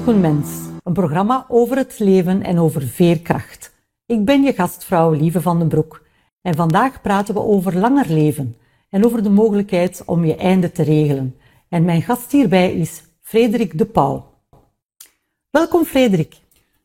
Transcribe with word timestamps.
zoek 0.00 0.14
een 0.14 0.20
mens. 0.20 0.48
Een 0.84 0.92
programma 0.92 1.44
over 1.48 1.76
het 1.76 1.98
leven 1.98 2.42
en 2.42 2.58
over 2.58 2.82
veerkracht. 2.82 3.72
Ik 4.06 4.24
ben 4.24 4.42
je 4.42 4.52
gastvrouw 4.52 5.12
Lieve 5.12 5.40
van 5.40 5.58
den 5.58 5.68
Broek. 5.68 6.02
En 6.42 6.54
vandaag 6.54 7.00
praten 7.00 7.34
we 7.34 7.40
over 7.40 7.78
langer 7.78 8.06
leven 8.08 8.56
en 8.90 9.04
over 9.04 9.22
de 9.22 9.30
mogelijkheid 9.30 10.02
om 10.06 10.24
je 10.24 10.36
einde 10.36 10.72
te 10.72 10.82
regelen. 10.82 11.36
En 11.68 11.84
mijn 11.84 12.02
gast 12.02 12.32
hierbij 12.32 12.72
is 12.72 13.02
Frederik 13.20 13.78
de 13.78 13.84
Pauw. 13.84 14.24
Welkom 15.50 15.84
Frederik. 15.84 16.36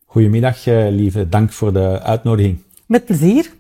Goedemiddag 0.06 0.68
eh, 0.68 0.88
Lieve, 0.90 1.30
dank 1.30 1.52
voor 1.52 1.74
de 1.74 2.02
uitnodiging. 2.02 2.58
Met 2.86 3.06
plezier. 3.06 3.52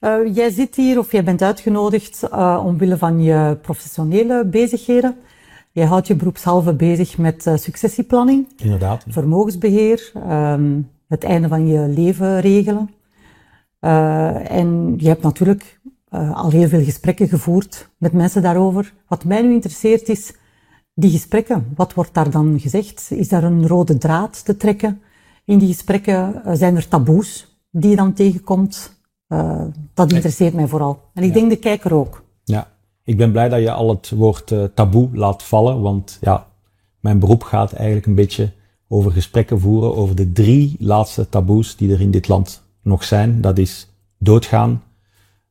Uh, 0.00 0.34
jij 0.34 0.50
zit 0.50 0.76
hier 0.76 0.98
of 0.98 1.12
jij 1.12 1.24
bent 1.24 1.42
uitgenodigd 1.42 2.22
uh, 2.32 2.62
omwille 2.66 2.98
van 2.98 3.22
je 3.22 3.58
professionele 3.62 4.44
bezigheden. 4.44 5.16
Jij 5.74 5.86
houdt 5.86 6.06
je 6.06 6.14
beroepshalve 6.14 6.74
bezig 6.74 7.18
met 7.18 7.46
uh, 7.46 7.56
successieplanning. 7.56 8.46
Inderdaad. 8.56 9.04
Vermogensbeheer, 9.08 10.12
um, 10.30 10.90
het 11.08 11.24
einde 11.24 11.48
van 11.48 11.66
je 11.66 11.88
leven 11.88 12.40
regelen. 12.40 12.90
en 14.48 14.94
je 14.98 15.08
hebt 15.08 15.22
natuurlijk 15.22 15.80
al 16.10 16.50
heel 16.50 16.68
veel 16.68 16.84
gesprekken 16.84 17.28
gevoerd 17.28 17.88
met 17.98 18.12
mensen 18.12 18.42
daarover. 18.42 18.92
Wat 19.08 19.24
mij 19.24 19.42
nu 19.42 19.52
interesseert 19.52 20.08
is 20.08 20.34
die 20.94 21.10
gesprekken. 21.10 21.72
Wat 21.74 21.94
wordt 21.94 22.14
daar 22.14 22.30
dan 22.30 22.60
gezegd? 22.60 23.10
Is 23.10 23.28
daar 23.28 23.44
een 23.44 23.66
rode 23.66 23.98
draad 23.98 24.44
te 24.44 24.56
trekken? 24.56 25.02
In 25.44 25.58
die 25.58 25.68
gesprekken 25.68 26.42
zijn 26.52 26.76
er 26.76 26.88
taboes 26.88 27.58
die 27.70 27.90
je 27.90 27.96
dan 27.96 28.12
tegenkomt? 28.12 29.02
Dat 29.94 30.12
interesseert 30.12 30.54
mij 30.54 30.66
vooral. 30.66 31.02
En 31.14 31.22
ik 31.22 31.28
ja. 31.28 31.34
denk 31.34 31.50
de 31.50 31.56
kijker 31.56 31.94
ook. 31.94 32.24
Ja, 32.44 32.73
ik 33.04 33.16
ben 33.16 33.32
blij 33.32 33.48
dat 33.48 33.60
je 33.60 33.72
al 33.72 33.88
het 33.88 34.10
woord 34.10 34.50
uh, 34.50 34.64
taboe 34.74 35.08
laat 35.12 35.42
vallen, 35.42 35.80
want 35.80 36.18
ja, 36.20 36.46
mijn 37.00 37.18
beroep 37.18 37.42
gaat 37.42 37.72
eigenlijk 37.72 38.06
een 38.06 38.14
beetje 38.14 38.52
over 38.88 39.12
gesprekken 39.12 39.60
voeren 39.60 39.96
over 39.96 40.14
de 40.14 40.32
drie 40.32 40.76
laatste 40.78 41.28
taboes 41.28 41.76
die 41.76 41.92
er 41.92 42.00
in 42.00 42.10
dit 42.10 42.28
land 42.28 42.62
nog 42.82 43.04
zijn. 43.04 43.40
Dat 43.40 43.58
is 43.58 43.88
doodgaan, 44.18 44.82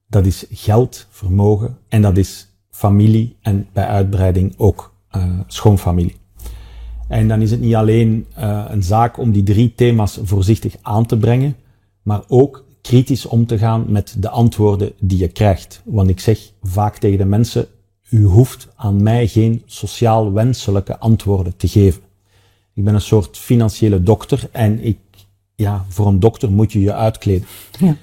dat 0.07 0.25
is 0.25 0.45
geld, 0.49 1.07
vermogen 1.09 1.77
en 1.87 2.01
dat 2.01 2.17
is 2.17 2.47
familie 2.69 3.35
en 3.41 3.67
bij 3.73 3.85
uitbreiding 3.85 4.53
ook 4.57 4.93
uh, 5.15 5.39
schoonfamilie. 5.47 6.15
En 7.07 7.27
dan 7.27 7.41
is 7.41 7.51
het 7.51 7.59
niet 7.59 7.75
alleen 7.75 8.25
uh, 8.37 8.65
een 8.67 8.83
zaak 8.83 9.17
om 9.17 9.31
die 9.31 9.43
drie 9.43 9.73
thema's 9.75 10.19
voorzichtig 10.23 10.75
aan 10.81 11.05
te 11.05 11.17
brengen, 11.17 11.55
maar 12.01 12.23
ook 12.27 12.65
kritisch 12.83 13.25
om 13.25 13.45
te 13.45 13.57
gaan 13.57 13.85
met 13.87 14.15
de 14.17 14.29
antwoorden 14.29 14.91
die 14.99 15.17
je 15.17 15.27
krijgt. 15.27 15.81
Want 15.85 16.09
ik 16.09 16.19
zeg 16.19 16.51
vaak 16.61 16.97
tegen 16.97 17.17
de 17.17 17.25
mensen, 17.25 17.67
u 18.09 18.23
hoeft 18.23 18.67
aan 18.75 19.03
mij 19.03 19.27
geen 19.27 19.61
sociaal 19.65 20.31
wenselijke 20.31 20.99
antwoorden 20.99 21.57
te 21.57 21.67
geven. 21.67 22.01
Ik 22.73 22.83
ben 22.83 22.93
een 22.93 23.01
soort 23.01 23.37
financiële 23.37 24.03
dokter 24.03 24.49
en 24.51 24.83
ik, 24.83 24.97
ja, 25.55 25.85
voor 25.89 26.07
een 26.07 26.19
dokter 26.19 26.51
moet 26.51 26.71
je 26.71 26.79
je 26.79 26.93
uitkleden. 26.93 27.47
Ja. 27.79 27.95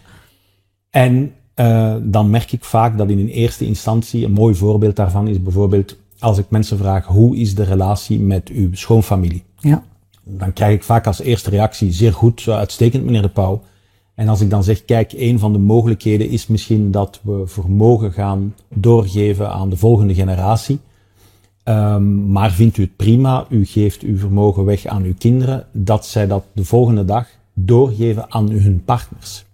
En 0.91 1.33
uh, 1.57 1.97
dan 2.03 2.31
merk 2.31 2.53
ik 2.53 2.65
vaak 2.65 2.99
dat 2.99 3.11
in 3.11 3.19
een 3.19 3.29
eerste 3.29 3.67
instantie, 3.67 4.25
een 4.25 4.33
mooi 4.33 4.55
voorbeeld 4.55 4.97
daarvan 4.97 5.29
is 5.29 5.43
bijvoorbeeld 5.43 5.97
als 6.19 6.39
ik 6.39 6.51
mensen 6.51 6.79
vraag, 6.79 7.07
hoe 7.07 7.37
is 7.37 7.55
de 7.55 7.65
relatie 7.65 8.21
met 8.21 8.49
uw 8.49 8.75
schoonfamilie? 8.75 9.43
Ja. 9.59 9.83
Dan 10.25 10.53
krijg 10.53 10.75
ik 10.75 10.83
vaak 10.83 11.07
als 11.07 11.21
eerste 11.21 11.51
reactie, 11.51 11.93
zeer 11.93 12.13
goed, 12.13 12.49
uitstekend 12.49 13.05
meneer 13.05 13.23
de 13.23 13.29
Pauw. 13.29 13.63
En 14.21 14.29
als 14.29 14.41
ik 14.41 14.51
dan 14.51 14.65
zeg, 14.65 14.85
kijk, 14.85 15.13
een 15.13 15.39
van 15.39 15.53
de 15.53 15.59
mogelijkheden 15.59 16.29
is 16.29 16.47
misschien 16.47 16.91
dat 16.91 17.21
we 17.23 17.43
vermogen 17.47 18.13
gaan 18.13 18.55
doorgeven 18.69 19.51
aan 19.51 19.71
de 19.71 19.77
volgende 19.77 20.15
generatie. 20.15 20.79
Um, 21.65 22.31
maar 22.31 22.51
vindt 22.51 22.77
u 22.77 22.83
het 22.83 22.97
prima, 22.97 23.47
u 23.49 23.67
geeft 23.67 24.03
uw 24.03 24.19
vermogen 24.19 24.65
weg 24.65 24.87
aan 24.87 25.03
uw 25.03 25.15
kinderen, 25.19 25.67
dat 25.73 26.07
zij 26.07 26.27
dat 26.27 26.45
de 26.53 26.65
volgende 26.65 27.05
dag 27.05 27.27
doorgeven 27.55 28.33
aan 28.33 28.51
hun 28.51 28.83
partners. 28.85 29.45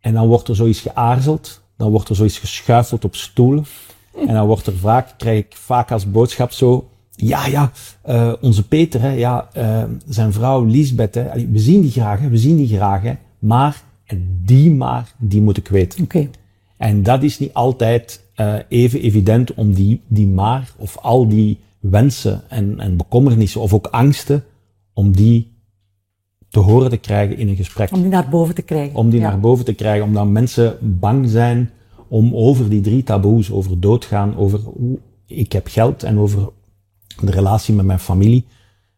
En 0.00 0.14
dan 0.14 0.26
wordt 0.26 0.48
er 0.48 0.56
zoiets 0.56 0.80
geaarzeld, 0.80 1.60
dan 1.76 1.90
wordt 1.90 2.08
er 2.08 2.16
zoiets 2.16 2.38
geschuifeld 2.38 3.04
op 3.04 3.14
stoelen. 3.14 3.64
En 4.26 4.34
dan 4.34 4.46
wordt 4.46 4.66
er 4.66 4.76
vaak, 4.76 5.14
krijg 5.16 5.38
ik 5.38 5.56
vaak 5.56 5.92
als 5.92 6.10
boodschap 6.10 6.52
zo, 6.52 6.88
ja, 7.10 7.46
ja, 7.46 7.72
uh, 8.08 8.32
onze 8.40 8.66
Peter, 8.66 9.00
hè, 9.00 9.10
ja, 9.10 9.48
uh, 9.56 9.84
zijn 10.08 10.32
vrouw 10.32 10.64
Liesbeth, 10.64 11.14
hè, 11.14 11.48
we 11.50 11.58
zien 11.58 11.80
die 11.80 11.90
graag, 11.90 12.20
we 12.20 12.38
zien 12.38 12.56
die 12.56 12.76
graag, 12.76 13.02
hè, 13.02 13.12
maar, 13.42 13.82
die 14.44 14.70
maar, 14.70 15.14
die 15.18 15.42
moet 15.42 15.56
ik 15.56 15.68
weten. 15.68 16.02
Okay. 16.04 16.30
En 16.76 17.02
dat 17.02 17.22
is 17.22 17.38
niet 17.38 17.52
altijd 17.52 18.24
uh, 18.36 18.54
even 18.68 19.00
evident 19.00 19.54
om 19.54 19.74
die, 19.74 20.00
die 20.08 20.26
maar, 20.26 20.72
of 20.76 20.98
al 20.98 21.28
die 21.28 21.58
wensen 21.80 22.42
en, 22.48 22.80
en 22.80 22.96
bekommernissen, 22.96 23.60
of 23.60 23.74
ook 23.74 23.86
angsten, 23.86 24.44
om 24.92 25.12
die 25.12 25.52
te 26.48 26.58
horen 26.58 26.90
te 26.90 26.96
krijgen 26.96 27.36
in 27.36 27.48
een 27.48 27.56
gesprek. 27.56 27.92
Om 27.92 28.00
die 28.00 28.10
naar 28.10 28.28
boven 28.28 28.54
te 28.54 28.62
krijgen. 28.62 28.96
Om 28.96 29.10
die 29.10 29.20
ja. 29.20 29.28
naar 29.28 29.40
boven 29.40 29.64
te 29.64 29.74
krijgen, 29.74 30.04
omdat 30.04 30.26
mensen 30.26 30.76
bang 30.80 31.28
zijn 31.28 31.70
om 32.08 32.34
over 32.34 32.68
die 32.68 32.80
drie 32.80 33.02
taboes, 33.02 33.50
over 33.50 33.80
doodgaan, 33.80 34.36
over 34.36 34.58
hoe 34.58 34.98
ik 35.26 35.52
heb 35.52 35.66
geld 35.66 36.02
en 36.02 36.18
over 36.18 36.48
de 37.20 37.30
relatie 37.30 37.74
met 37.74 37.84
mijn 37.84 37.98
familie, 37.98 38.46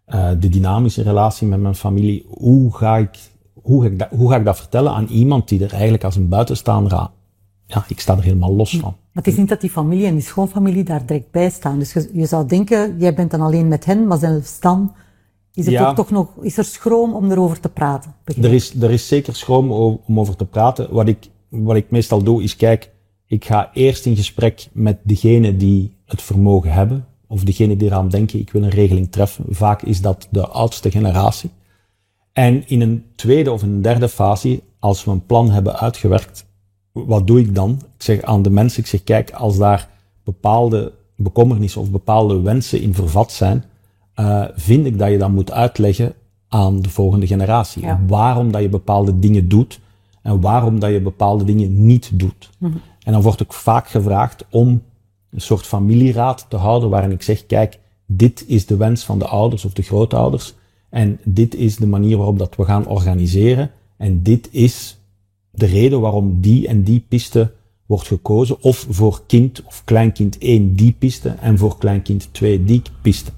uh, 0.07 0.31
de 0.41 0.49
dynamische 0.49 1.03
relatie 1.03 1.47
met 1.47 1.61
mijn 1.61 1.75
familie, 1.75 2.25
hoe 2.29 2.77
ga 2.77 2.97
ik 2.97 3.19
hoe 3.65 3.83
ga, 3.83 3.89
ik 3.89 3.99
dat, 3.99 4.09
hoe 4.11 4.31
ga 4.31 4.37
ik 4.37 4.45
dat 4.45 4.57
vertellen 4.57 4.93
aan 4.93 5.07
iemand 5.07 5.49
die 5.49 5.65
er 5.65 5.73
eigenlijk 5.73 6.05
als 6.05 6.17
een 6.17 6.29
buitenstaander 6.29 6.95
aan... 6.95 7.11
Ja, 7.67 7.85
ik 7.89 8.01
sta 8.01 8.17
er 8.17 8.23
helemaal 8.23 8.55
los 8.55 8.71
van. 8.71 8.81
Maar 9.13 9.23
het 9.23 9.27
is 9.27 9.37
niet 9.37 9.49
dat 9.49 9.61
die 9.61 9.71
familie 9.71 10.07
en 10.07 10.13
die 10.13 10.23
schoonfamilie 10.23 10.85
daar 10.85 11.07
direct 11.07 11.31
bij 11.31 11.51
staan. 11.51 11.79
Dus 11.79 11.93
je, 11.93 12.11
je 12.13 12.27
zou 12.27 12.47
denken, 12.47 12.99
jij 12.99 13.15
bent 13.15 13.31
dan 13.31 13.41
alleen 13.41 13.69
met 13.69 13.85
hen, 13.85 14.07
maar 14.07 14.19
zelfs 14.19 14.61
dan 14.61 14.93
is, 15.55 15.65
het 15.65 15.75
ja. 15.75 15.93
toch 15.93 16.11
nog, 16.11 16.29
is 16.41 16.57
er 16.57 16.65
schroom 16.65 17.13
om 17.15 17.31
erover 17.31 17.61
te 17.61 17.69
praten. 17.69 18.15
Er 18.25 18.53
is, 18.53 18.75
er 18.81 18.91
is 18.91 19.09
zeker 19.09 19.37
schroom 19.37 19.73
om 20.07 20.21
over 20.21 20.37
te 20.37 20.45
praten. 20.45 20.95
Wat 20.95 21.09
ik, 21.09 21.29
wat 21.49 21.77
ik 21.77 21.91
meestal 21.91 22.23
doe, 22.23 22.43
is 22.43 22.57
kijk, 22.57 22.91
ik 23.27 23.45
ga 23.45 23.71
eerst 23.73 24.07
in 24.07 24.17
gesprek 24.17 24.69
met 24.73 24.99
degene 25.03 25.57
die 25.57 25.97
het 26.05 26.23
vermogen 26.23 26.73
hebben, 26.73 27.07
of 27.27 27.45
degene 27.45 27.77
die 27.77 27.89
eraan 27.89 28.09
denken, 28.09 28.39
ik 28.39 28.51
wil 28.51 28.63
een 28.63 28.71
regeling 28.71 29.13
treffen. 29.13 29.45
Vaak 29.49 29.83
is 29.83 30.01
dat 30.01 30.29
de 30.31 30.47
oudste 30.47 30.91
generatie. 30.91 31.51
En 32.35 32.69
in 32.69 32.81
een 32.81 33.05
tweede 33.15 33.53
of 33.53 33.63
een 33.63 33.83
derde 33.83 34.09
fase, 34.09 34.63
als 34.79 35.05
we 35.05 35.11
een 35.11 35.27
plan 35.27 35.51
hebben 35.51 35.79
uitgewerkt, 35.79 36.47
wat 36.93 37.27
doe 37.27 37.41
ik 37.41 37.55
dan? 37.55 37.71
Ik 37.71 38.03
zeg 38.03 38.23
aan 38.23 38.43
de 38.43 38.51
mensen, 38.51 38.81
ik 38.81 38.87
zeg, 38.87 39.05
kijk, 39.05 39.31
als 39.31 39.59
daar 39.59 39.89
bepaalde 40.25 40.93
bekommernissen 41.17 41.81
of 41.81 41.91
bepaalde 41.91 42.41
wensen 42.41 42.81
in 42.81 42.95
vervat 42.95 43.33
zijn, 43.33 43.65
uh, 44.17 44.45
vind 44.55 44.87
ik 44.87 44.99
dat 44.99 45.11
je 45.11 45.19
dat 45.19 45.31
moet 45.31 45.53
uitleggen 45.53 46.15
aan 46.49 46.83
de 46.83 46.89
volgende 46.89 47.27
generatie. 47.27 47.83
Ja. 47.83 48.01
Waarom 48.07 48.53
dat 48.53 48.63
je 48.63 48.69
bepaalde 48.69 49.19
dingen 49.19 49.49
doet 49.49 49.81
en 50.23 50.41
waarom 50.41 50.79
dat 50.79 50.91
je 50.91 51.01
bepaalde 51.01 51.45
dingen 51.45 51.87
niet 51.87 52.11
doet. 52.19 52.51
Mm 52.59 52.71
-hmm. 52.71 52.81
En 53.05 53.13
dan 53.13 53.23
word 53.23 53.41
ik 53.41 53.53
vaak 53.53 53.89
gevraagd 53.89 54.45
om 54.51 54.83
een 55.31 55.41
soort 55.41 55.67
familieraad 55.67 56.47
te 56.49 56.57
houden 56.57 56.91
waarin 56.91 57.11
ik 57.11 57.23
zeg, 57.23 57.47
kijk, 57.47 57.79
dit 58.07 58.45
is 58.47 58.67
de 58.67 58.77
wens 58.77 59.05
van 59.05 59.19
de 59.19 59.27
ouders 59.27 59.65
of 59.65 59.73
de 59.73 59.83
grootouders. 59.83 60.55
En 60.95 61.19
dit 61.25 61.55
is 61.55 61.77
de 61.77 61.87
manier 61.87 62.17
waarop 62.17 62.39
dat 62.39 62.57
we 62.57 62.65
gaan 62.65 62.87
organiseren. 62.87 63.71
En 63.97 64.23
dit 64.23 64.49
is 64.51 64.99
de 65.51 65.67
reden 65.67 66.01
waarom 66.01 66.41
die 66.41 66.69
en 66.69 66.83
die 66.83 67.05
piste 67.09 67.53
wordt 67.87 68.07
gekozen. 68.07 68.63
Of 68.63 68.87
voor 68.91 69.23
kind 69.27 69.63
of 69.65 69.83
kleinkind 69.85 70.39
1 70.39 70.75
die 70.75 70.95
piste 70.99 71.29
en 71.29 71.59
voor 71.59 71.79
kleinkind 71.79 72.29
2 72.33 72.65
die 72.65 72.83
piste. 73.03 73.31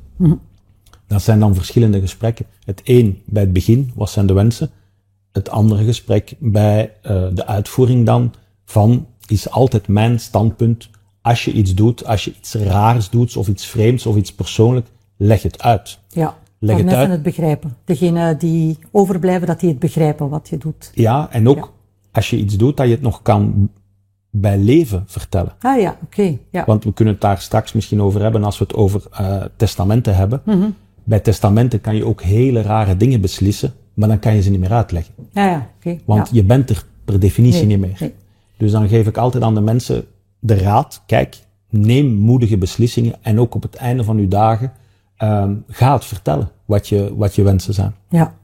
Dat 1.06 1.22
zijn 1.22 1.40
dan 1.40 1.54
verschillende 1.54 2.00
gesprekken. 2.00 2.46
Het 2.64 2.80
een 2.84 3.22
bij 3.24 3.42
het 3.42 3.52
begin, 3.52 3.92
wat 3.94 4.10
zijn 4.10 4.26
de 4.26 4.32
wensen? 4.32 4.70
Het 5.32 5.48
andere 5.48 5.84
gesprek 5.84 6.34
bij 6.38 6.92
uh, 7.02 7.26
de 7.34 7.46
uitvoering 7.46 8.06
dan 8.06 8.34
van 8.64 9.06
is 9.26 9.50
altijd 9.50 9.88
mijn 9.88 10.20
standpunt. 10.20 10.90
Als 11.22 11.44
je 11.44 11.52
iets 11.52 11.74
doet, 11.74 12.06
als 12.06 12.24
je 12.24 12.34
iets 12.38 12.54
raars 12.54 13.10
doet 13.10 13.36
of 13.36 13.48
iets 13.48 13.66
vreemds 13.66 14.06
of 14.06 14.16
iets 14.16 14.32
persoonlijk, 14.32 14.86
leg 15.16 15.42
het 15.42 15.62
uit. 15.62 15.98
Ja. 16.08 16.36
Leg 16.66 16.76
het 16.76 16.92
uit. 16.92 17.10
het 17.10 17.22
begrijpen. 17.22 17.76
Degene 17.84 18.36
die 18.36 18.78
overblijven, 18.90 19.46
dat 19.46 19.60
die 19.60 19.68
het 19.68 19.78
begrijpen 19.78 20.28
wat 20.28 20.48
je 20.48 20.58
doet. 20.58 20.90
Ja, 20.94 21.28
en 21.30 21.48
ook 21.48 21.56
ja. 21.56 21.68
als 22.12 22.30
je 22.30 22.36
iets 22.36 22.56
doet, 22.56 22.76
dat 22.76 22.86
je 22.86 22.92
het 22.92 23.02
nog 23.02 23.22
kan 23.22 23.70
bij 24.30 24.58
leven 24.58 25.04
vertellen. 25.06 25.52
Ah 25.60 25.80
ja, 25.80 25.90
oké. 25.90 26.04
Okay, 26.04 26.40
ja. 26.50 26.64
Want 26.66 26.84
we 26.84 26.92
kunnen 26.92 27.14
het 27.14 27.22
daar 27.22 27.38
straks 27.38 27.72
misschien 27.72 28.02
over 28.02 28.22
hebben 28.22 28.44
als 28.44 28.58
we 28.58 28.64
het 28.64 28.74
over 28.74 29.02
uh, 29.20 29.42
testamenten 29.56 30.16
hebben. 30.16 30.40
Mm 30.44 30.60
-hmm. 30.60 30.74
Bij 31.04 31.20
testamenten 31.20 31.80
kan 31.80 31.96
je 31.96 32.04
ook 32.04 32.22
hele 32.22 32.62
rare 32.62 32.96
dingen 32.96 33.20
beslissen, 33.20 33.74
maar 33.94 34.08
dan 34.08 34.18
kan 34.18 34.34
je 34.34 34.42
ze 34.42 34.50
niet 34.50 34.60
meer 34.60 34.72
uitleggen. 34.72 35.14
Ja, 35.32 35.46
ja, 35.46 35.70
oké. 35.76 35.98
Want 36.04 36.28
ja. 36.28 36.34
je 36.34 36.44
bent 36.44 36.70
er 36.70 36.84
per 37.04 37.20
definitie 37.20 37.66
nee, 37.66 37.76
niet 37.76 37.86
meer. 37.86 37.96
Nee. 38.00 38.14
Dus 38.56 38.72
dan 38.72 38.88
geef 38.88 39.06
ik 39.06 39.16
altijd 39.16 39.42
aan 39.42 39.54
de 39.54 39.60
mensen 39.60 40.04
de 40.38 40.58
raad, 40.58 41.02
kijk, 41.06 41.36
neem 41.70 42.14
moedige 42.14 42.58
beslissingen 42.58 43.14
en 43.22 43.40
ook 43.40 43.54
op 43.54 43.62
het 43.62 43.74
einde 43.74 44.04
van 44.04 44.16
uw 44.16 44.28
dagen 44.28 44.72
um, 45.22 45.64
ga 45.68 45.92
het 45.92 46.04
vertellen 46.04 46.50
wat 46.64 46.88
je, 46.88 47.16
wat 47.16 47.34
je 47.34 47.42
wensen 47.42 47.74
zijn. 47.74 47.94
Ja. 48.08 48.34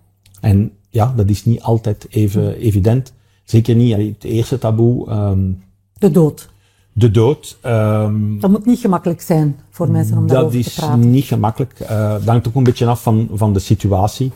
En 0.40 0.72
ja, 0.88 1.12
dat 1.16 1.28
is 1.28 1.44
niet 1.44 1.62
altijd 1.62 2.06
even 2.10 2.56
evident. 2.56 3.12
Zeker 3.44 3.74
niet 3.74 3.96
het 3.96 4.24
eerste 4.24 4.58
taboe. 4.58 5.10
Um, 5.10 5.62
de 5.98 6.10
dood. 6.10 6.50
De 6.92 7.10
dood. 7.10 7.58
Um, 7.66 8.40
dat 8.40 8.50
moet 8.50 8.66
niet 8.66 8.78
gemakkelijk 8.78 9.20
zijn 9.20 9.60
voor 9.70 9.90
mensen 9.90 10.18
om 10.18 10.26
daarover 10.26 10.62
te 10.62 10.74
praten. 10.74 10.96
Dat 10.96 11.06
is 11.06 11.12
niet 11.12 11.24
gemakkelijk. 11.24 11.80
Uh, 11.80 12.12
dat 12.12 12.24
hangt 12.24 12.48
ook 12.48 12.54
een 12.54 12.62
beetje 12.62 12.86
af 12.86 13.02
van, 13.02 13.28
van 13.32 13.52
de 13.52 13.58
situatie. 13.58 14.32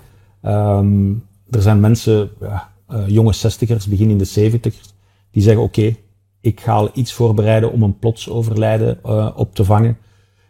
Er 1.50 1.62
zijn 1.62 1.80
mensen, 1.80 2.30
ja, 2.40 2.72
uh, 2.90 3.08
jonge 3.08 3.32
zestigers, 3.32 3.86
begin 3.86 4.10
in 4.10 4.18
de 4.18 4.24
zeventigers, 4.24 4.94
die 5.30 5.42
zeggen 5.42 5.62
oké, 5.62 5.96
ik 6.40 6.60
ga 6.60 6.88
iets 6.94 7.12
voorbereiden 7.12 7.72
om 7.72 7.82
een 7.82 7.98
plots 7.98 8.30
overlijden 8.30 8.98
uh, 9.06 9.30
op 9.34 9.54
te 9.54 9.64
vangen. 9.64 9.96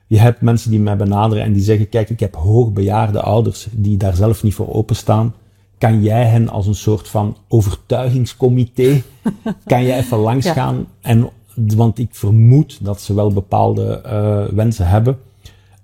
Je 0.07 0.19
hebt 0.19 0.41
mensen 0.41 0.71
die 0.71 0.81
mij 0.81 0.97
benaderen 0.97 1.45
en 1.45 1.53
die 1.53 1.63
zeggen, 1.63 1.89
kijk, 1.89 2.11
ik 2.11 2.21
heb 2.21 2.35
hoogbejaarde 2.35 3.21
ouders 3.21 3.69
die 3.71 3.97
daar 3.97 4.17
zelf 4.17 4.43
niet 4.43 4.55
voor 4.55 4.75
openstaan. 4.75 5.35
Kan 5.79 6.03
jij 6.03 6.25
hen 6.25 6.49
als 6.49 6.67
een 6.67 6.75
soort 6.75 7.09
van 7.09 7.37
overtuigingscomité, 7.49 9.03
kan 9.67 9.85
jij 9.85 9.99
even 9.99 10.19
langsgaan? 10.19 10.77
Ja. 10.77 10.85
En, 11.01 11.31
want 11.77 11.99
ik 11.99 12.15
vermoed 12.15 12.85
dat 12.85 13.01
ze 13.01 13.15
wel 13.15 13.33
bepaalde 13.33 14.03
uh, 14.07 14.55
wensen 14.55 14.89
hebben. 14.89 15.19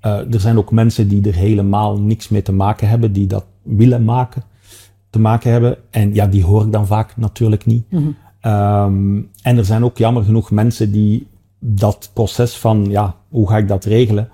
Uh, 0.06 0.34
er 0.34 0.40
zijn 0.40 0.58
ook 0.58 0.70
mensen 0.70 1.08
die 1.08 1.26
er 1.26 1.34
helemaal 1.34 1.98
niks 1.98 2.28
mee 2.28 2.42
te 2.42 2.52
maken 2.52 2.88
hebben, 2.88 3.12
die 3.12 3.26
dat 3.26 3.44
willen 3.62 4.04
maken, 4.04 4.42
te 5.10 5.18
maken 5.18 5.50
hebben. 5.50 5.76
En 5.90 6.14
ja, 6.14 6.26
die 6.26 6.44
hoor 6.44 6.64
ik 6.64 6.72
dan 6.72 6.86
vaak 6.86 7.16
natuurlijk 7.16 7.66
niet. 7.66 7.84
Mm 7.90 8.16
-hmm. 8.40 8.52
um, 8.52 9.30
en 9.42 9.58
er 9.58 9.64
zijn 9.64 9.84
ook 9.84 9.98
jammer 9.98 10.24
genoeg 10.24 10.50
mensen 10.50 10.92
die 10.92 11.26
dat 11.64 12.10
proces 12.12 12.56
van, 12.56 12.84
ja, 12.88 13.16
hoe 13.28 13.48
ga 13.48 13.56
ik 13.56 13.68
dat 13.68 13.84
regelen, 13.84 14.28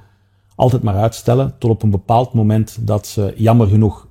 altijd 0.55 0.83
maar 0.83 0.97
uitstellen 0.97 1.55
tot 1.59 1.71
op 1.71 1.83
een 1.83 1.91
bepaald 1.91 2.33
moment 2.33 2.79
dat 2.81 3.07
ze 3.07 3.35
jammer 3.37 3.67
genoeg 3.67 4.07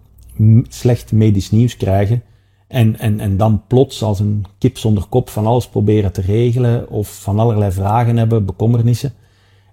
slecht 0.67 1.11
medisch 1.11 1.51
nieuws 1.51 1.77
krijgen 1.77 2.23
en, 2.67 2.99
en, 2.99 3.19
en 3.19 3.37
dan 3.37 3.61
plots 3.67 4.03
als 4.03 4.19
een 4.19 4.45
kip 4.57 4.77
zonder 4.77 5.05
kop 5.09 5.29
van 5.29 5.45
alles 5.45 5.67
proberen 5.67 6.11
te 6.11 6.21
regelen 6.21 6.89
of 6.89 7.21
van 7.21 7.39
allerlei 7.39 7.71
vragen 7.71 8.17
hebben, 8.17 8.45
bekommernissen. 8.45 9.13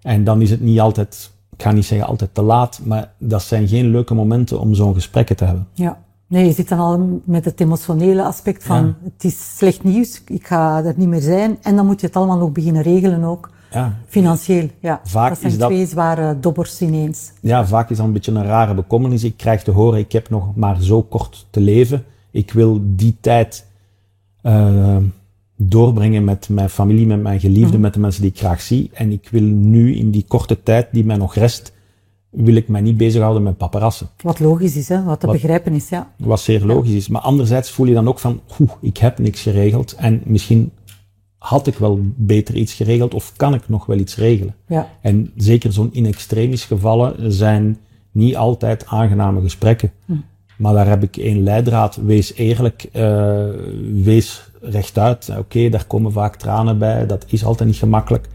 En 0.02 0.24
dan 0.24 0.42
is 0.42 0.50
het 0.50 0.60
niet 0.60 0.80
altijd, 0.80 1.30
ik 1.56 1.62
ga 1.62 1.72
niet 1.72 1.84
zeggen 1.84 2.08
altijd 2.08 2.34
te 2.34 2.42
laat, 2.42 2.80
maar 2.84 3.12
dat 3.18 3.42
zijn 3.42 3.68
geen 3.68 3.90
leuke 3.90 4.14
momenten 4.14 4.60
om 4.60 4.74
zo'n 4.74 4.94
gesprekken 4.94 5.36
te 5.36 5.44
hebben. 5.44 5.68
Ja. 5.74 6.03
Nee, 6.34 6.46
je 6.46 6.52
zit 6.52 6.68
dan 6.68 6.78
al 6.78 7.20
met 7.24 7.44
het 7.44 7.60
emotionele 7.60 8.24
aspect 8.24 8.64
van 8.64 8.86
ja. 8.86 8.94
het 9.04 9.24
is 9.24 9.56
slecht 9.56 9.84
nieuws, 9.84 10.22
ik 10.26 10.46
ga 10.46 10.84
er 10.84 10.94
niet 10.96 11.08
meer 11.08 11.20
zijn. 11.20 11.58
En 11.62 11.76
dan 11.76 11.86
moet 11.86 12.00
je 12.00 12.06
het 12.06 12.16
allemaal 12.16 12.38
nog 12.38 12.52
beginnen 12.52 12.82
regelen 12.82 13.24
ook. 13.24 13.50
Ja. 13.70 13.98
Financieel, 14.06 14.68
ja. 14.80 15.00
Vaak 15.04 15.28
dat 15.28 15.38
zijn 15.38 15.52
is 15.52 15.58
twee 15.58 15.78
dat, 15.78 15.88
zware 15.88 16.40
dobbers 16.40 16.80
ineens. 16.80 17.32
Ja, 17.40 17.66
vaak 17.66 17.90
is 17.90 17.96
dat 17.96 18.06
een 18.06 18.12
beetje 18.12 18.32
een 18.32 18.44
rare 18.44 18.74
bekommernis. 18.74 19.24
Ik 19.24 19.36
krijg 19.36 19.62
te 19.62 19.70
horen, 19.70 19.98
ik 19.98 20.12
heb 20.12 20.30
nog 20.30 20.56
maar 20.56 20.82
zo 20.82 21.02
kort 21.02 21.46
te 21.50 21.60
leven. 21.60 22.04
Ik 22.30 22.52
wil 22.52 22.80
die 22.82 23.16
tijd 23.20 23.66
uh, 24.42 24.96
doorbrengen 25.56 26.24
met 26.24 26.48
mijn 26.48 26.70
familie, 26.70 27.06
met 27.06 27.22
mijn 27.22 27.40
geliefden, 27.40 27.76
mm. 27.76 27.80
met 27.80 27.94
de 27.94 28.00
mensen 28.00 28.22
die 28.22 28.30
ik 28.30 28.38
graag 28.38 28.60
zie. 28.60 28.90
En 28.92 29.12
ik 29.12 29.28
wil 29.30 29.42
nu 29.42 29.94
in 29.94 30.10
die 30.10 30.24
korte 30.28 30.62
tijd 30.62 30.88
die 30.92 31.04
mij 31.04 31.16
nog 31.16 31.34
rest, 31.34 31.72
wil 32.34 32.54
ik 32.54 32.68
mij 32.68 32.80
niet 32.80 32.96
bezighouden 32.96 33.42
met 33.42 33.56
paparassen. 33.56 34.08
Wat 34.22 34.40
logisch 34.40 34.76
is, 34.76 34.88
hè? 34.88 35.02
wat 35.02 35.20
te 35.20 35.26
wat, 35.26 35.34
begrijpen 35.34 35.72
is, 35.72 35.88
ja. 35.88 36.12
Wat 36.16 36.40
zeer 36.40 36.64
logisch 36.64 36.90
ja. 36.90 36.96
is. 36.96 37.08
Maar 37.08 37.20
anderzijds 37.20 37.70
voel 37.70 37.86
je 37.86 37.94
dan 37.94 38.08
ook 38.08 38.18
van, 38.18 38.40
oeh, 38.60 38.70
ik 38.80 38.96
heb 38.96 39.18
niks 39.18 39.42
geregeld 39.42 39.92
en 39.92 40.22
misschien 40.24 40.70
had 41.38 41.66
ik 41.66 41.78
wel 41.78 41.98
beter 42.02 42.54
iets 42.54 42.74
geregeld 42.74 43.14
of 43.14 43.32
kan 43.36 43.54
ik 43.54 43.68
nog 43.68 43.86
wel 43.86 43.98
iets 43.98 44.16
regelen? 44.16 44.54
Ja. 44.66 44.88
En 45.00 45.30
zeker 45.36 45.72
zo'n 45.72 45.92
in 45.92 46.06
extremis 46.06 46.64
gevallen 46.64 47.32
zijn 47.32 47.78
niet 48.10 48.36
altijd 48.36 48.86
aangename 48.86 49.40
gesprekken. 49.40 49.92
Hm. 50.06 50.12
Maar 50.56 50.74
daar 50.74 50.88
heb 50.88 51.02
ik 51.02 51.16
één 51.16 51.42
leidraad. 51.42 51.96
Wees 51.96 52.34
eerlijk, 52.34 52.88
uh, 52.92 53.44
wees 54.02 54.50
rechtuit. 54.60 55.28
Oké, 55.30 55.38
okay, 55.38 55.68
daar 55.68 55.86
komen 55.86 56.12
vaak 56.12 56.36
tranen 56.36 56.78
bij. 56.78 57.06
Dat 57.06 57.24
is 57.28 57.44
altijd 57.44 57.68
niet 57.68 57.78
gemakkelijk. 57.78 58.28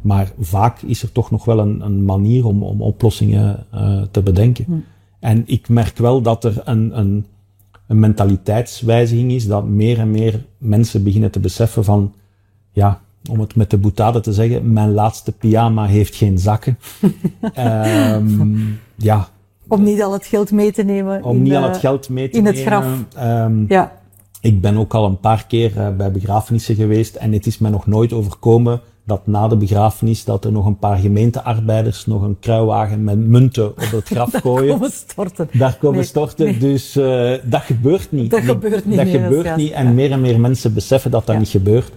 Maar 0.00 0.32
vaak 0.40 0.80
is 0.82 1.02
er 1.02 1.12
toch 1.12 1.30
nog 1.30 1.44
wel 1.44 1.58
een, 1.58 1.80
een 1.80 2.04
manier 2.04 2.46
om, 2.46 2.62
om 2.62 2.82
oplossingen 2.82 3.66
uh, 3.74 4.02
te 4.10 4.22
bedenken. 4.22 4.64
Hm. 4.64 4.72
En 5.20 5.42
ik 5.46 5.68
merk 5.68 5.98
wel 5.98 6.22
dat 6.22 6.44
er 6.44 6.62
een, 6.64 6.98
een, 6.98 7.26
een 7.86 7.98
mentaliteitswijziging 7.98 9.32
is, 9.32 9.46
dat 9.46 9.64
meer 9.64 9.98
en 9.98 10.10
meer 10.10 10.44
mensen 10.58 11.02
beginnen 11.02 11.30
te 11.30 11.40
beseffen 11.40 11.84
van, 11.84 12.14
ja, 12.72 13.00
om 13.30 13.40
het 13.40 13.56
met 13.56 13.70
de 13.70 13.78
boutade 13.78 14.20
te 14.20 14.32
zeggen, 14.32 14.72
mijn 14.72 14.92
laatste 14.92 15.32
pyjama 15.32 15.86
heeft 15.86 16.14
geen 16.14 16.38
zakken. 16.38 16.78
um, 17.58 18.78
ja. 18.96 19.28
Om 19.68 19.82
niet 19.82 20.02
al 20.02 20.12
het 20.12 20.26
geld 20.26 20.52
mee 20.52 20.72
te 20.72 20.82
nemen. 20.82 21.22
Om 21.22 21.36
in, 21.36 21.42
niet 21.42 21.54
al 21.54 21.62
het 21.62 21.76
geld 21.76 22.08
mee 22.08 22.28
te 22.28 22.36
in 22.36 22.42
nemen. 22.42 22.58
In 22.58 22.64
het 22.64 22.72
graf. 22.72 23.44
Um, 23.44 23.64
ja. 23.68 23.92
Ik 24.40 24.60
ben 24.60 24.76
ook 24.76 24.94
al 24.94 25.04
een 25.04 25.20
paar 25.20 25.46
keer 25.46 25.76
uh, 25.76 25.96
bij 25.96 26.10
begrafenissen 26.10 26.74
geweest 26.74 27.14
en 27.14 27.32
het 27.32 27.46
is 27.46 27.58
mij 27.58 27.70
nog 27.70 27.86
nooit 27.86 28.12
overkomen 28.12 28.80
dat 29.06 29.26
na 29.26 29.48
de 29.48 29.56
begrafenis 29.56 30.24
dat 30.24 30.44
er 30.44 30.52
nog 30.52 30.66
een 30.66 30.78
paar 30.78 30.98
gemeentearbeiders 30.98 32.06
nog 32.06 32.22
een 32.22 32.38
kruiwagen 32.40 33.04
met 33.04 33.18
munten 33.18 33.68
op 33.70 33.90
het 33.90 34.06
graf 34.06 34.30
Daar 34.32 34.40
gooien. 34.40 34.66
Daar 34.66 34.76
komen 34.76 34.90
storten. 34.92 35.48
Daar 35.52 35.76
komen 35.76 35.96
nee, 35.96 36.06
storten. 36.06 36.44
Nee. 36.44 36.58
Dus 36.58 36.96
uh, 36.96 37.34
dat 37.44 37.62
gebeurt 37.62 38.12
niet. 38.12 38.30
Dat 38.30 38.40
gebeurt 38.40 38.86
niet. 38.86 38.96
Dat 38.96 39.08
gebeurt 39.08 39.56
niet. 39.56 39.72
En 39.72 39.94
meer 39.94 40.10
en 40.10 40.20
meer 40.20 40.40
mensen 40.40 40.74
beseffen 40.74 41.10
dat 41.10 41.26
dat 41.26 41.34
ja. 41.34 41.40
niet 41.40 41.50
gebeurt. 41.50 41.92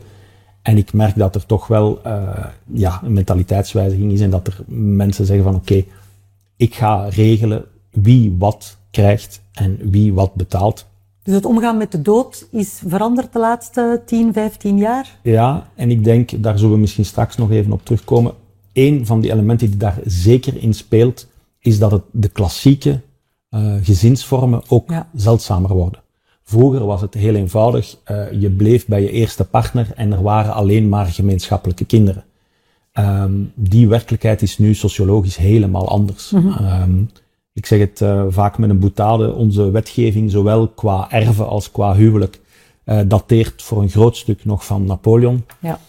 En 0.61 0.77
ik 0.77 0.93
merk 0.93 1.15
dat 1.15 1.35
er 1.35 1.45
toch 1.45 1.67
wel 1.67 1.99
uh, 2.05 2.45
ja, 2.73 3.01
een 3.03 3.13
mentaliteitswijziging 3.13 4.11
is 4.11 4.21
en 4.21 4.29
dat 4.29 4.47
er 4.47 4.59
mensen 4.67 5.25
zeggen 5.25 5.45
van 5.45 5.55
oké, 5.55 5.71
okay, 5.71 5.87
ik 6.55 6.75
ga 6.75 7.07
regelen 7.09 7.65
wie 7.91 8.35
wat 8.37 8.77
krijgt 8.91 9.41
en 9.53 9.77
wie 9.81 10.13
wat 10.13 10.33
betaalt. 10.33 10.85
Dus 11.29 11.37
het 11.37 11.47
omgaan 11.47 11.77
met 11.77 11.91
de 11.91 12.01
dood 12.01 12.47
is 12.51 12.81
veranderd 12.87 13.33
de 13.33 13.39
laatste 13.39 14.01
10, 14.05 14.33
15 14.33 14.77
jaar? 14.77 15.19
Ja, 15.23 15.69
en 15.75 15.91
ik 15.91 16.03
denk, 16.03 16.43
daar 16.43 16.57
zullen 16.57 16.73
we 16.73 16.79
misschien 16.79 17.05
straks 17.05 17.35
nog 17.35 17.51
even 17.51 17.71
op 17.71 17.85
terugkomen. 17.85 18.33
Een 18.73 19.05
van 19.05 19.21
die 19.21 19.31
elementen 19.31 19.67
die 19.67 19.77
daar 19.77 19.97
zeker 20.05 20.61
in 20.61 20.73
speelt, 20.73 21.27
is 21.59 21.79
dat 21.79 21.91
het 21.91 22.01
de 22.11 22.27
klassieke 22.27 23.01
uh, 23.49 23.73
gezinsvormen 23.81 24.61
ook 24.67 24.89
ja. 24.89 25.09
zeldzamer 25.13 25.73
worden. 25.73 26.01
Vroeger 26.43 26.85
was 26.85 27.01
het 27.01 27.13
heel 27.13 27.35
eenvoudig. 27.35 27.97
Uh, 28.11 28.31
je 28.31 28.49
bleef 28.49 28.85
bij 28.85 29.01
je 29.01 29.11
eerste 29.11 29.45
partner 29.45 29.91
en 29.95 30.11
er 30.11 30.21
waren 30.21 30.53
alleen 30.53 30.89
maar 30.89 31.05
gemeenschappelijke 31.05 31.85
kinderen. 31.85 32.23
Um, 32.93 33.51
die 33.55 33.87
werkelijkheid 33.87 34.41
is 34.41 34.57
nu 34.57 34.73
sociologisch 34.73 35.37
helemaal 35.37 35.87
anders. 35.89 36.31
Mm 36.31 36.41
-hmm. 36.41 36.81
um, 36.81 37.09
ik 37.59 37.65
zeg 37.65 37.79
het 37.79 38.01
uh, 38.01 38.25
vaak 38.29 38.57
met 38.57 38.69
een 38.69 38.79
boutade, 38.79 39.33
onze 39.33 39.71
wetgeving, 39.71 40.31
zowel 40.31 40.67
qua 40.67 41.11
erven 41.11 41.47
als 41.47 41.71
qua 41.71 41.95
huwelijk, 41.95 42.39
uh, 42.85 42.99
dateert 43.05 43.61
voor 43.63 43.81
een 43.81 43.89
groot 43.89 44.17
stuk 44.17 44.45
nog 44.45 44.65
van 44.65 44.85
Napoleon. 44.85 45.45
Ja. 45.59 45.79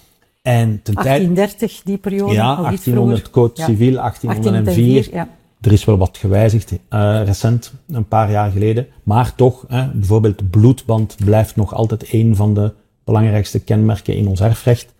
En 0.43 0.81
ten 0.83 0.95
1830, 0.95 1.81
die 1.85 1.99
periode. 1.99 2.33
Ja, 2.33 2.57
1800 2.57 3.31
code 3.31 3.53
ja. 3.55 3.65
civiel, 3.65 3.95
1804. 3.95 4.53
1804 4.53 5.15
ja. 5.15 5.29
Er 5.61 5.73
is 5.73 5.85
wel 5.85 5.99
wat 5.99 6.19
gewijzigd, 6.19 6.73
uh, 6.73 6.79
recent, 7.25 7.73
een 7.89 8.09
paar 8.09 8.31
jaar 8.31 8.51
geleden. 8.51 8.87
Maar 9.03 9.35
toch, 9.35 9.67
bijvoorbeeld 9.93 10.51
bloedband 10.51 11.17
blijft 11.25 11.57
nog 11.57 11.75
altijd 11.75 12.13
een 12.13 12.37
van 12.37 12.55
de 12.55 12.73
belangrijkste 13.05 13.61
kenmerken 13.61 14.17
in 14.17 14.29
ons 14.29 14.41
erfrecht. 14.41 14.95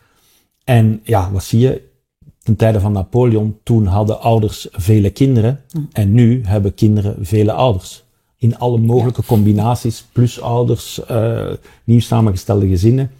En 0.65 1.01
ja, 1.03 1.31
wat 1.33 1.45
zie 1.45 1.61
je? 1.61 1.90
Ten 2.51 2.59
tijde 2.59 2.81
van 2.81 2.93
Napoleon, 2.93 3.57
toen 3.63 3.87
hadden 3.87 4.21
ouders 4.21 4.69
vele 4.71 5.11
kinderen. 5.11 5.61
Mm. 5.73 5.89
En 5.93 6.13
nu 6.13 6.41
hebben 6.45 6.75
kinderen 6.75 7.27
vele 7.27 7.53
ouders. 7.53 8.05
In 8.37 8.59
alle 8.59 8.79
mogelijke 8.79 9.21
ja. 9.21 9.27
combinaties, 9.27 10.05
plus 10.13 10.41
ouders, 10.41 11.01
uh, 11.11 11.53
nieuw 11.85 12.01
samengestelde 12.01 12.69
gezinnen. 12.69 13.11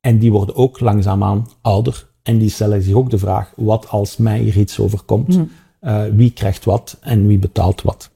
En 0.00 0.18
die 0.18 0.32
worden 0.32 0.56
ook 0.56 0.80
langzaamaan 0.80 1.48
ouder. 1.60 2.06
En 2.22 2.38
die 2.38 2.50
stellen 2.50 2.82
zich 2.82 2.94
ook 2.94 3.10
de 3.10 3.18
vraag, 3.18 3.52
wat 3.56 3.88
als 3.88 4.16
mij 4.16 4.38
hier 4.38 4.58
iets 4.58 4.78
overkomt? 4.78 5.36
Mm. 5.36 5.50
Uh, 5.82 6.02
wie 6.12 6.30
krijgt 6.30 6.64
wat 6.64 6.96
en 7.00 7.26
wie 7.26 7.38
betaalt 7.38 7.82
wat. 7.82 8.10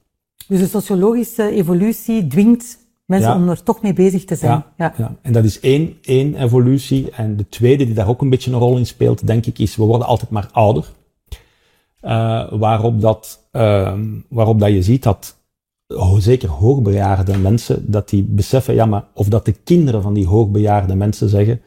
Dus 0.49 0.61
de 0.61 0.67
sociologische 0.67 1.51
evolutie 1.51 2.27
dwingt 2.27 2.79
mensen 3.09 3.31
ja. 3.31 3.37
om 3.37 3.49
er 3.49 3.63
toch 3.63 3.83
mee 3.83 3.93
bezig 3.93 4.25
te 4.25 4.35
zijn. 4.35 4.53
Ja, 4.53 4.73
ja. 4.77 4.95
ja. 4.97 5.17
en 5.23 5.33
dat 5.33 5.45
is 5.45 5.61
één, 5.61 5.97
één 6.03 6.35
evolutie. 6.35 7.11
En 7.11 7.37
de 7.37 7.49
tweede, 7.49 7.85
die 7.85 7.95
daar 7.95 8.09
ook 8.09 8.23
een 8.23 8.31
beetje 8.31 8.53
een 8.53 8.59
rol 8.59 8.77
in 8.77 8.87
speelt, 8.87 9.27
denk 9.27 9.47
ik, 9.47 9.59
is 9.59 9.77
we 9.77 9.85
worden 9.85 10.07
altijd 10.07 10.31
maar 10.31 10.49
ouder. 10.53 10.85
Uh, 12.03 12.53
waarop, 12.53 13.01
dat, 13.01 13.49
uh, 13.53 13.99
waarop 14.29 14.61
dat 14.61 14.69
je 14.69 14.83
ziet 14.83 15.03
dat 15.03 15.37
oh, 15.87 16.19
zeker 16.19 16.49
hoogbejaarde 16.49 17.39
mensen, 17.39 17.91
dat 17.91 18.09
die 18.09 18.23
beseffen, 18.23 18.75
ja, 18.75 18.87
maar, 18.87 19.05
of 19.15 19.29
dat 19.29 19.45
de 19.45 19.53
kinderen 19.53 20.03
van 20.03 20.15
die 20.15 20.27
hoogbejaarde 20.27 20.95
mensen 20.95 21.29
zeggen, 21.29 21.61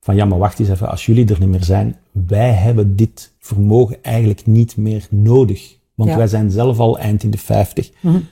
van 0.00 0.16
ja, 0.16 0.24
maar 0.24 0.38
wacht 0.38 0.58
eens 0.58 0.68
even, 0.68 0.90
als 0.90 1.06
jullie 1.06 1.28
er 1.28 1.40
niet 1.40 1.48
meer 1.48 1.64
zijn, 1.64 1.96
wij 2.10 2.50
hebben 2.52 2.96
dit 2.96 3.32
vermogen 3.38 4.02
eigenlijk 4.02 4.46
niet 4.46 4.76
meer 4.76 5.06
nodig. 5.10 5.76
Want 5.94 6.14
wij 6.14 6.26
zijn 6.26 6.50
zelf 6.50 6.78
al 6.78 6.98
eind 6.98 7.22
in 7.22 7.30
de 7.30 7.38
50. 7.38 7.90
Mm 8.00 8.12
-hmm. 8.12 8.26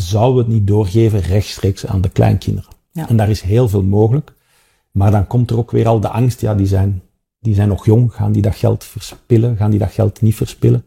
Zouden 0.00 0.34
we 0.34 0.40
het 0.42 0.52
niet 0.52 0.66
doorgeven 0.66 1.20
rechtstreeks 1.20 1.86
aan 1.86 2.00
de 2.00 2.08
kleinkinderen? 2.08 2.70
Ja. 2.90 3.08
En 3.08 3.16
daar 3.16 3.30
is 3.30 3.40
heel 3.40 3.68
veel 3.68 3.82
mogelijk. 3.82 4.32
Maar 4.90 5.10
dan 5.10 5.26
komt 5.26 5.50
er 5.50 5.58
ook 5.58 5.70
weer 5.70 5.88
al 5.88 6.00
de 6.00 6.08
angst, 6.08 6.40
ja, 6.40 6.54
die 6.54 6.66
zijn, 6.66 7.02
die 7.40 7.54
zijn 7.54 7.68
nog 7.68 7.84
jong, 7.84 8.14
gaan 8.14 8.32
die 8.32 8.42
dat 8.42 8.54
geld 8.54 8.84
verspillen, 8.84 9.56
gaan 9.56 9.70
die 9.70 9.78
dat 9.78 9.90
geld 9.90 10.20
niet 10.20 10.34
verspillen? 10.34 10.84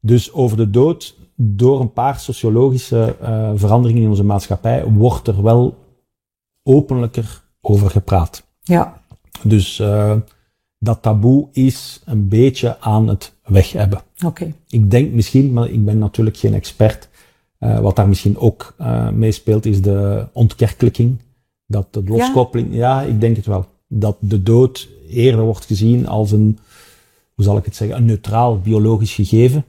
Dus 0.00 0.32
over 0.32 0.56
de 0.56 0.70
dood, 0.70 1.16
door 1.34 1.80
een 1.80 1.92
paar 1.92 2.20
sociologische 2.20 3.16
uh, 3.22 3.50
veranderingen 3.54 4.02
in 4.02 4.08
onze 4.08 4.24
maatschappij, 4.24 4.84
wordt 4.84 5.28
er 5.28 5.42
wel 5.42 5.78
openlijker 6.62 7.42
over 7.60 7.90
gepraat. 7.90 8.42
Ja. 8.62 9.02
Dus 9.42 9.78
uh, 9.78 10.16
dat 10.78 11.02
taboe 11.02 11.48
is 11.52 12.02
een 12.04 12.28
beetje 12.28 12.80
aan 12.80 13.08
het 13.08 13.32
weg 13.44 13.72
hebben. 13.72 14.02
Oké. 14.24 14.54
Ik 14.68 14.90
denk 14.90 15.12
misschien, 15.12 15.52
maar 15.52 15.68
ik 15.68 15.84
ben 15.84 15.98
natuurlijk 15.98 16.36
geen 16.36 16.54
expert, 16.54 17.08
uh, 17.60 17.80
wat 17.80 17.96
daar 17.96 18.08
misschien 18.08 18.38
ook 18.38 18.74
uh, 18.80 19.10
meespeelt, 19.10 19.66
is 19.66 19.82
de 19.82 20.26
ontkerkelijking. 20.32 21.18
Dat 21.66 21.86
de 21.90 22.02
loskoppeling, 22.04 22.74
ja? 22.74 23.00
ja, 23.00 23.06
ik 23.08 23.20
denk 23.20 23.36
het 23.36 23.46
wel. 23.46 23.66
Dat 23.88 24.16
de 24.20 24.42
dood 24.42 24.88
eerder 25.08 25.40
wordt 25.44 25.64
gezien 25.64 26.08
als 26.08 26.32
een, 26.32 26.58
hoe 27.34 27.44
zal 27.44 27.56
ik 27.56 27.64
het 27.64 27.76
zeggen, 27.76 27.96
een 27.96 28.04
neutraal 28.04 28.58
biologisch 28.58 29.14
gegeven. 29.14 29.64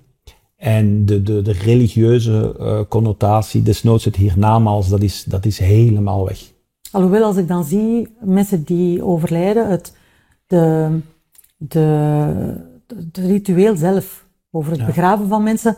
En 0.55 1.05
de, 1.05 1.21
de, 1.21 1.41
de 1.41 1.51
religieuze 1.51 2.55
uh, 2.59 2.79
connotatie, 2.89 3.61
desnoods 3.61 4.05
het 4.05 4.15
hiernamaals, 4.15 4.89
dat 4.89 5.01
is, 5.01 5.23
dat 5.23 5.45
is 5.45 5.59
helemaal 5.59 6.25
weg. 6.25 6.51
Alhoewel, 6.91 7.23
als 7.23 7.37
ik 7.37 7.47
dan 7.47 7.63
zie 7.63 8.07
mensen 8.21 8.63
die 8.63 9.03
overlijden, 9.03 9.69
het, 9.69 9.93
de, 10.47 10.99
de, 11.57 12.55
de 13.11 13.27
ritueel 13.27 13.75
zelf 13.75 14.25
over 14.51 14.71
het 14.71 14.85
begraven 14.85 15.27
van 15.27 15.43
mensen, 15.43 15.77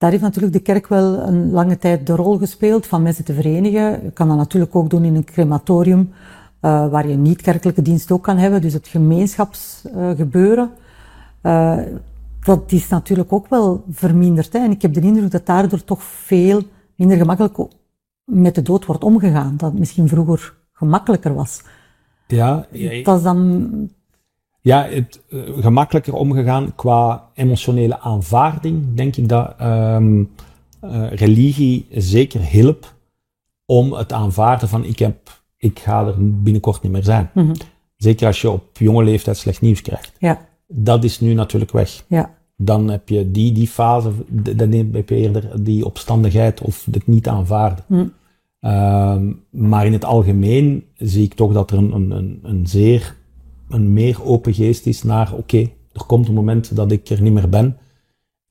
daar 0.00 0.10
heeft 0.10 0.22
natuurlijk 0.22 0.52
de 0.52 0.60
kerk 0.60 0.86
wel 0.86 1.18
een 1.18 1.50
lange 1.50 1.78
tijd 1.78 2.06
de 2.06 2.14
rol 2.14 2.38
gespeeld 2.38 2.86
van 2.86 3.02
mensen 3.02 3.24
te 3.24 3.34
verenigen. 3.34 4.02
Je 4.02 4.10
kan 4.10 4.28
dat 4.28 4.36
natuurlijk 4.36 4.74
ook 4.74 4.90
doen 4.90 5.04
in 5.04 5.14
een 5.14 5.24
crematorium, 5.24 6.00
uh, 6.62 6.90
waar 6.90 7.08
je 7.08 7.16
niet-kerkelijke 7.16 7.82
dienst 7.82 8.10
ook 8.10 8.22
kan 8.22 8.36
hebben, 8.36 8.60
dus 8.60 8.72
het 8.72 8.88
gemeenschapsgebeuren. 8.88 10.70
Uh, 11.42 11.78
dat 12.40 12.72
is 12.72 12.88
natuurlijk 12.88 13.32
ook 13.32 13.48
wel 13.48 13.84
verminderd. 13.90 14.52
Hè? 14.52 14.58
En 14.58 14.70
ik 14.70 14.82
heb 14.82 14.94
de 14.94 15.00
indruk 15.00 15.30
dat 15.30 15.46
daardoor 15.46 15.84
toch 15.84 16.02
veel 16.02 16.62
minder 16.94 17.16
gemakkelijk 17.16 17.58
met 18.24 18.54
de 18.54 18.62
dood 18.62 18.86
wordt 18.86 19.04
omgegaan. 19.04 19.56
Dat 19.56 19.70
het 19.70 19.78
misschien 19.78 20.08
vroeger 20.08 20.54
gemakkelijker 20.72 21.34
was. 21.34 21.62
Ja, 22.26 22.66
dat 23.02 23.16
is 23.16 23.22
dan. 23.22 23.90
Ja, 24.60 24.84
het, 24.84 25.20
uh, 25.28 25.42
gemakkelijker 25.58 26.14
omgegaan 26.14 26.74
qua 26.74 27.30
emotionele 27.34 28.00
aanvaarding, 28.00 28.94
denk 28.94 29.16
ik 29.16 29.28
dat 29.28 29.54
um, 29.60 30.30
uh, 30.84 31.12
religie 31.12 31.86
zeker 31.90 32.40
hielp 32.40 32.94
om 33.66 33.92
het 33.92 34.12
aanvaarden 34.12 34.68
van 34.68 34.84
ik, 34.84 34.98
heb, 34.98 35.42
ik 35.56 35.78
ga 35.78 36.06
er 36.06 36.14
binnenkort 36.18 36.82
niet 36.82 36.92
meer 36.92 37.04
zijn. 37.04 37.30
Mm 37.34 37.44
-hmm. 37.44 37.54
Zeker 37.96 38.26
als 38.26 38.40
je 38.40 38.50
op 38.50 38.78
jonge 38.78 39.04
leeftijd 39.04 39.36
slecht 39.36 39.60
nieuws 39.60 39.82
krijgt. 39.82 40.12
Ja. 40.18 40.48
Dat 40.66 41.04
is 41.04 41.20
nu 41.20 41.34
natuurlijk 41.34 41.72
weg. 41.72 42.04
Ja. 42.08 42.34
Dan 42.56 42.88
heb 42.88 43.08
je 43.08 43.30
die, 43.30 43.52
die 43.52 43.68
fase, 43.68 44.10
dan 44.56 44.72
heb 44.72 45.08
je 45.08 45.16
eerder 45.16 45.64
die 45.64 45.84
opstandigheid 45.84 46.60
of 46.60 46.86
het 46.90 47.06
niet 47.06 47.28
aanvaarden. 47.28 47.84
Mm. 47.86 48.12
Uh, 48.60 49.16
maar 49.50 49.86
in 49.86 49.92
het 49.92 50.04
algemeen 50.04 50.84
zie 50.96 51.24
ik 51.24 51.34
toch 51.34 51.52
dat 51.52 51.70
er 51.70 51.78
een, 51.78 51.92
een, 51.92 52.40
een 52.42 52.66
zeer, 52.66 53.16
een 53.70 53.92
meer 53.92 54.24
open 54.24 54.54
geest 54.54 54.86
is 54.86 55.02
naar, 55.02 55.32
oké, 55.32 55.40
okay, 55.40 55.74
er 55.92 56.04
komt 56.04 56.28
een 56.28 56.34
moment 56.34 56.76
dat 56.76 56.92
ik 56.92 57.08
er 57.08 57.22
niet 57.22 57.32
meer 57.32 57.48
ben. 57.48 57.78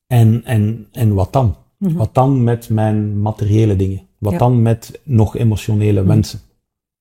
En, 0.06 0.44
en, 0.44 0.86
en 0.92 1.14
wat 1.14 1.32
dan? 1.32 1.56
Mm 1.78 1.88
-hmm. 1.88 1.96
Wat 1.96 2.14
dan 2.14 2.44
met 2.44 2.68
mijn 2.68 3.20
materiële 3.20 3.76
dingen? 3.76 4.02
Wat 4.18 4.32
ja. 4.32 4.38
dan 4.38 4.62
met 4.62 5.00
nog 5.02 5.36
emotionele 5.36 6.00
mm. 6.00 6.06
wensen? 6.06 6.40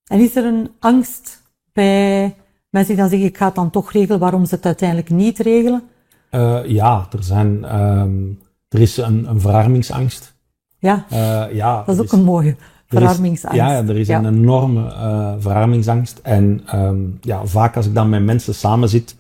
En 0.03 0.19
is 0.19 0.35
er 0.35 0.45
een 0.45 0.69
angst 0.79 1.43
bij 1.73 2.35
mensen 2.69 2.93
die 2.93 3.01
dan 3.01 3.09
zeggen, 3.09 3.27
ik 3.27 3.38
ga 3.38 3.45
het 3.45 3.55
dan 3.55 3.69
toch 3.69 3.91
regelen, 3.91 4.19
waarom 4.19 4.45
ze 4.45 4.55
het 4.55 4.65
uiteindelijk 4.65 5.09
niet 5.09 5.39
regelen? 5.39 5.83
Uh, 6.31 6.65
ja, 6.65 7.07
er, 7.11 7.23
zijn, 7.23 7.79
um, 7.79 8.39
er 8.69 8.79
is 8.79 8.97
een, 8.97 9.29
een 9.29 9.41
verarmingsangst. 9.41 10.38
Ja, 10.79 11.05
uh, 11.13 11.55
ja 11.55 11.83
dat 11.83 11.95
is 11.95 12.01
ook 12.01 12.05
is, 12.05 12.11
een 12.11 12.23
mooie 12.23 12.55
verarmingsangst. 12.89 13.60
Is, 13.60 13.65
ja, 13.65 13.88
er 13.88 13.98
is 13.98 14.08
ja. 14.08 14.19
een 14.19 14.36
enorme 14.36 14.81
uh, 14.81 15.34
verarmingsangst. 15.39 16.19
En 16.24 16.62
um, 16.75 17.17
ja, 17.22 17.46
vaak 17.46 17.75
als 17.75 17.86
ik 17.86 17.93
dan 17.93 18.10
met 18.10 18.24
mensen 18.24 18.55
samen 18.55 18.89
zit, 18.89 19.15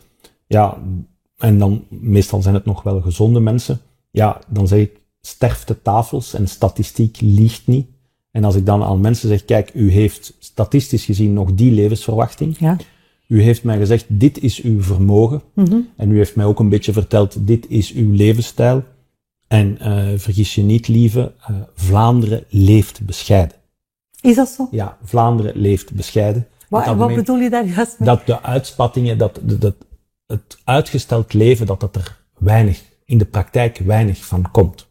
ja, 0.47 0.77
en 1.37 1.57
dan 1.57 1.83
meestal 1.89 2.41
zijn 2.41 2.55
het 2.55 2.65
nog 2.65 2.83
wel 2.83 3.01
gezonde 3.01 3.39
mensen, 3.39 3.79
ja, 4.11 4.39
dan 4.47 4.67
zeg 4.67 4.79
ik, 4.79 5.01
sterfte 5.21 5.81
tafels 5.81 6.33
en 6.33 6.47
statistiek 6.47 7.21
liegt 7.21 7.67
niet. 7.67 7.87
En 8.31 8.43
als 8.43 8.55
ik 8.55 8.65
dan 8.65 8.83
aan 8.83 9.01
mensen 9.01 9.29
zeg, 9.29 9.45
kijk, 9.45 9.71
u 9.73 9.91
heeft 9.91 10.35
statistisch 10.39 11.05
gezien 11.05 11.33
nog 11.33 11.53
die 11.53 11.71
levensverwachting. 11.71 12.57
Ja. 12.59 12.77
U 13.27 13.41
heeft 13.41 13.63
mij 13.63 13.77
gezegd, 13.77 14.05
dit 14.07 14.43
is 14.43 14.61
uw 14.61 14.81
vermogen. 14.81 15.41
Mm 15.53 15.65
-hmm. 15.65 15.87
En 15.95 16.11
u 16.11 16.17
heeft 16.17 16.35
mij 16.35 16.45
ook 16.45 16.59
een 16.59 16.69
beetje 16.69 16.93
verteld, 16.93 17.47
dit 17.47 17.65
is 17.69 17.93
uw 17.93 18.13
levensstijl. 18.13 18.83
En 19.47 19.77
uh, 19.81 20.07
vergis 20.15 20.55
je 20.55 20.61
niet, 20.61 20.87
lieve, 20.87 21.33
uh, 21.41 21.57
Vlaanderen 21.73 22.43
leeft 22.49 23.05
bescheiden. 23.05 23.57
Is 24.21 24.35
dat 24.35 24.49
zo? 24.49 24.67
Ja, 24.71 24.97
Vlaanderen 25.03 25.55
leeft 25.55 25.93
bescheiden. 25.93 26.47
Wat, 26.69 26.85
wat 26.95 27.15
bedoel 27.15 27.37
je 27.37 27.49
daar 27.49 27.65
juist 27.65 27.99
mee? 27.99 28.09
Dat 28.09 28.25
de 28.25 28.41
uitspattingen, 28.41 29.17
dat, 29.17 29.39
dat 29.41 29.75
het 30.27 30.57
uitgesteld 30.63 31.33
leven, 31.33 31.65
dat 31.65 31.79
dat 31.79 31.95
er 31.95 32.17
weinig, 32.37 32.83
in 33.05 33.17
de 33.17 33.25
praktijk 33.25 33.77
weinig 33.77 34.25
van 34.25 34.51
komt. 34.51 34.87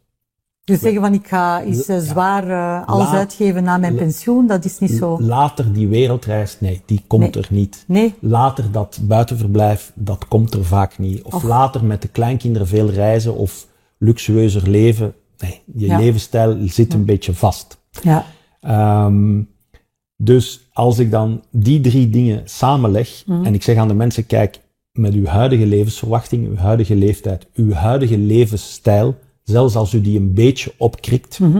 Dus 0.63 0.79
zeggen 0.79 1.01
van 1.01 1.13
ik 1.13 1.27
ga 1.27 1.63
eens 1.63 1.89
uh, 1.89 1.97
zwaar 1.97 2.47
uh, 2.47 2.87
alles 2.87 3.05
Laat, 3.05 3.15
uitgeven 3.15 3.63
na 3.63 3.77
mijn 3.77 3.95
pensioen, 3.95 4.47
dat 4.47 4.65
is 4.65 4.79
niet 4.79 4.91
zo. 4.91 5.21
Later 5.21 5.73
die 5.73 5.87
wereldreis, 5.87 6.59
nee, 6.59 6.81
die 6.85 7.03
komt 7.07 7.35
nee. 7.35 7.43
er 7.43 7.47
niet. 7.49 7.83
Nee. 7.87 8.15
Later 8.19 8.71
dat 8.71 8.99
buitenverblijf, 9.01 9.91
dat 9.95 10.27
komt 10.27 10.53
er 10.53 10.65
vaak 10.65 10.97
niet. 10.97 11.21
Of 11.21 11.33
Och. 11.33 11.43
later 11.43 11.85
met 11.85 12.01
de 12.01 12.07
kleinkinderen 12.07 12.67
veel 12.67 12.89
reizen 12.89 13.35
of 13.35 13.67
luxueuzer 13.97 14.69
leven. 14.69 15.13
Nee, 15.37 15.61
je 15.75 15.85
Ja. 15.85 15.97
levensstijl 15.97 16.57
zit 16.65 16.93
een 16.93 17.05
beetje 17.05 17.33
vast. 17.33 17.77
Ja. 18.01 18.25
Ehm, 18.59 19.41
dus 20.17 20.69
als 20.73 20.99
ik 20.99 21.11
dan 21.11 21.43
die 21.51 21.81
drie 21.81 22.09
dingen 22.09 22.41
samenleg 22.45 23.23
Mhm. 23.25 23.45
en 23.45 23.53
ik 23.53 23.63
zeg 23.63 23.77
aan 23.77 23.87
de 23.87 23.93
mensen, 23.93 24.25
kijk, 24.25 24.59
met 24.91 25.13
uw 25.13 25.25
huidige 25.25 25.65
levensverwachting, 25.65 26.47
uw 26.47 26.55
huidige 26.55 26.95
leeftijd, 26.95 27.47
uw 27.53 27.71
huidige 27.71 28.17
levensstijl, 28.17 29.15
zelfs 29.43 29.75
als 29.75 29.93
u 29.93 30.01
die 30.01 30.19
een 30.19 30.33
beetje 30.33 30.73
opkrikt, 30.77 31.39
Mhm. 31.39 31.59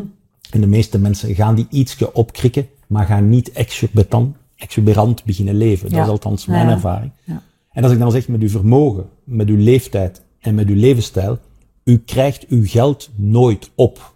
en 0.52 0.62
de 0.62 0.68
meeste 0.68 1.00
mensen 1.00 1.36
gaan 1.36 1.56
die 1.56 1.68
ietsje 1.70 2.14
opkrikken, 2.14 2.68
maar 2.88 3.06
gaan 3.06 3.30
niet 3.30 3.52
exorbitant, 3.52 4.36
exuberant 4.56 5.24
beginnen 5.24 5.56
leven. 5.56 5.90
Dat 5.90 6.04
is 6.04 6.10
althans 6.12 6.46
mijn 6.46 6.68
Ja. 6.68 6.74
ervaring. 6.74 7.12
Ja. 7.24 7.42
En 7.72 7.84
als 7.84 7.92
ik 7.92 8.00
dan 8.00 8.12
zeg 8.12 8.28
met 8.28 8.42
uw 8.42 8.50
vermogen, 8.50 9.06
met 9.24 9.48
uw 9.50 9.58
leeftijd 9.58 10.22
en 10.40 10.56
met 10.56 10.68
uw 10.68 10.76
levensstijl, 10.76 11.40
u 11.84 11.98
krijgt 11.98 12.48
uw 12.48 12.66
geld 12.66 13.10
nooit 13.16 13.70
op. 13.76 14.14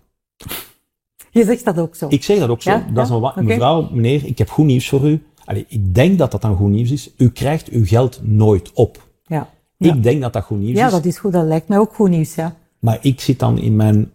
Je 1.34 1.44
zegt 1.46 1.66
dat 1.66 1.80
ook 1.80 1.96
zo. 1.96 2.08
Ik 2.10 2.24
zeg 2.24 2.40
dat 2.40 2.50
ook 2.50 2.62
zo. 2.62 2.70
Ja? 2.72 2.86
Dat 2.94 3.04
is 3.06 3.12
Ja? 3.12 3.20
wat. 3.20 3.32
Oké. 3.32 3.42
Mevrouw, 3.44 3.90
meneer, 3.92 4.26
ik 4.26 4.38
heb 4.38 4.50
goed 4.50 4.66
nieuws 4.66 4.90
voor 4.90 5.08
u. 5.10 5.24
Allee, 5.46 5.66
ik 5.68 5.96
denk 5.96 6.18
dat 6.18 6.32
dat 6.32 6.42
dan 6.42 6.56
goed 6.56 6.70
nieuws 6.70 6.92
is. 6.92 7.10
U 7.18 7.30
krijgt 7.30 7.70
uw 7.70 7.86
geld 7.86 8.20
nooit 8.24 8.72
op. 8.74 9.08
Ja. 9.26 9.50
Ja. 9.78 9.94
Ik 9.94 10.04
denk 10.04 10.22
dat 10.22 10.34
dat 10.34 10.44
goed 10.44 10.60
nieuws 10.60 10.78
ja, 10.78 10.86
is. 10.86 10.92
dat 10.92 11.06
is 11.06 11.18
goed. 11.18 11.32
Dat 11.32 11.46
lijkt 11.46 11.68
mij 11.68 11.78
ook 11.78 11.94
goed 11.94 12.10
nieuws, 12.10 12.36
ja. 12.36 12.56
Maar 12.80 12.98
ik 13.02 13.22
zit 13.22 13.40
dan 13.40 13.58
in 13.60 13.76
mijn, 13.76 14.12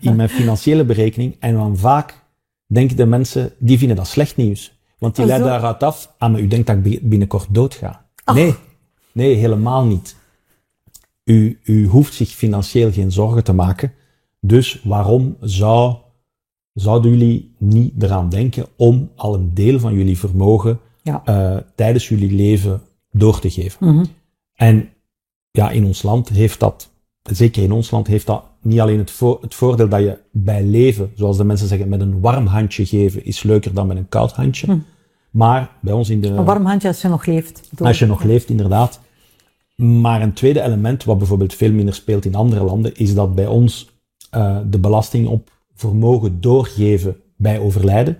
in 0.00 0.16
mijn 0.16 0.28
financiële 0.28 0.84
berekening 0.84 1.36
en 1.38 1.54
dan 1.54 1.76
vaak 1.76 2.14
denken 2.66 2.96
de 2.96 3.06
mensen, 3.06 3.52
die 3.58 3.78
vinden 3.78 3.96
dat 3.96 4.06
slecht 4.06 4.36
nieuws. 4.36 4.78
Want 4.98 5.14
die 5.14 5.24
Oh, 5.24 5.30
leiden 5.30 5.50
daaruit 5.50 5.82
af, 5.82 6.14
ah, 6.18 6.30
maar 6.30 6.40
u 6.40 6.46
denkt 6.46 6.66
dat 6.66 6.76
ik 6.76 6.82
bi- 6.82 7.00
binnenkort 7.02 7.46
doodga. 7.50 8.04
Ach. 8.24 8.34
Nee, 8.34 8.54
nee, 9.12 9.34
helemaal 9.34 9.84
niet. 9.84 10.16
U, 11.24 11.58
u 11.64 11.86
hoeft 11.86 12.14
zich 12.14 12.28
financieel 12.28 12.92
geen 12.92 13.12
zorgen 13.12 13.44
te 13.44 13.52
maken. 13.52 13.92
Dus 14.40 14.80
waarom 14.84 15.36
zou, 15.40 15.96
zouden 16.74 17.10
jullie 17.10 17.54
niet 17.58 18.02
eraan 18.02 18.28
denken 18.28 18.66
om 18.76 19.10
al 19.16 19.34
een 19.34 19.50
deel 19.54 19.80
van 19.80 19.94
jullie 19.94 20.18
vermogen 20.18 20.78
Ja. 21.02 21.22
eh, 21.24 21.56
tijdens 21.74 22.08
jullie 22.08 22.32
leven 22.34 22.80
door 23.10 23.40
te 23.40 23.50
geven? 23.50 23.94
Mhm. 23.94 24.04
En 24.54 24.88
ja, 25.50 25.70
in 25.70 25.84
ons 25.84 26.02
land 26.02 26.28
heeft 26.28 26.60
dat, 26.60 26.90
zeker 27.22 27.62
in 27.62 27.72
ons 27.72 27.90
land, 27.90 28.06
heeft 28.06 28.26
dat 28.26 28.44
niet 28.62 28.80
alleen 28.80 28.98
het, 28.98 29.10
vo 29.10 29.38
het 29.40 29.54
voordeel 29.54 29.88
dat 29.88 30.00
je 30.00 30.18
bij 30.30 30.64
leven, 30.64 31.10
zoals 31.14 31.36
de 31.36 31.44
mensen 31.44 31.68
zeggen, 31.68 31.88
met 31.88 32.00
een 32.00 32.20
warm 32.20 32.46
handje 32.46 32.86
geven 32.86 33.24
is 33.24 33.42
leuker 33.42 33.74
dan 33.74 33.86
met 33.86 33.96
een 33.96 34.08
koud 34.08 34.32
handje. 34.32 34.66
Hm. 34.66 34.78
Maar 35.30 35.70
bij 35.80 35.92
ons 35.92 36.10
in 36.10 36.20
de, 36.20 36.28
Een 36.28 36.44
warm 36.44 36.64
handje 36.66 36.88
als 36.88 37.02
je 37.02 37.08
nog 37.08 37.26
leeft. 37.26 37.70
als 37.78 37.98
je 37.98 38.06
nog 38.06 38.22
leeft, 38.22 38.48
inderdaad. 38.50 39.00
Maar 39.76 40.22
een 40.22 40.32
tweede 40.32 40.62
element, 40.62 41.04
wat 41.04 41.18
bijvoorbeeld 41.18 41.54
veel 41.54 41.72
minder 41.72 41.94
speelt 41.94 42.24
in 42.24 42.34
andere 42.34 42.64
landen, 42.64 42.96
is 42.96 43.14
dat 43.14 43.34
bij 43.34 43.46
ons 43.46 43.90
eh, 44.30 44.58
de 44.66 44.78
belasting 44.78 45.28
op 45.28 45.50
vermogen 45.88 46.40
doorgeven 46.40 47.16
bij 47.36 47.58
overlijden, 47.58 48.16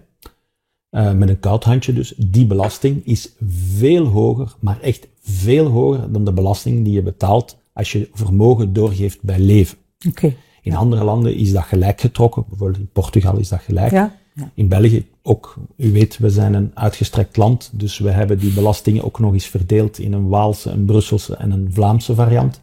eh, 0.90 1.12
met 1.12 1.28
een 1.28 1.40
koud 1.40 1.64
handje 1.64 1.92
dus, 1.92 2.14
die 2.16 2.46
belasting 2.46 3.06
is 3.06 3.32
veel 3.74 4.04
hoger, 4.06 4.54
maar 4.60 4.80
echt 4.80 5.08
veel 5.20 5.66
hoger 5.66 6.12
dan 6.12 6.24
de 6.24 6.32
belasting 6.32 6.84
die 6.84 6.92
je 6.92 7.02
betaalt 7.02 7.58
als 7.72 7.92
je 7.92 8.08
vermogen 8.12 8.72
doorgeeft 8.72 9.22
bij 9.22 9.38
leven. 9.38 9.78
Oké. 10.08 10.26
In 10.62 10.72
Ja. 10.72 10.76
andere 10.76 11.04
landen 11.04 11.34
is 11.36 11.52
dat 11.52 11.62
gelijk 11.64 12.00
getrokken, 12.00 12.44
bijvoorbeeld 12.48 12.78
in 12.80 12.88
Portugal 12.92 13.38
is 13.38 13.48
dat 13.48 13.60
gelijk. 13.60 13.90
Ja. 13.90 14.16
ja. 14.34 14.50
In 14.54 14.68
België 14.68 15.06
ook, 15.22 15.54
u 15.76 15.92
weet, 15.92 16.18
we 16.18 16.30
zijn 16.30 16.54
een 16.54 16.70
uitgestrekt 16.74 17.36
land, 17.36 17.70
dus 17.72 17.98
we 17.98 18.10
hebben 18.10 18.38
die 18.38 18.52
belastingen 18.52 19.04
ook 19.04 19.18
nog 19.18 19.32
eens 19.32 19.46
verdeeld 19.46 19.98
in 19.98 20.12
een 20.12 20.28
Waalse, 20.28 20.70
een 20.70 20.84
Brusselse 20.84 21.36
en 21.36 21.50
een 21.50 21.68
Vlaamse 21.72 22.14
variant. 22.14 22.60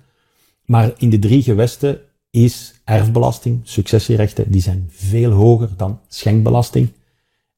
Maar 0.66 0.92
in 0.98 1.10
de 1.10 1.20
drie 1.20 1.42
gewesten 1.44 2.00
is 2.30 2.82
erfbelasting, 2.84 3.60
successierechten, 3.64 4.52
die 4.52 4.62
zijn 4.62 4.88
veel 4.90 5.32
hoger 5.32 5.70
dan 5.78 6.00
schenkbelasting. 6.08 6.90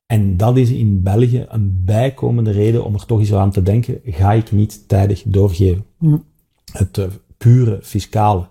En 0.05 0.37
dat 0.37 0.57
is 0.57 0.69
in 0.69 1.01
België 1.03 1.45
een 1.49 1.81
bijkomende 1.85 2.51
reden 2.51 2.85
om 2.85 2.93
er 2.93 3.05
toch 3.05 3.19
eens 3.19 3.33
aan 3.33 3.51
te 3.51 3.63
denken, 3.63 3.99
ga 4.05 4.31
ik 4.33 4.51
niet 4.51 4.87
tijdig 4.87 5.23
doorgeven. 5.25 5.85
Mm. 5.97 6.23
Het 6.71 6.97
uh, 6.97 7.05
pure 7.37 7.79
fiscale. 7.81 8.49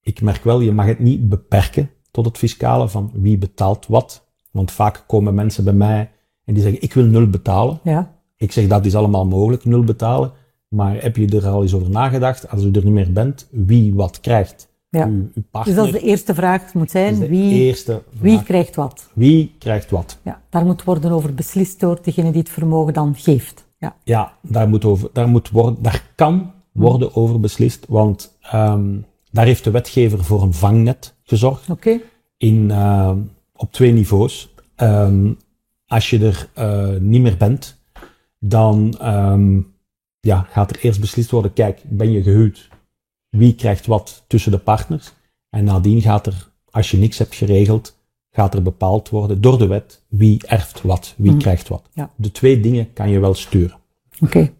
Ik 0.00 0.20
merk 0.20 0.44
wel, 0.44 0.60
je 0.60 0.72
mag 0.72 0.86
het 0.86 0.98
niet 0.98 1.28
beperken 1.28 1.90
tot 2.10 2.24
het 2.24 2.38
fiscale 2.38 2.88
van 2.88 3.10
wie 3.14 3.38
betaalt 3.38 3.86
wat. 3.86 4.28
Want 4.50 4.70
vaak 4.70 5.04
komen 5.06 5.34
mensen 5.34 5.64
bij 5.64 5.72
mij 5.72 6.10
en 6.44 6.54
die 6.54 6.62
zeggen, 6.62 6.82
ik 6.82 6.92
wil 6.92 7.04
nul 7.04 7.30
betalen. 7.30 7.80
Ja. 7.84 8.18
Ik 8.36 8.52
zeg, 8.52 8.66
dat 8.66 8.86
is 8.86 8.94
allemaal 8.94 9.26
mogelijk, 9.26 9.64
nul 9.64 9.84
betalen. 9.84 10.32
Maar 10.68 11.02
heb 11.02 11.16
je 11.16 11.26
er 11.26 11.46
al 11.46 11.62
eens 11.62 11.74
over 11.74 11.90
nagedacht, 11.90 12.50
als 12.50 12.62
u 12.64 12.70
er 12.70 12.84
niet 12.84 12.92
meer 12.92 13.12
bent, 13.12 13.48
wie 13.50 13.94
wat 13.94 14.20
krijgt? 14.20 14.68
Ja. 14.90 15.06
Uw, 15.06 15.30
uw 15.34 15.42
partner. 15.50 15.74
Dus 15.74 15.84
dat 15.84 15.94
is 15.94 16.00
de 16.00 16.08
eerste 16.08 16.34
vraag 16.34 16.74
moet 16.74 16.90
zijn, 16.90 17.18
wie, 17.18 17.74
wie 18.20 18.42
krijgt 18.42 18.76
wat? 18.76 19.10
Wie 19.12 19.54
krijgt 19.58 19.90
wat? 19.90 20.18
Ja, 20.22 20.42
daar 20.48 20.64
moet 20.64 20.84
worden 20.84 21.10
over 21.10 21.34
beslist 21.34 21.80
door 21.80 21.98
degene 22.02 22.30
die 22.30 22.40
het 22.40 22.50
vermogen 22.50 22.92
dan 22.92 23.14
geeft. 23.14 23.68
Ja, 23.78 23.96
Ja, 24.04 24.32
daar 24.42 24.68
moet, 24.68 24.84
over, 24.84 25.10
daar 25.12 25.28
moet 25.28 25.50
worden, 25.50 25.82
daar 25.82 26.12
kan 26.14 26.52
worden 26.72 27.14
over 27.14 27.40
beslist, 27.40 27.86
want 27.88 28.36
ehm, 28.40 28.96
daar 29.30 29.44
heeft 29.46 29.64
de 29.64 29.70
wetgever 29.70 30.24
voor 30.24 30.42
een 30.42 30.54
vangnet 30.54 31.14
gezorgd. 31.22 31.70
oké. 31.70 32.00
in, 32.36 32.68
uh, 32.70 33.12
op 33.52 33.72
twee 33.72 33.92
niveaus. 33.92 34.54
Um, 34.76 35.36
als 35.86 36.10
je 36.10 36.18
er 36.18 36.48
uh, 36.58 37.00
niet 37.00 37.22
meer 37.22 37.36
bent, 37.36 37.78
dan 38.38 38.94
um, 39.02 39.74
ja, 40.20 40.46
gaat 40.50 40.70
er 40.70 40.84
eerst 40.84 41.00
beslist 41.00 41.30
worden, 41.30 41.52
kijk, 41.52 41.80
ben 41.88 42.10
je 42.10 42.22
gehuwd? 42.22 42.68
Wie 43.30 43.54
krijgt 43.54 43.86
wat 43.86 44.24
tussen 44.26 44.50
de 44.52 44.58
partners? 44.58 45.12
En 45.50 45.64
nadien 45.64 46.00
gaat 46.00 46.26
er, 46.26 46.50
als 46.70 46.90
je 46.90 46.96
niks 46.96 47.18
hebt 47.18 47.34
geregeld, 47.34 47.98
gaat 48.30 48.54
er 48.54 48.62
bepaald 48.62 49.08
worden 49.08 49.40
door 49.40 49.58
de 49.58 49.66
wet 49.66 50.04
wie 50.08 50.46
erft 50.46 50.82
wat, 50.82 51.14
wie 51.16 51.36
krijgt 51.36 51.68
wat. 51.68 51.88
Ja. 51.92 52.10
De 52.16 52.32
twee 52.32 52.60
dingen 52.60 52.92
kan 52.92 53.10
je 53.10 53.18
wel 53.18 53.34
sturen. 53.34 53.76
Oké. 54.20 54.50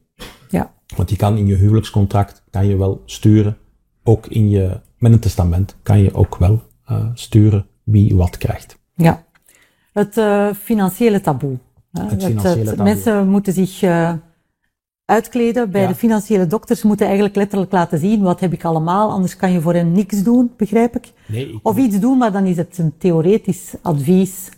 Ja, 0.49 0.73
Want 0.97 1.11
je 1.11 1.17
kan 1.17 1.37
in 1.37 1.47
je 1.47 1.55
huwelijkscontract, 1.55 2.43
kan 2.51 2.67
je 2.67 2.77
wel 2.77 3.03
sturen, 3.05 3.57
ook 4.05 4.27
in 4.27 4.51
je, 4.51 4.81
met 4.99 5.13
een 5.13 5.19
testament, 5.21 5.77
kan 5.83 5.99
je 5.99 6.15
ook 6.15 6.37
wel 6.37 6.63
uh, 6.91 7.07
sturen 7.15 7.67
wie 7.83 8.17
wat 8.17 8.37
krijgt. 8.37 8.79
ja. 8.95 9.29
Het 9.93 10.17
uh, 10.17 10.53
financiële 10.53 11.21
taboe. 11.21 11.59
hè. 11.93 12.03
Het 12.03 12.25
financiële 12.25 12.65
taboe. 12.65 12.85
Mensen 12.85 13.29
moeten 13.29 13.53
zich 13.53 13.83
uh, 13.83 14.13
uitkleden. 15.11 15.71
Bij 15.71 15.81
Ja. 15.83 15.89
de 15.89 15.95
financiële 15.95 16.47
dokters 16.47 16.83
moeten 16.83 17.07
eigenlijk 17.07 17.37
letterlijk 17.37 17.73
laten 17.73 17.99
zien 17.99 18.23
wat 18.23 18.41
heb 18.41 18.53
ik 18.53 18.65
allemaal, 18.65 19.11
anders 19.11 19.37
kan 19.37 19.53
je 19.53 19.61
voor 19.61 19.75
hen 19.75 19.93
niks 19.93 20.23
doen, 20.23 20.51
begrijp 20.57 20.97
ik. 20.97 21.13
Nee, 21.29 21.53
ik, 21.53 21.59
Of 21.63 21.77
iets 21.77 21.99
doen, 22.01 22.19
maar 22.19 22.33
dan 22.33 22.45
is 22.47 22.57
het 22.57 22.79
een 22.79 22.93
theoretisch 22.99 23.75
advies 23.83 24.49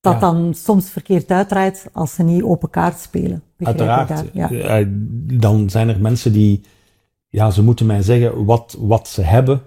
dat 0.00 0.12
Ja. 0.12 0.18
dan 0.20 0.54
soms 0.54 0.90
verkeerd 0.90 1.30
uitdraait 1.30 1.88
als 1.92 2.14
ze 2.14 2.22
niet 2.22 2.42
open 2.42 2.70
kaart 2.70 2.98
spelen. 2.98 3.42
Uiteraard. 3.58 4.24
Ja. 4.32 4.50
eh, 4.50 4.86
dan 5.32 5.70
zijn 5.70 5.88
er 5.88 6.00
mensen 6.00 6.32
die, 6.32 6.60
ja, 7.28 7.50
ze 7.50 7.62
moeten 7.62 7.86
mij 7.86 8.02
zeggen 8.02 8.44
wat, 8.44 8.76
wat 8.80 9.08
ze 9.08 9.22
hebben. 9.22 9.60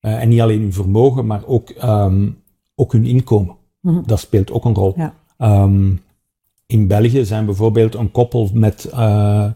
eh, 0.00 0.22
en 0.22 0.28
niet 0.28 0.40
alleen 0.40 0.60
hun 0.60 0.72
vermogen, 0.72 1.26
maar 1.26 1.42
ook, 1.46 1.70
ehm, 1.70 2.28
ook 2.74 2.92
hun 2.92 3.04
inkomen. 3.06 3.54
Mhm. 3.80 4.02
Dat 4.06 4.18
speelt 4.20 4.50
ook 4.50 4.64
een 4.64 4.74
rol. 4.74 4.92
Ja. 4.96 5.14
Ehm, 5.38 5.90
in 6.68 6.86
België 6.86 7.24
zijn 7.24 7.44
bijvoorbeeld 7.44 7.94
een 7.94 8.10
koppel 8.10 8.50
met 8.52 8.84
eh, 8.84 9.50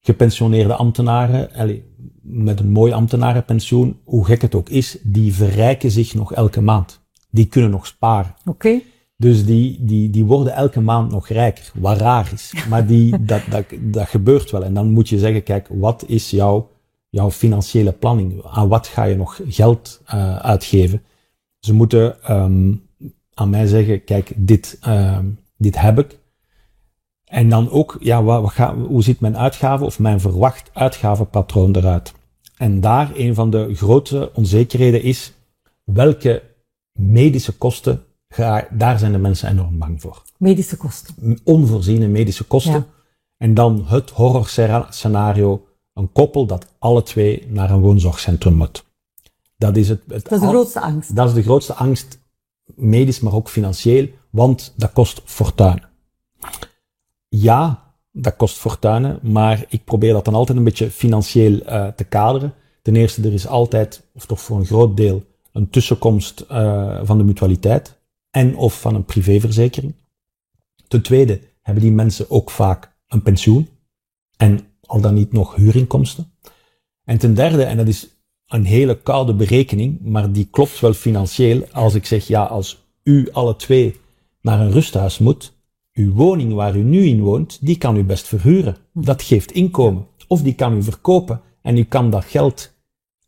gepensioneerde 0.00 0.74
ambtenaren, 0.74 1.52
allee, 1.54 1.84
met 2.22 2.60
een 2.60 2.70
mooi 2.70 2.92
ambtenarenpensioen, 2.92 4.00
hoe 4.04 4.24
gek 4.24 4.42
het 4.42 4.54
ook 4.54 4.68
is, 4.68 4.98
die 5.02 5.34
verrijken 5.34 5.90
zich 5.90 6.14
nog 6.14 6.32
elke 6.32 6.60
maand. 6.60 7.00
Die 7.30 7.46
kunnen 7.46 7.70
nog 7.70 7.86
sparen. 7.86 8.34
Oké. 8.44 8.80
Dus 9.16 9.44
die, 9.44 9.84
die, 9.84 10.10
die 10.10 10.24
worden 10.24 10.54
elke 10.54 10.80
maand 10.80 11.10
nog 11.10 11.28
rijker, 11.28 11.70
wat 11.74 11.98
raar 11.98 12.30
is. 12.32 12.52
Maar 12.68 12.86
die, 12.86 13.10
dat, 13.24 13.42
dat, 13.50 13.64
dat 13.80 14.08
gebeurt 14.08 14.50
wel. 14.50 14.64
En 14.64 14.74
dan 14.74 14.90
moet 14.90 15.08
je 15.08 15.18
zeggen, 15.18 15.42
kijk, 15.42 15.68
wat 15.70 16.04
is 16.06 16.30
jouw, 16.30 16.70
jouw 17.08 17.30
financiële 17.30 17.92
planning? 17.92 18.42
Aan 18.44 18.68
wat 18.68 18.86
ga 18.86 19.04
je 19.04 19.16
nog 19.16 19.40
geld 19.46 20.02
uh, 20.14 20.36
uitgeven? 20.36 21.02
Ze 21.58 21.74
moeten 21.74 22.32
um, 22.34 22.82
aan 23.34 23.50
mij 23.50 23.66
zeggen, 23.66 24.04
kijk, 24.04 24.32
dit, 24.36 24.78
um, 24.86 25.38
dit 25.62 25.80
heb 25.80 25.98
ik. 25.98 26.18
En 27.24 27.48
dan 27.48 27.70
ook, 27.70 27.96
ja, 28.00 28.22
wat, 28.22 28.42
wat 28.42 28.52
ga, 28.52 28.76
hoe 28.76 29.02
ziet 29.02 29.20
mijn 29.20 29.36
uitgave 29.38 29.84
of 29.84 29.98
mijn 29.98 30.20
verwacht 30.20 30.70
uitgavenpatroon 30.72 31.76
eruit? 31.76 32.12
En 32.56 32.80
daar 32.80 33.10
een 33.14 33.34
van 33.34 33.50
de 33.50 33.74
grote 33.74 34.30
onzekerheden 34.34 35.02
is, 35.02 35.32
welke 35.84 36.42
medische 36.92 37.52
kosten 37.52 38.04
Ga, 38.34 38.66
daar 38.70 38.98
zijn 38.98 39.12
de 39.12 39.18
mensen 39.18 39.48
enorm 39.48 39.78
bang 39.78 40.00
voor. 40.00 40.22
Medische 40.38 40.76
kosten. 40.76 41.38
Onvoorziene 41.44 42.08
medische 42.08 42.44
kosten. 42.44 42.72
Ja. 42.72 42.86
En 43.36 43.54
dan 43.54 43.84
het 43.86 44.10
horrorscenario, 44.10 45.66
een 45.94 46.12
koppel 46.12 46.46
dat 46.46 46.66
alle 46.78 47.02
twee 47.02 47.46
naar 47.48 47.70
een 47.70 47.80
woonzorgcentrum 47.80 48.54
moet. 48.54 48.84
Dat 49.56 49.76
is, 49.76 49.88
het, 49.88 50.00
het 50.08 50.22
Dat 50.22 50.32
is 50.32 50.40
de 50.40 50.46
grootste 50.46 50.80
angst. 50.80 51.16
dat 51.16 51.28
is 51.28 51.34
de 51.34 51.42
grootste 51.42 51.74
angst, 51.74 52.18
medisch, 52.74 53.20
maar 53.20 53.34
ook 53.34 53.48
financieel, 53.48 54.08
want 54.32 54.74
dat 54.76 54.92
kost 54.92 55.22
fortuin. 55.24 55.82
Ja, 57.28 57.94
dat 58.10 58.36
kost 58.36 58.58
fortuinen, 58.58 59.18
maar 59.22 59.64
ik 59.68 59.84
probeer 59.84 60.12
dat 60.12 60.24
dan 60.24 60.34
altijd 60.34 60.58
een 60.58 60.64
beetje 60.64 60.90
financieel 60.90 61.52
uh, 61.52 61.86
te 61.86 62.04
kaderen. 62.04 62.54
Ten 62.82 62.96
eerste, 62.96 63.22
er 63.22 63.32
is 63.32 63.46
altijd, 63.46 64.08
of 64.14 64.26
toch 64.26 64.40
voor 64.40 64.58
een 64.58 64.66
groot 64.66 64.96
deel, 64.96 65.22
een 65.52 65.70
tussenkomst 65.70 66.44
uh, 66.50 67.00
van 67.02 67.18
de 67.18 67.24
mutualiteit 67.24 68.00
en 68.30 68.56
of 68.56 68.80
van 68.80 68.94
een 68.94 69.04
privéverzekering. 69.04 69.94
Ten 70.88 71.02
tweede 71.02 71.40
hebben 71.62 71.82
die 71.82 71.92
mensen 71.92 72.30
ook 72.30 72.50
vaak 72.50 72.96
een 73.08 73.22
pensioen 73.22 73.68
en 74.36 74.60
al 74.86 75.00
dan 75.00 75.14
niet 75.14 75.32
nog 75.32 75.54
huurinkomsten. 75.54 76.32
En 77.04 77.18
ten 77.18 77.34
derde, 77.34 77.64
en 77.64 77.76
dat 77.76 77.88
is 77.88 78.08
een 78.46 78.64
hele 78.64 78.98
koude 79.02 79.34
berekening, 79.34 80.00
maar 80.00 80.32
die 80.32 80.48
klopt 80.50 80.80
wel 80.80 80.92
financieel, 80.92 81.66
als 81.72 81.94
ik 81.94 82.06
zeg, 82.06 82.26
ja, 82.26 82.44
als 82.44 82.84
u 83.02 83.28
alle 83.32 83.56
twee 83.56 84.00
naar 84.42 84.60
een 84.60 84.70
rusthuis 84.70 85.18
moet, 85.18 85.56
uw 85.92 86.12
woning 86.12 86.52
waar 86.52 86.76
u 86.76 86.82
nu 86.82 87.04
in 87.04 87.20
woont, 87.20 87.58
die 87.66 87.78
kan 87.78 87.96
u 87.96 88.04
best 88.04 88.26
verhuren. 88.26 88.76
Dat 88.92 89.22
geeft 89.22 89.52
inkomen. 89.52 90.06
Of 90.28 90.42
die 90.42 90.54
kan 90.54 90.76
u 90.76 90.82
verkopen 90.82 91.40
en 91.62 91.76
u 91.76 91.84
kan 91.84 92.10
dat 92.10 92.24
geld 92.24 92.72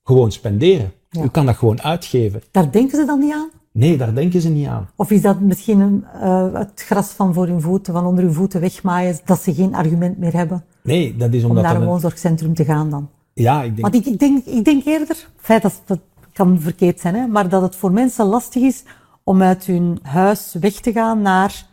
gewoon 0.02 0.32
spenderen. 0.32 0.92
Ja. 1.10 1.22
U 1.22 1.28
kan 1.28 1.46
dat 1.46 1.56
gewoon 1.56 1.82
uitgeven. 1.82 2.42
Daar 2.50 2.70
denken 2.70 2.98
ze 2.98 3.04
dan 3.04 3.18
niet 3.18 3.32
aan? 3.32 3.50
Nee, 3.72 3.96
daar 3.96 4.14
denken 4.14 4.40
ze 4.40 4.48
niet 4.48 4.66
aan. 4.66 4.90
Of 4.96 5.10
is 5.10 5.22
dat 5.22 5.40
misschien 5.40 5.80
een, 5.80 6.04
uh, 6.14 6.54
het 6.54 6.82
gras 6.86 7.08
van 7.08 7.34
voor 7.34 7.46
hun 7.46 7.60
voeten, 7.60 7.92
van 7.92 8.06
onder 8.06 8.24
hun 8.24 8.34
voeten 8.34 8.60
wegmaaien, 8.60 9.18
dat 9.24 9.40
ze 9.40 9.54
geen 9.54 9.74
argument 9.74 10.18
meer 10.18 10.32
hebben 10.32 10.64
Nee, 10.84 11.16
dat 11.16 11.32
is 11.32 11.42
om 11.42 11.48
omdat... 11.48 11.64
naar 11.64 11.72
dat 11.72 11.82
een 11.82 11.88
woonzorgcentrum 11.88 12.54
te 12.54 12.64
gaan 12.64 12.90
dan? 12.90 13.08
Ja, 13.32 13.62
ik 13.62 13.76
denk... 13.76 13.80
Want 13.80 13.94
ik, 13.94 14.12
ik, 14.12 14.18
denk, 14.18 14.44
ik 14.44 14.64
denk 14.64 14.84
eerder, 14.84 15.28
feit 15.36 15.62
dat, 15.62 15.82
dat 15.86 15.98
kan 16.32 16.60
verkeerd 16.60 17.00
zijn, 17.00 17.14
hè, 17.14 17.26
maar 17.26 17.48
dat 17.48 17.62
het 17.62 17.76
voor 17.76 17.92
mensen 17.92 18.26
lastig 18.26 18.62
is 18.62 18.82
om 19.24 19.42
uit 19.42 19.64
hun 19.64 19.98
huis 20.02 20.56
weg 20.60 20.72
te 20.72 20.92
gaan 20.92 21.22
naar 21.22 21.66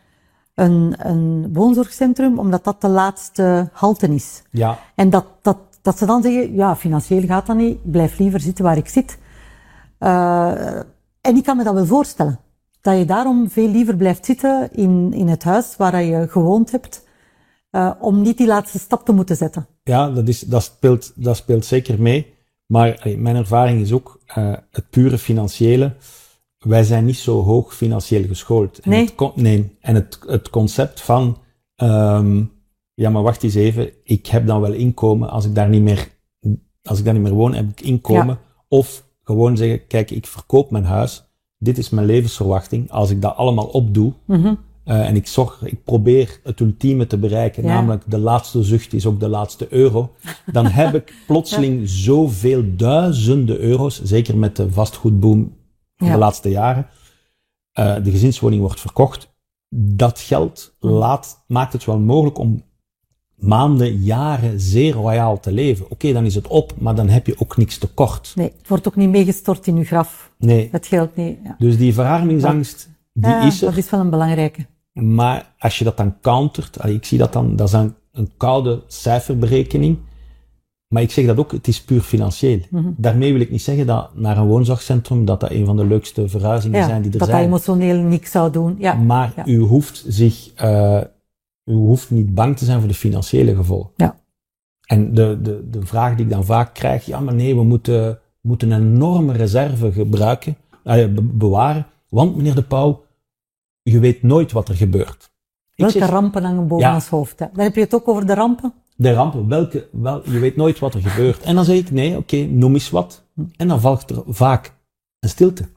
een, 0.55 0.93
een 0.97 1.53
woonzorgcentrum, 1.53 2.39
omdat 2.39 2.63
dat 2.63 2.81
de 2.81 2.87
laatste 2.87 3.69
halte 3.71 4.13
is. 4.13 4.41
Ja, 4.51 4.79
En 4.95 5.09
dat, 5.09 5.25
dat, 5.41 5.57
dat 5.81 5.97
ze 5.97 6.05
dan 6.05 6.21
zeggen, 6.21 6.55
ja, 6.55 6.75
financieel 6.75 7.25
gaat 7.25 7.45
dat 7.45 7.55
niet, 7.55 7.77
ik 7.83 7.91
blijf 7.91 8.17
liever 8.19 8.39
zitten 8.39 8.63
waar 8.63 8.77
ik 8.77 8.87
zit. 8.87 9.17
Uh, 9.99 10.75
en 11.21 11.35
ik 11.35 11.43
kan 11.43 11.57
me 11.57 11.63
dat 11.63 11.73
wel 11.73 11.85
voorstellen. 11.85 12.39
Dat 12.81 12.97
je 12.97 13.05
daarom 13.05 13.49
veel 13.49 13.67
liever 13.67 13.95
blijft 13.95 14.25
zitten 14.25 14.69
in, 14.71 15.13
in 15.13 15.27
het 15.27 15.43
huis 15.43 15.75
waar 15.77 16.03
je 16.03 16.27
gewoond 16.29 16.71
hebt, 16.71 17.07
uh, 17.71 17.91
om 17.99 18.21
niet 18.21 18.37
die 18.37 18.47
laatste 18.47 18.79
stap 18.79 19.05
te 19.05 19.11
moeten 19.11 19.35
zetten. 19.35 19.67
Ja, 19.83 20.09
dat, 20.09 20.27
is, 20.27 20.39
dat, 20.39 20.63
speelt, 20.63 21.11
dat 21.15 21.37
speelt 21.37 21.65
zeker 21.65 22.01
mee. 22.01 22.33
Maar 22.65 22.99
allee, 23.01 23.17
mijn 23.17 23.35
ervaring 23.35 23.81
is 23.81 23.91
ook 23.91 24.19
uh, 24.37 24.53
het 24.71 24.89
pure 24.89 25.17
financiële. 25.17 25.95
Wij 26.67 26.83
zijn 26.83 27.05
niet 27.05 27.17
zo 27.17 27.41
hoog 27.43 27.75
financieel 27.75 28.23
geschoold. 28.27 28.79
En 28.79 28.89
Nee. 28.89 29.09
Het, 29.15 29.35
nee. 29.35 29.77
En 29.79 29.95
het, 29.95 30.19
het 30.27 30.49
concept 30.49 31.01
van, 31.01 31.37
um, 31.75 32.51
ja, 32.93 33.09
maar 33.09 33.21
wacht 33.23 33.43
eens 33.43 33.55
even, 33.55 33.89
ik 34.03 34.27
heb 34.27 34.47
dan 34.47 34.61
wel 34.61 34.73
inkomen 34.73 35.29
als 35.29 35.45
ik 35.45 35.55
daar 35.55 35.69
niet 35.69 35.81
meer, 35.81 36.07
als 36.83 36.99
ik 36.99 37.05
daar 37.05 37.13
niet 37.13 37.23
meer 37.23 37.33
woon, 37.33 37.53
heb 37.53 37.69
ik 37.69 37.81
inkomen. 37.81 38.25
Ja. 38.27 38.39
Of 38.67 39.03
gewoon 39.23 39.57
zeggen, 39.57 39.87
kijk, 39.87 40.11
ik 40.11 40.25
verkoop 40.27 40.71
mijn 40.71 40.83
huis. 40.85 41.23
Dit 41.57 41.77
is 41.77 41.89
mijn 41.89 42.05
levensverwachting. 42.05 42.91
Als 42.91 43.09
ik 43.09 43.21
dat 43.21 43.35
allemaal 43.35 43.65
opdoe, 43.65 44.13
Mm 44.25 44.43
-hmm. 44.43 44.57
uh, 44.85 45.07
en 45.07 45.15
ik 45.15 45.27
zorg, 45.27 45.61
ik 45.65 45.83
probeer 45.83 46.39
het 46.43 46.59
ultieme 46.59 47.07
te 47.07 47.17
bereiken, 47.17 47.63
Ja. 47.63 47.69
namelijk 47.73 48.03
de 48.07 48.17
laatste 48.19 48.63
zucht 48.63 48.93
is 48.93 49.05
ook 49.05 49.19
de 49.19 49.27
laatste 49.27 49.67
euro, 49.69 50.11
dan 50.51 50.65
heb 50.65 50.95
ik 50.95 51.13
plotseling 51.27 51.89
zoveel 51.89 52.63
duizenden 52.75 53.59
euro's, 53.59 54.01
zeker 54.03 54.37
met 54.37 54.55
de 54.55 54.71
vastgoedboom 54.71 55.51
van 56.01 56.07
Ja. 56.07 56.13
de 56.13 56.19
laatste 56.19 56.49
jaren, 56.49 56.87
uh, 57.79 57.95
de 58.03 58.11
gezinswoning 58.11 58.61
wordt 58.61 58.79
verkocht. 58.79 59.29
Dat 59.75 60.19
geld 60.19 60.75
laat, 60.79 61.43
maakt 61.47 61.73
het 61.73 61.85
wel 61.85 61.99
mogelijk 61.99 62.37
om 62.37 62.63
maanden, 63.35 63.95
jaren 64.01 64.59
zeer 64.59 64.93
royaal 64.93 65.39
te 65.39 65.51
leven. 65.51 65.85
Oké, 65.89 66.13
dan 66.13 66.25
is 66.25 66.35
het 66.35 66.47
op, 66.47 66.73
maar 66.77 66.95
dan 66.95 67.09
heb 67.09 67.27
je 67.27 67.35
ook 67.39 67.57
niks 67.57 67.77
tekort. 67.77 68.31
Nee, 68.35 68.51
het 68.57 68.67
wordt 68.67 68.87
ook 68.87 68.95
niet 68.95 69.09
meegestort 69.09 69.67
in 69.67 69.75
uw 69.75 69.83
graf. 69.83 70.31
Nee. 70.37 70.69
Het 70.71 70.87
geld 70.87 71.15
niet. 71.15 71.37
Ja. 71.43 71.55
Dus 71.59 71.77
die 71.77 71.93
verarmingsangst, 71.93 72.89
Die 73.13 73.29
Ja, 73.29 73.45
is 73.45 73.61
er. 73.61 73.67
dat 73.69 73.77
is 73.77 73.89
wel 73.89 73.99
een 73.99 74.09
belangrijke. 74.09 74.65
Maar 74.93 75.53
als 75.59 75.77
je 75.77 75.83
dat 75.83 75.97
dan 75.97 76.19
countert, 76.21 76.85
ik 76.85 77.05
zie 77.05 77.17
dat 77.17 77.33
dan, 77.33 77.55
dat 77.55 77.65
is 77.67 77.73
dan 77.73 77.95
een 78.11 78.31
koude 78.37 78.83
cijferberekening. 78.87 79.97
Maar 80.91 81.01
ik 81.01 81.11
zeg 81.11 81.25
dat 81.25 81.37
ook, 81.37 81.51
het 81.51 81.67
is 81.67 81.81
puur 81.81 82.01
financieel. 82.01 82.59
Mhm. 82.69 82.89
Daarmee 82.97 83.31
wil 83.31 83.41
ik 83.41 83.51
niet 83.51 83.61
zeggen 83.61 83.87
dat 83.87 84.09
naar 84.15 84.37
een 84.37 84.47
woonzorgcentrum, 84.47 85.25
dat 85.25 85.39
dat 85.39 85.51
een 85.51 85.65
van 85.65 85.77
de 85.77 85.85
leukste 85.85 86.27
verhuizingen 86.29 86.79
Ja, 86.79 86.85
zijn 86.85 87.01
die 87.01 87.11
er 87.11 87.17
dat 87.17 87.27
dat 87.27 87.37
zijn. 87.37 87.47
emotioneel 87.47 87.97
niks 88.01 88.31
zou 88.31 88.51
doen. 88.51 88.75
Ja, 88.79 88.93
Maar 88.93 89.33
ja. 89.35 89.45
u 89.45 89.57
hoeft 89.59 90.05
zich, 90.07 90.51
eh, 90.55 91.01
u 91.65 91.73
hoeft 91.73 92.09
niet 92.11 92.33
bang 92.33 92.57
te 92.57 92.65
zijn 92.65 92.79
voor 92.79 92.87
de 92.87 92.93
financiële 92.93 93.55
gevolgen. 93.55 93.91
Ja. 93.95 94.15
En 94.85 95.13
de, 95.13 95.39
de, 95.41 95.69
de 95.69 95.85
vraag 95.85 96.15
die 96.15 96.25
ik 96.25 96.31
dan 96.31 96.45
vaak 96.45 96.73
krijg, 96.73 97.05
ja 97.05 97.19
maar 97.19 97.33
nee, 97.33 97.55
we 97.55 97.63
moeten, 97.63 98.19
moeten 98.41 98.71
een 98.71 98.93
enorme 98.93 99.33
reserve 99.33 99.91
gebruiken, 99.91 100.55
eh, 100.83 100.95
be- 101.07 101.21
bewaren, 101.21 101.85
want 102.09 102.35
meneer 102.35 102.55
De 102.55 102.63
Pauw, 102.63 103.03
je 103.81 103.99
weet 103.99 104.23
nooit 104.23 104.51
wat 104.51 104.69
er 104.69 104.75
gebeurt. 104.75 105.31
Welke 105.75 105.99
zeg, 105.99 106.09
rampen 106.09 106.43
hangen 106.43 106.67
boven 106.67 106.87
Ja. 106.87 106.93
ons 106.93 107.07
hoofd? 107.07 107.39
Hè? 107.39 107.45
Dan 107.53 107.63
heb 107.63 107.75
je 107.75 107.81
het 107.81 107.93
ook 107.95 108.07
over 108.07 108.25
de 108.25 108.33
rampen. 108.33 108.73
De 109.01 109.13
rampen, 109.13 109.47
welke, 109.47 109.87
wel, 109.91 110.29
je 110.29 110.39
weet 110.39 110.55
nooit 110.55 110.79
wat 110.79 110.93
er 110.93 111.01
gebeurt. 111.01 111.41
En 111.41 111.55
dan 111.55 111.65
zeg 111.65 111.77
ik, 111.77 111.91
nee, 111.91 112.17
oké, 112.17 112.37
noem 112.37 112.73
eens 112.73 112.89
wat. 112.89 113.23
En 113.55 113.67
dan 113.67 113.81
volgt 113.81 114.09
er 114.09 114.23
vaak 114.27 114.73
een 115.19 115.29
stilte. 115.29 115.69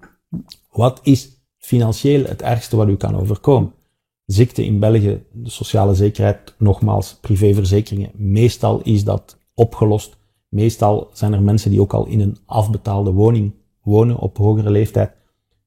Wat 0.70 1.00
is 1.02 1.28
financieel 1.58 2.24
het 2.24 2.42
ergste 2.42 2.76
wat 2.76 2.88
u 2.88 2.96
kan 2.96 3.16
overkomen? 3.16 3.72
Ziekte 4.26 4.64
in 4.64 4.78
België, 4.78 5.24
de 5.32 5.50
sociale 5.50 5.94
zekerheid, 5.94 6.54
nogmaals, 6.58 7.18
privéverzekeringen. 7.20 8.10
Meestal 8.14 8.80
is 8.82 9.04
dat 9.04 9.38
opgelost. 9.54 10.16
Meestal 10.48 11.10
zijn 11.12 11.32
er 11.32 11.42
mensen 11.42 11.70
die 11.70 11.80
ook 11.80 11.92
al 11.92 12.06
in 12.06 12.20
een 12.20 12.36
afbetaalde 12.46 13.12
woning 13.12 13.52
wonen 13.82 14.18
op 14.18 14.36
hogere 14.36 14.70
leeftijd. 14.70 15.12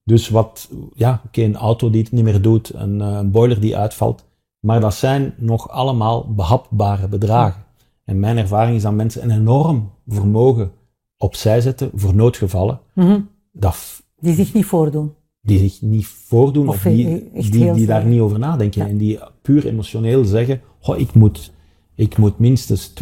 Dus 0.04 0.30
wat, 0.30 0.70
ja, 0.94 1.22
oké, 1.26 1.42
een 1.42 1.56
auto 1.56 1.90
die 1.90 2.04
het 2.04 2.12
niet 2.12 2.24
meer 2.24 2.42
doet, 2.42 2.74
een, 2.74 3.02
eh, 3.02 3.08
een 3.08 3.32
boiler 3.32 3.60
die 3.60 3.78
uitvalt. 3.78 4.26
Maar 4.60 4.80
dat 4.80 4.94
zijn 4.94 5.34
nog 5.38 5.70
allemaal 5.70 6.34
behapbare 6.34 7.08
bedragen. 7.08 7.64
En 8.06 8.20
mijn 8.20 8.38
ervaring 8.38 8.76
is 8.76 8.82
dat 8.82 8.94
mensen 8.94 9.24
een 9.24 9.38
enorm 9.38 9.92
vermogen 10.08 10.72
opzij 11.18 11.62
zetten 11.62 11.90
voor 11.94 12.16
noodgevallen. 12.16 12.80
Mhm. 12.94 13.20
Dat 13.52 14.04
Die 14.20 14.34
zich 14.34 14.54
niet 14.54 14.66
voordoen. 14.66 15.14
die 15.42 15.60
zich 15.60 15.82
niet 15.82 16.06
voordoen 16.08 16.68
of, 16.68 16.76
Of 16.76 16.82
die, 16.82 17.30
echt 17.34 17.52
die, 17.52 17.86
daar 17.86 18.06
niet 18.06 18.20
over 18.20 18.40
nadenken. 18.40 18.82
Ja. 18.82 18.88
En 18.88 18.98
die 18.98 19.20
puur 19.42 19.66
emotioneel 19.68 20.24
zeggen, 20.26 20.62
goh, 20.80 21.00
ik 21.00 21.14
moet, 21.14 21.54
ik 21.96 22.18
moet 22.18 22.40
minstens 22.40 22.94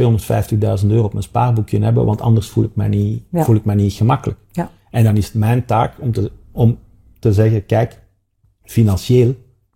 250.000 0.81 0.87
euro 0.89 1.03
op 1.03 1.11
mijn 1.11 1.23
spaarboekje 1.23 1.79
hebben, 1.83 2.05
want 2.05 2.21
anders 2.21 2.47
voel 2.49 2.63
ik 2.63 2.75
mij 2.75 2.87
niet, 2.87 3.23
Ja. 3.31 3.43
voel 3.43 3.55
ik 3.55 3.65
mij 3.65 3.75
niet 3.75 3.93
gemakkelijk. 3.93 4.39
Ja. 4.51 4.71
En 4.91 5.03
dan 5.03 5.17
is 5.17 5.25
het 5.25 5.33
mijn 5.33 5.65
taak 5.65 5.93
om 6.01 6.11
te, 6.11 6.31
om 6.51 6.77
te 7.19 7.33
zeggen, 7.33 7.65
kijk, 7.65 8.03
financieel 8.63 9.35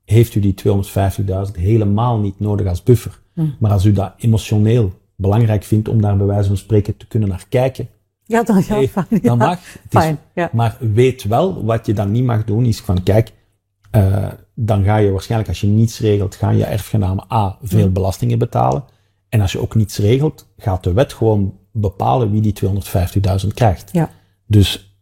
heeft 0.10 0.36
u 0.36 0.39
die 0.39 0.54
250.000 0.54 1.56
helemaal 1.56 2.17
niet 2.19 2.39
nodig 2.39 2.67
als 2.67 2.84
buffer. 2.84 3.19
Hm. 3.34 3.45
Maar 3.60 3.72
als 3.72 3.86
u 3.86 3.91
dat 3.91 4.13
emotioneel 4.17 4.93
belangrijk 5.15 5.63
vindt 5.63 5.88
om 5.88 6.02
daar 6.02 6.17
bij 6.17 6.26
wijze 6.26 6.48
van 6.48 6.58
spreken 6.58 6.98
te 6.98 7.08
kunnen 7.08 7.30
naar 7.30 7.45
kijken, 7.50 7.88
Ja, 8.24 8.43
dan, 8.43 8.58
ja, 8.58 8.63
hey, 8.76 8.88
fijn, 8.88 9.06
dan 9.10 9.19
ja. 9.22 9.36
mag. 9.36 9.60
Het 9.89 10.04
is- 10.04 10.15
ja. 10.34 10.50
Maar 10.54 10.78
weet 10.80 11.24
wel, 11.24 11.65
wat 11.65 11.86
je 11.86 11.93
dan 11.93 12.12
niet 12.12 12.24
mag 12.24 12.43
doen, 12.45 12.65
is 12.65 12.80
van 12.80 13.04
kijk, 13.04 13.32
eh, 13.91 14.28
dan 14.56 14.84
ga 14.84 14.98
je 14.98 15.12
waarschijnlijk 15.12 15.50
als 15.50 15.62
je 15.62 15.67
niets 15.67 16.00
regelt, 16.00 16.36
gaan 16.36 16.58
je 16.58 16.65
erfgenamen 16.65 17.26
A, 17.34 17.58
veel 17.62 17.88
Mm. 17.88 17.93
belastingen 17.93 18.39
betalen. 18.39 18.84
En 19.30 19.41
als 19.41 19.52
je 19.52 19.62
ook 19.62 19.76
niets 19.76 19.98
regelt, 19.98 20.48
gaat 20.58 20.84
de 20.84 20.93
wet 20.93 21.13
gewoon 21.13 21.58
bepalen 21.72 22.32
wie 22.32 22.41
die 22.41 22.54
250.000 22.54 23.54
krijgt. 23.54 23.89
Ja. 23.91 24.10
Dus 24.48 24.93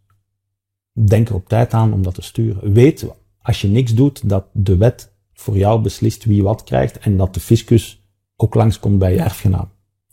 denk 1.05 1.29
er 1.29 1.35
op 1.35 1.47
tijd 1.49 1.73
aan 1.73 1.93
om 1.93 2.03
dat 2.03 2.13
te 2.13 2.21
sturen. 2.21 2.73
Weet, 2.73 3.05
als 3.47 3.61
je 3.61 3.67
niks 3.67 3.93
doet, 3.93 4.29
dat 4.29 4.45
de 4.51 4.77
wet 4.77 5.11
voor 5.33 5.57
jou 5.57 5.81
beslist 5.81 6.25
wie 6.25 6.43
wat 6.43 6.63
krijgt 6.63 6.99
en 6.99 7.17
dat 7.17 7.33
de 7.33 7.39
fiscus 7.39 8.03
ook 8.35 8.53
langskomt 8.53 8.99
bij 8.99 9.13
je 9.13 9.21
erfgenaam. 9.21 9.69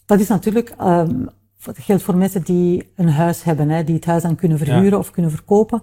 Dat 0.06 0.20
is 0.20 0.28
natuurlijk, 0.28 0.74
um, 0.80 1.28
dat 1.64 1.78
geldt 1.78 2.02
voor 2.02 2.16
mensen 2.16 2.42
die 2.42 2.92
een 2.96 3.08
huis 3.08 3.42
hebben, 3.42 3.68
hè, 3.68 3.84
die 3.84 3.94
het 3.94 4.04
huis 4.04 4.22
dan 4.22 4.34
kunnen 4.34 4.58
verhuren 4.58 4.98
of 4.98 5.10
kunnen 5.10 5.30
verkopen. 5.30 5.82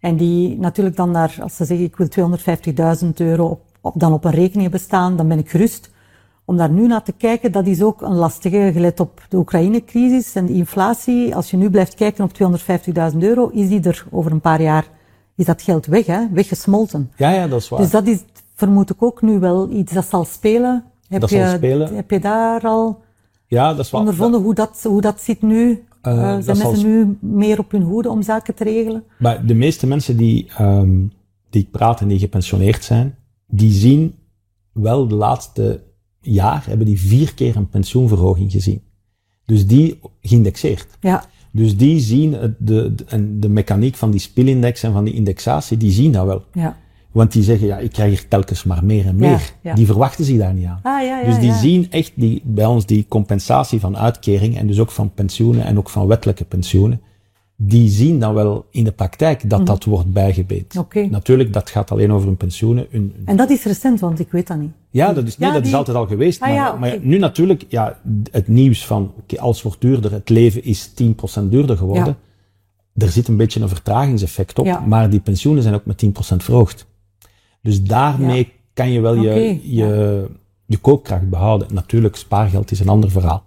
En 0.00 0.16
die 0.16 0.58
natuurlijk 0.58 0.96
dan 0.96 1.12
daar, 1.12 1.36
als 1.40 1.56
ze 1.56 1.64
zeggen 1.64 1.86
ik 1.86 1.96
wil 1.96 2.08
250.000 3.04 3.08
euro 3.14 3.46
op, 3.46 3.62
op, 3.80 4.00
dan 4.00 4.12
op 4.12 4.24
een 4.24 4.30
rekening 4.30 4.62
hebben 4.62 4.80
staan, 4.80 5.16
dan 5.16 5.28
ben 5.28 5.38
ik 5.38 5.50
gerust. 5.50 5.90
Om 6.44 6.56
daar 6.56 6.70
nu 6.70 6.86
naar 6.86 7.02
te 7.02 7.12
kijken, 7.12 7.52
dat 7.52 7.66
is 7.66 7.82
ook 7.82 8.02
een 8.02 8.14
lastige, 8.14 8.70
gelet 8.72 9.00
op 9.00 9.26
de 9.28 9.36
Oekraïne-crisis 9.36 10.34
en 10.34 10.46
de 10.46 10.52
inflatie. 10.52 11.34
Als 11.34 11.50
je 11.50 11.56
nu 11.56 11.70
blijft 11.70 11.94
kijken 11.94 12.24
op 12.24 12.58
250.000 13.12 13.18
euro, 13.18 13.48
is 13.48 13.68
die 13.68 13.82
er 13.82 14.06
over 14.10 14.32
een 14.32 14.40
paar 14.40 14.62
jaar, 14.62 14.86
is 15.38 15.44
dat 15.44 15.62
geld 15.62 15.86
weg, 15.86 16.06
hè, 16.06 16.28
weggesmolten. 16.32 17.12
Ja, 17.16 17.30
ja, 17.30 17.48
dat 17.48 17.60
is 17.60 17.68
waar. 17.68 17.80
Dus 17.80 17.90
dat 17.90 18.06
is, 18.06 18.18
vermoed 18.54 18.90
ik 18.90 19.02
ook 19.02 19.22
nu 19.22 19.38
wel 19.38 19.70
iets 19.70 19.92
dat 19.92 20.06
zal 20.08 20.24
spelen. 20.24 20.84
Heb 21.08 21.20
Dat 21.20 21.30
je, 21.30 21.36
zal 21.36 21.56
spelen. 21.56 21.94
Heb 21.94 22.10
je 22.10 22.20
daar 22.20 22.60
al 22.60 23.00
ja, 23.46 23.74
dat 23.74 23.84
is 23.84 23.90
waar. 23.90 24.00
ondervonden 24.00 24.40
hoe 24.40 24.54
dat, 24.54 24.80
hoe 24.82 25.00
dat 25.00 25.20
zit 25.20 25.42
nu? 25.42 25.68
Uh, 26.02 26.22
dat 26.22 26.44
zijn 26.44 26.56
zal 26.56 26.70
mensen 26.70 26.88
nu 26.88 27.18
meer 27.20 27.58
op 27.58 27.70
hun 27.70 27.82
hoede 27.82 28.10
om 28.10 28.22
zaken 28.22 28.54
te 28.54 28.64
regelen? 28.64 29.04
Maar 29.18 29.46
de 29.46 29.54
meeste 29.54 29.86
mensen 29.86 30.16
die, 30.16 30.50
um, 30.60 31.12
die 31.50 31.62
ik 31.62 31.70
praat 31.70 32.00
en 32.00 32.08
die 32.08 32.18
gepensioneerd 32.18 32.84
zijn, 32.84 33.18
die 33.46 33.72
zien 33.72 34.14
wel 34.72 35.08
de 35.08 35.14
laatste 35.14 35.82
jaar, 36.20 36.64
hebben 36.66 36.86
die 36.86 37.00
vier 37.00 37.34
keer 37.34 37.56
een 37.56 37.68
pensioenverhoging 37.68 38.52
gezien. 38.52 38.82
Dus 39.44 39.66
die 39.66 40.00
geïndexeerd. 40.20 40.86
Ja, 41.00 41.24
Dus 41.50 41.76
die 41.76 42.00
zien 42.00 42.32
het, 42.32 42.54
de, 42.58 42.94
de, 42.94 43.04
en 43.08 43.40
de 43.40 43.48
mechaniek 43.48 43.94
van 43.94 44.10
die 44.10 44.20
spielindex 44.20 44.82
en 44.82 44.92
van 44.92 45.04
die 45.04 45.14
indexatie, 45.14 45.76
die 45.76 45.90
zien 45.92 46.12
dat 46.12 46.26
wel. 46.26 46.44
ja. 46.52 46.76
Want 47.12 47.32
die 47.32 47.42
zeggen, 47.42 47.66
ja, 47.66 47.78
ik 47.78 47.92
krijg 47.92 48.18
er 48.18 48.28
telkens 48.28 48.64
maar 48.64 48.84
meer 48.84 49.06
en 49.06 49.16
meer. 49.16 49.52
ja. 49.62 49.74
Die 49.74 49.86
verwachten 49.86 50.24
zich 50.24 50.38
daar 50.38 50.54
niet 50.54 50.66
aan. 50.66 50.80
Ah, 50.82 51.02
ja, 51.02 51.24
dus 51.24 51.38
die 51.38 51.52
zien 51.52 51.86
echt 51.90 52.12
die, 52.14 52.42
bij 52.44 52.66
ons 52.66 52.86
die 52.86 53.04
compensatie 53.08 53.80
van 53.80 53.96
uitkering 53.96 54.56
en 54.56 54.66
dus 54.66 54.78
ook 54.80 54.90
van 54.90 55.10
pensioenen 55.14 55.64
en 55.64 55.78
ook 55.78 55.90
van 55.90 56.06
wettelijke 56.06 56.44
pensioenen. 56.44 57.00
Die 57.60 57.88
zien 57.88 58.20
dan 58.20 58.34
wel 58.34 58.66
in 58.70 58.84
de 58.84 58.92
praktijk 58.92 59.50
dat 59.50 59.66
dat 59.66 59.84
wordt 59.84 60.12
bijgebeend. 60.12 60.74
Mhm. 60.74 60.82
Oké. 60.82 61.06
Natuurlijk, 61.06 61.52
dat 61.52 61.70
gaat 61.70 61.90
alleen 61.90 62.12
over 62.12 62.26
hun 62.26 62.36
pensioenen. 62.36 62.86
Hun, 62.90 63.12
hun- 63.16 63.26
En 63.26 63.36
dat 63.36 63.50
is 63.50 63.64
recent, 63.64 64.00
want 64.00 64.18
ik 64.20 64.30
weet 64.30 64.46
dat 64.46 64.58
niet. 64.58 64.70
ja, 64.90 65.12
dat 65.12 65.26
is, 65.26 65.38
nee, 65.38 65.48
Ja, 65.48 65.54
dat 65.54 65.66
is 65.66 65.74
altijd 65.74 65.96
al 65.96 66.06
geweest. 66.06 66.40
Ah, 66.40 66.46
maar, 66.48 66.56
ja, 66.56 66.68
oké. 66.70 66.78
maar 66.78 66.98
nu 67.02 67.18
natuurlijk, 67.18 67.64
ja, 67.68 67.98
het 68.30 68.48
nieuws 68.48 68.86
van, 68.86 69.12
oké, 69.20 69.40
alles 69.40 69.62
wordt 69.62 69.80
duurder, 69.80 70.12
het 70.12 70.28
leven 70.28 70.64
is 70.64 70.88
10% 70.94 71.50
duurder 71.50 71.76
geworden. 71.76 72.16
Ja. 72.94 73.04
Er 73.04 73.10
zit 73.12 73.28
een 73.28 73.36
beetje 73.36 73.60
een 73.60 73.68
vertragingseffect 73.68 74.58
op, 74.58 74.66
Ja. 74.66 74.80
maar 74.80 75.10
die 75.10 75.20
pensioenen 75.20 75.62
zijn 75.62 75.74
ook 75.74 75.84
met 75.86 75.98
10% 75.98 76.42
verhoogd. 76.42 76.86
Dus 77.62 77.82
daarmee 77.82 78.52
kan 78.72 78.90
je 78.90 79.00
wel 79.00 79.14
je, 79.14 79.60
je, 79.62 80.26
je 80.66 80.76
koopkracht 80.76 81.28
behouden. 81.30 81.68
Natuurlijk, 81.74 82.16
spaargeld 82.16 82.70
is 82.70 82.80
een 82.80 82.88
ander 82.88 83.10
verhaal. 83.10 83.46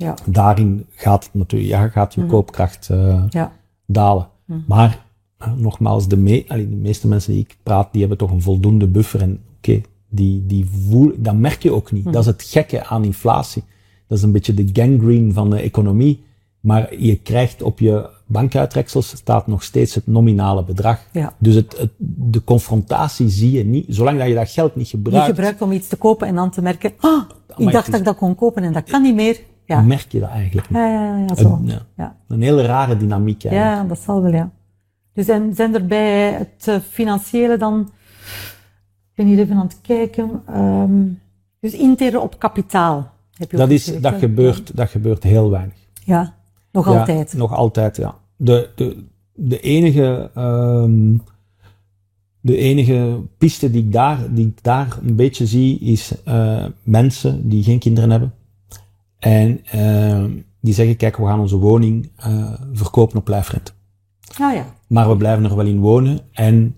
Ja, 0.00 0.14
Daarin 0.24 0.86
gaat, 0.90 1.24
het 1.24 1.34
natuurlijk, 1.34 1.70
ja, 1.70 1.88
gaat 1.88 2.14
je 2.14 2.26
koopkracht 2.26 2.88
eh, 2.90 3.24
ja. 3.28 3.52
dalen. 3.86 4.28
Maar 4.66 5.04
eh, 5.38 5.52
nogmaals, 5.56 6.08
de, 6.08 6.16
me 6.16 6.44
allee, 6.48 6.68
de 6.68 6.76
meeste 6.76 7.08
mensen 7.08 7.32
die 7.32 7.40
ik 7.40 7.56
praat, 7.62 7.88
die 7.92 8.00
hebben 8.00 8.18
toch 8.18 8.30
een 8.30 8.42
voldoende 8.42 8.86
buffer. 8.86 9.20
En 9.20 9.40
oké, 9.56 9.80
die, 10.08 10.46
die 10.46 10.66
voel, 10.66 11.12
dat 11.16 11.34
merk 11.34 11.62
je 11.62 11.72
ook 11.72 11.92
niet. 11.92 12.04
Dat 12.04 12.16
is 12.22 12.26
het 12.26 12.42
gekke 12.42 12.86
aan 12.86 13.04
inflatie. 13.04 13.62
Dat 14.06 14.18
is 14.18 14.24
een 14.24 14.32
beetje 14.32 14.54
de 14.54 14.70
gangrene 14.72 15.32
van 15.32 15.50
de 15.50 15.60
economie. 15.60 16.24
Maar 16.60 16.96
je 16.96 17.16
krijgt 17.16 17.62
op 17.62 17.78
je 17.78 18.08
bankuitreksels 18.26 19.08
staat 19.08 19.46
nog 19.46 19.62
steeds 19.62 19.94
het 19.94 20.06
nominale 20.06 20.64
bedrag. 20.64 21.00
Ja. 21.12 21.34
Dus 21.38 21.54
het, 21.54 21.78
het, 21.78 21.90
de 21.98 22.44
confrontatie 22.44 23.28
zie 23.28 23.52
je 23.52 23.64
niet. 23.64 23.84
Zolang 23.88 24.18
dat 24.18 24.28
je 24.28 24.34
dat 24.34 24.50
geld 24.50 24.76
niet 24.76 24.88
gebruikt, 24.88 25.26
gebruikt 25.26 25.62
om 25.62 25.72
iets 25.72 25.88
te 25.88 25.96
kopen 25.96 26.26
en 26.26 26.34
dan 26.34 26.50
te 26.50 26.62
merken, 26.62 26.92
ah, 26.98 27.22
ik 27.56 27.72
dacht 27.72 27.90
dat 27.90 28.00
ik 28.00 28.06
dat 28.06 28.16
kon 28.16 28.34
kopen 28.34 28.62
en 28.62 28.72
dat 28.72 28.84
kan 28.84 29.02
niet 29.02 29.14
meer. 29.14 29.40
Ja, 29.70 29.80
merk 29.80 30.12
je 30.12 30.20
dat 30.20 30.28
eigenlijk 30.28 30.68
niet. 30.68 30.78
ja, 30.78 30.88
ja, 30.88 31.16
ja, 31.16 31.34
zo. 31.34 31.52
Een, 31.52 31.78
ja, 31.96 32.16
een 32.28 32.42
hele 32.42 32.62
rare 32.62 32.96
dynamiek 32.96 33.44
eigenlijk. 33.44 33.76
Ja, 33.76 33.84
dat 33.88 33.98
zal 33.98 34.22
wel, 34.22 34.32
ja. 34.32 34.50
Dus 35.12 35.28
en 35.28 35.54
zijn 35.54 35.74
er 35.74 35.86
bij 35.86 36.32
het 36.32 36.68
eh, 36.68 36.76
financiële 36.90 37.56
dan, 37.56 37.80
ik 39.10 39.14
ben 39.14 39.26
hier 39.26 39.38
even 39.38 39.56
aan 39.56 39.66
het 39.66 39.80
kijken, 39.82 40.42
ehm, 40.46 41.02
dus 41.60 41.72
interen 41.72 42.22
op 42.22 42.38
kapitaal. 42.38 43.10
Heb 43.34 43.50
je 43.50 43.56
Dat, 43.56 43.70
is, 43.70 43.84
gezegd, 43.84 44.02
dat, 44.02 44.12
hè? 44.12 44.18
gebeurt, 44.18 44.76
dat 44.76 44.88
gebeurt 44.88 45.22
heel 45.22 45.50
weinig. 45.50 45.74
Ja, 46.04 46.34
nog 46.72 46.92
Ja, 46.92 46.98
altijd. 46.98 47.32
Nog 47.32 47.54
altijd, 47.54 47.96
ja. 47.96 48.14
De, 48.36 48.68
de, 48.74 49.04
de 49.34 49.60
enige, 49.60 50.30
ehm, 50.34 51.16
de 52.40 52.56
enige 52.56 53.20
piste 53.38 53.70
die 53.70 53.82
ik, 53.84 53.92
daar, 53.92 54.34
die 54.34 54.46
ik 54.46 54.62
daar 54.62 54.98
een 55.02 55.16
beetje 55.16 55.46
zie, 55.46 55.78
is 55.78 56.22
eh, 56.24 56.64
mensen 56.82 57.48
die 57.48 57.62
geen 57.62 57.78
kinderen 57.78 58.10
hebben. 58.10 58.32
En 59.20 59.60
ehm, 59.64 60.30
die 60.60 60.74
zeggen, 60.74 60.96
kijk, 60.96 61.16
we 61.16 61.24
gaan 61.26 61.40
onze 61.40 61.56
woning 61.56 62.10
eh, 62.16 62.52
verkopen 62.72 63.18
op 63.18 63.28
lijfrente. 63.28 63.72
Nou 64.38 64.54
ja, 64.54 64.64
Maar 64.86 65.08
we 65.08 65.16
blijven 65.16 65.44
er 65.44 65.56
wel 65.56 65.66
in 65.66 65.80
wonen 65.80 66.20
en 66.32 66.76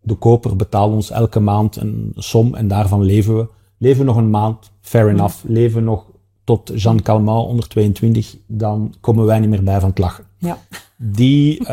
de 0.00 0.14
koper 0.14 0.56
betaalt 0.56 0.92
ons 0.92 1.10
elke 1.10 1.40
maand 1.40 1.76
een 1.76 2.12
som 2.14 2.54
en 2.54 2.68
daarvan 2.68 3.02
leven 3.02 3.36
we. 3.36 3.46
Leven 3.78 3.98
we 4.00 4.04
nog 4.06 4.16
een 4.16 4.30
maand, 4.30 4.70
fair 4.80 5.08
enough. 5.08 5.36
Leven 5.42 5.78
we 5.78 5.84
nog 5.84 6.04
tot 6.44 6.72
Jean 6.74 7.02
Calment 7.02 7.46
onder 7.46 7.68
22, 7.68 8.36
dan 8.46 8.94
komen 9.00 9.24
wij 9.24 9.38
niet 9.38 9.48
meer 9.48 9.62
bij 9.62 9.80
van 9.80 9.88
het 9.88 9.98
lachen. 9.98 10.24
ja. 10.38 10.58
Die, 10.96 11.62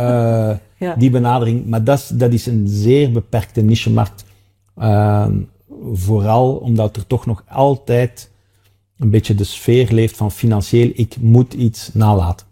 Ja. 0.80 0.96
Die 0.96 1.10
benadering, 1.10 1.66
maar 1.66 1.84
dat 1.84 1.98
is, 1.98 2.08
dat 2.08 2.34
is 2.34 2.46
een 2.46 2.68
zeer 2.68 3.12
beperkte 3.12 3.62
nichemarkt. 3.62 4.26
Ehm, 4.78 5.42
vooral 5.94 6.56
omdat 6.56 6.96
er 6.96 7.08
toch 7.08 7.26
nog 7.26 7.44
altijd 7.48 8.32
een 9.00 9.10
beetje 9.10 9.36
de 9.36 9.44
sfeer 9.44 9.94
leeft 9.94 10.18
van 10.18 10.32
financieel, 10.32 10.92
ik 10.94 11.16
moet 11.20 11.54
iets 11.54 11.90
nalaten. 11.94 12.48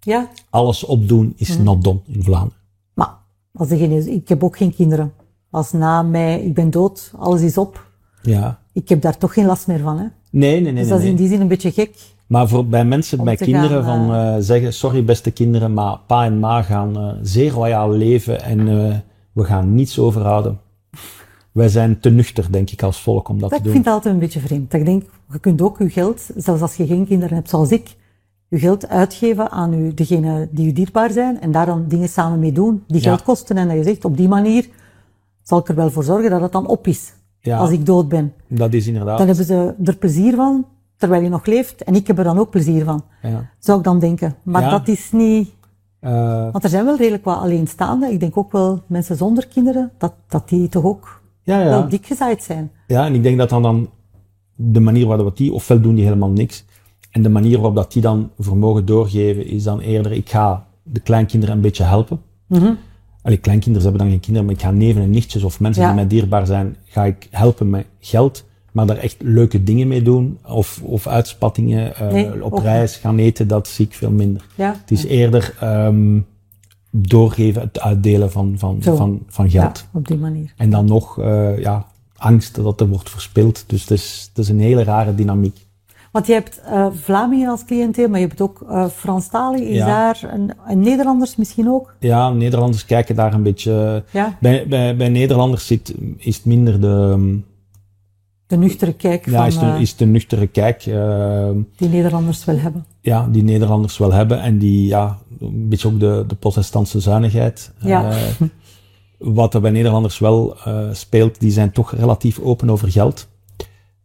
ja, 0.00 0.28
Alles 0.50 0.84
opdoen 0.84 1.32
is 1.36 1.48
Mhm. 1.56 1.62
not 1.62 1.84
done 1.84 1.98
in 2.06 2.22
Vlaanderen. 2.22 2.60
maar 2.94 3.14
als 3.54 3.68
degene, 3.68 4.10
ik 4.12 4.28
heb 4.28 4.44
ook 4.44 4.56
geen 4.56 4.74
kinderen. 4.74 5.12
Als 5.50 5.72
na 5.72 6.02
mij, 6.02 6.42
ik 6.42 6.54
ben 6.54 6.70
dood, 6.70 7.12
alles 7.18 7.40
is 7.40 7.58
op. 7.58 7.86
Ja. 8.22 8.58
Ik 8.72 8.88
heb 8.88 9.02
daar 9.02 9.18
toch 9.18 9.32
geen 9.34 9.46
last 9.46 9.66
meer 9.66 9.78
van. 9.78 9.98
Hè? 9.98 10.04
Nee, 10.30 10.60
nee, 10.60 10.60
nee. 10.60 10.72
Dus 10.72 10.80
nee, 10.82 10.90
dat 10.90 11.00
is 11.00 11.06
in 11.06 11.16
die 11.16 11.28
zin 11.28 11.40
een 11.40 11.48
beetje 11.48 11.70
gek. 11.72 11.94
Maar 12.26 12.48
voor, 12.48 12.66
bij 12.66 12.84
mensen, 12.84 13.24
bij 13.24 13.36
kinderen, 13.36 13.84
gaan, 13.84 14.06
van 14.06 14.16
eh, 14.16 14.34
zeggen, 14.38 14.72
sorry 14.72 15.04
beste 15.04 15.30
kinderen, 15.30 15.72
maar 15.74 15.98
pa 16.06 16.24
en 16.24 16.38
ma 16.38 16.62
gaan 16.62 16.96
eh, 16.98 17.12
zeer 17.22 17.50
royaal 17.50 17.90
leven 17.90 18.42
en 18.42 18.68
eh, 18.68 18.96
we 19.32 19.44
gaan 19.44 19.74
niets 19.74 19.98
overhouden. 19.98 20.60
Wij 21.52 21.68
zijn 21.68 22.00
te 22.00 22.10
nuchter, 22.10 22.46
denk 22.52 22.70
ik, 22.70 22.82
als 22.82 23.00
volk 23.00 23.28
om 23.28 23.40
dat, 23.40 23.50
Dat 23.50 23.50
te 23.50 23.56
ik 23.56 23.62
doen. 23.64 23.72
vind 23.72 23.84
het 23.84 23.94
altijd 23.94 24.14
een 24.14 24.20
beetje 24.20 24.40
vreemd. 24.40 24.70
Dat 24.70 24.80
ik 24.80 24.86
denk, 24.86 25.04
je 25.32 25.38
kunt 25.38 25.62
ook 25.62 25.78
je 25.78 25.90
geld, 25.90 26.30
zelfs 26.36 26.62
als 26.62 26.76
je 26.76 26.86
geen 26.86 27.06
kinderen 27.06 27.34
hebt 27.36 27.48
zoals 27.48 27.70
ik, 27.70 27.96
je 28.48 28.58
geld 28.58 28.88
uitgeven 28.88 29.50
aan 29.50 29.74
u, 29.74 29.94
degene 29.94 30.48
die 30.50 30.66
u 30.68 30.72
dierbaar 30.72 31.10
zijn 31.10 31.40
en 31.40 31.52
daar 31.52 31.66
dan 31.66 31.84
dingen 31.88 32.08
samen 32.08 32.38
mee 32.38 32.52
doen 32.52 32.84
die 32.86 32.96
Ja. 33.02 33.08
geld 33.08 33.22
kosten. 33.22 33.56
En 33.56 33.68
dat 33.68 33.76
je 33.76 33.82
zegt, 33.82 34.04
op 34.04 34.16
die 34.16 34.28
manier 34.28 34.68
zal 35.42 35.58
ik 35.58 35.68
er 35.68 35.74
wel 35.74 35.90
voor 35.90 36.04
zorgen 36.04 36.30
dat 36.30 36.40
het 36.40 36.52
dan 36.52 36.66
op 36.66 36.86
is. 36.86 37.12
Ja. 37.40 37.58
Als 37.58 37.70
ik 37.70 37.86
dood 37.86 38.08
ben. 38.08 38.32
Dat 38.48 38.72
is 38.72 38.86
inderdaad. 38.86 39.18
Dan 39.18 39.26
hebben 39.26 39.44
ze 39.44 39.74
er 39.84 39.96
plezier 39.96 40.34
van, 40.34 40.66
terwijl 40.96 41.22
je 41.22 41.28
nog 41.28 41.46
leeft. 41.46 41.82
En 41.84 41.94
ik 41.94 42.06
heb 42.06 42.18
er 42.18 42.24
dan 42.24 42.38
ook 42.38 42.50
plezier 42.50 42.84
van. 42.84 43.04
ja. 43.22 43.50
Zou 43.58 43.78
ik 43.78 43.84
dan 43.84 43.98
denken. 43.98 44.34
Maar 44.42 44.70
dat 44.70 44.88
is 44.88 45.12
niet... 45.12 45.50
Eh, 46.00 46.50
Want 46.52 46.64
er 46.64 46.70
zijn 46.70 46.84
wel 46.84 46.96
redelijk 46.96 47.24
wat 47.24 47.38
alleenstaanden. 47.38 48.12
Ik 48.12 48.20
denk 48.20 48.36
ook 48.36 48.52
wel 48.52 48.82
mensen 48.86 49.16
zonder 49.16 49.46
kinderen, 49.46 49.90
dat, 49.98 50.12
dat 50.28 50.48
die 50.48 50.68
toch 50.68 50.84
ook 50.84 51.20
ja, 51.42 51.58
ja. 51.60 51.68
wel 51.68 51.88
dik 51.88 52.06
gezaaid 52.06 52.42
zijn. 52.42 52.70
Ja, 52.86 53.06
en 53.06 53.14
ik 53.14 53.22
denk 53.22 53.38
dat 53.38 53.48
dan, 53.48 53.62
dan 53.62 53.88
de 54.70 54.80
manier 54.80 55.06
waarop 55.06 55.36
die, 55.36 55.52
ofwel 55.52 55.80
doen 55.80 55.94
die 55.94 56.04
helemaal 56.04 56.30
niks, 56.30 56.64
en 57.10 57.22
de 57.22 57.28
manier 57.28 57.56
waarop 57.56 57.74
dat 57.76 57.92
die 57.92 58.02
dan 58.02 58.30
vermogen 58.38 58.84
doorgeven, 58.86 59.46
is 59.46 59.62
dan 59.62 59.80
eerder, 59.80 60.12
ik 60.12 60.30
ga 60.30 60.66
de 60.82 61.00
kleinkinderen 61.00 61.54
een 61.54 61.60
beetje 61.60 61.84
helpen. 61.84 62.20
Mhm. 62.46 62.72
Allee, 63.22 63.36
kleinkinderen 63.38 63.82
hebben 63.88 64.00
dan 64.02 64.10
geen 64.10 64.20
kinderen, 64.20 64.46
maar 64.46 64.56
ik 64.56 64.62
ga 64.62 64.70
neven 64.70 65.02
en 65.02 65.10
nichtjes 65.10 65.42
of 65.42 65.60
mensen 65.60 65.82
Ja. 65.82 65.88
die 65.88 65.96
mij 65.96 66.06
dierbaar 66.06 66.46
zijn, 66.46 66.76
ga 66.84 67.04
ik 67.04 67.28
helpen 67.30 67.70
met 67.70 67.86
geld, 68.00 68.44
maar 68.72 68.86
daar 68.86 68.96
echt 68.96 69.16
leuke 69.18 69.62
dingen 69.62 69.88
mee 69.88 70.02
doen, 70.02 70.38
of, 70.46 70.80
of 70.84 71.06
uitspattingen, 71.06 71.96
eh, 71.96 72.12
Nee, 72.12 72.44
op 72.44 72.58
reis 72.58 72.96
gaan 72.96 73.18
eten, 73.18 73.48
dat 73.48 73.68
zie 73.68 73.86
ik 73.86 73.94
veel 73.94 74.10
minder. 74.10 74.46
Ja. 74.54 74.76
Het 74.80 74.90
is 74.90 75.04
eerder 75.04 75.54
ehm, 75.60 76.20
doorgeven, 76.90 77.62
het 77.62 77.80
uitdelen 77.80 78.30
van, 78.30 78.54
van, 78.56 78.82
Zo. 78.82 78.96
van, 78.96 79.22
van 79.26 79.50
geld. 79.50 79.78
Ja, 79.92 79.98
op 79.98 80.06
die 80.08 80.16
manier. 80.18 80.52
En 80.56 80.70
dan 80.70 80.84
nog, 80.84 81.18
eh, 81.20 81.58
ja, 81.58 81.86
angst 82.22 82.54
dat 82.54 82.80
er 82.80 82.88
wordt 82.88 83.10
verspild. 83.10 83.64
Dus 83.66 83.80
het 83.80 83.90
is, 83.90 84.26
het 84.28 84.38
is 84.44 84.48
een 84.48 84.60
hele 84.60 84.82
rare 84.84 85.14
dynamiek. 85.14 85.66
Want 86.12 86.26
je 86.26 86.32
hebt 86.32 86.60
eh 86.64 86.86
Vlamingen 86.92 87.48
als 87.50 87.64
cliënteel, 87.64 88.08
maar 88.08 88.20
je 88.20 88.26
hebt 88.26 88.40
ook 88.40 88.64
eh 88.68 88.86
Franstalig. 88.88 89.60
Is 89.60 89.76
Ja. 89.76 89.86
daar 89.86 90.32
een, 90.34 90.52
en 90.66 90.80
Nederlanders 90.80 91.36
misschien 91.36 91.68
ook? 91.68 91.94
Ja, 92.00 92.30
Nederlanders 92.30 92.84
kijken 92.84 93.14
daar 93.14 93.34
een 93.34 93.42
beetje... 93.42 94.04
Ja. 94.10 94.36
Bij, 94.40 94.66
bij, 94.68 94.96
bij 94.96 95.08
Nederlanders 95.08 95.66
zit, 95.66 95.94
is 96.16 96.36
het 96.36 96.44
minder 96.44 96.80
de... 96.80 97.38
De 98.46 98.56
nuchtere 98.58 98.92
kijk 98.92 99.26
Ja, 99.26 99.36
van 99.36 99.46
is 99.46 99.58
de, 99.58 99.66
eh, 99.66 99.80
is 99.80 99.96
de 99.96 100.06
nuchtere 100.06 100.46
kijk. 100.46 100.86
eh, 100.86 101.50
die 101.76 101.88
Nederlanders 101.88 102.44
wel 102.44 102.58
hebben. 102.58 102.84
ja, 103.00 103.28
die 103.30 103.42
Nederlanders 103.42 103.98
wel 103.98 104.12
hebben. 104.12 104.40
En 104.40 104.58
die, 104.58 104.86
ja, 104.86 105.18
een 105.40 105.68
beetje 105.68 105.88
ook 105.88 106.00
de, 106.00 106.24
de 106.26 106.34
protestantse 106.34 107.00
zuinigheid. 107.00 107.72
Ja. 107.78 108.12
Wat 109.22 109.54
er 109.54 109.60
bij 109.60 109.70
Nederlanders 109.70 110.18
wel 110.18 110.56
eh, 110.64 110.88
speelt, 110.92 111.40
die 111.40 111.50
zijn 111.50 111.72
toch 111.72 111.94
relatief 111.94 112.38
open 112.38 112.70
over 112.70 112.90
geld. 112.90 113.28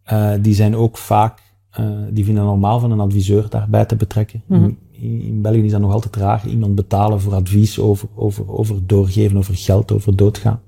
Eh, 0.04 0.32
die 0.42 0.54
zijn 0.54 0.76
ook 0.76 0.98
vaak, 0.98 1.40
eh, 1.70 1.86
die 2.10 2.26
vinden 2.26 2.44
het 2.44 2.52
normaal 2.52 2.80
van 2.80 2.92
een 2.92 3.00
adviseur 3.00 3.50
daarbij 3.50 3.86
te 3.86 3.96
betrekken. 3.96 4.44
in, 4.92 5.22
in 5.22 5.42
België 5.42 5.64
is 5.64 5.72
dat 5.72 5.82
nog 5.82 5.94
altijd 5.94 6.16
raar. 6.16 6.48
Iemand 6.48 6.76
betalen 6.76 7.22
voor 7.22 7.34
advies 7.34 7.80
over, 7.80 8.08
over, 8.16 8.52
over 8.52 8.88
doorgeven, 8.88 9.38
over 9.38 9.56
geld, 9.56 9.92
over 9.92 10.16
doodgaan. 10.16 10.62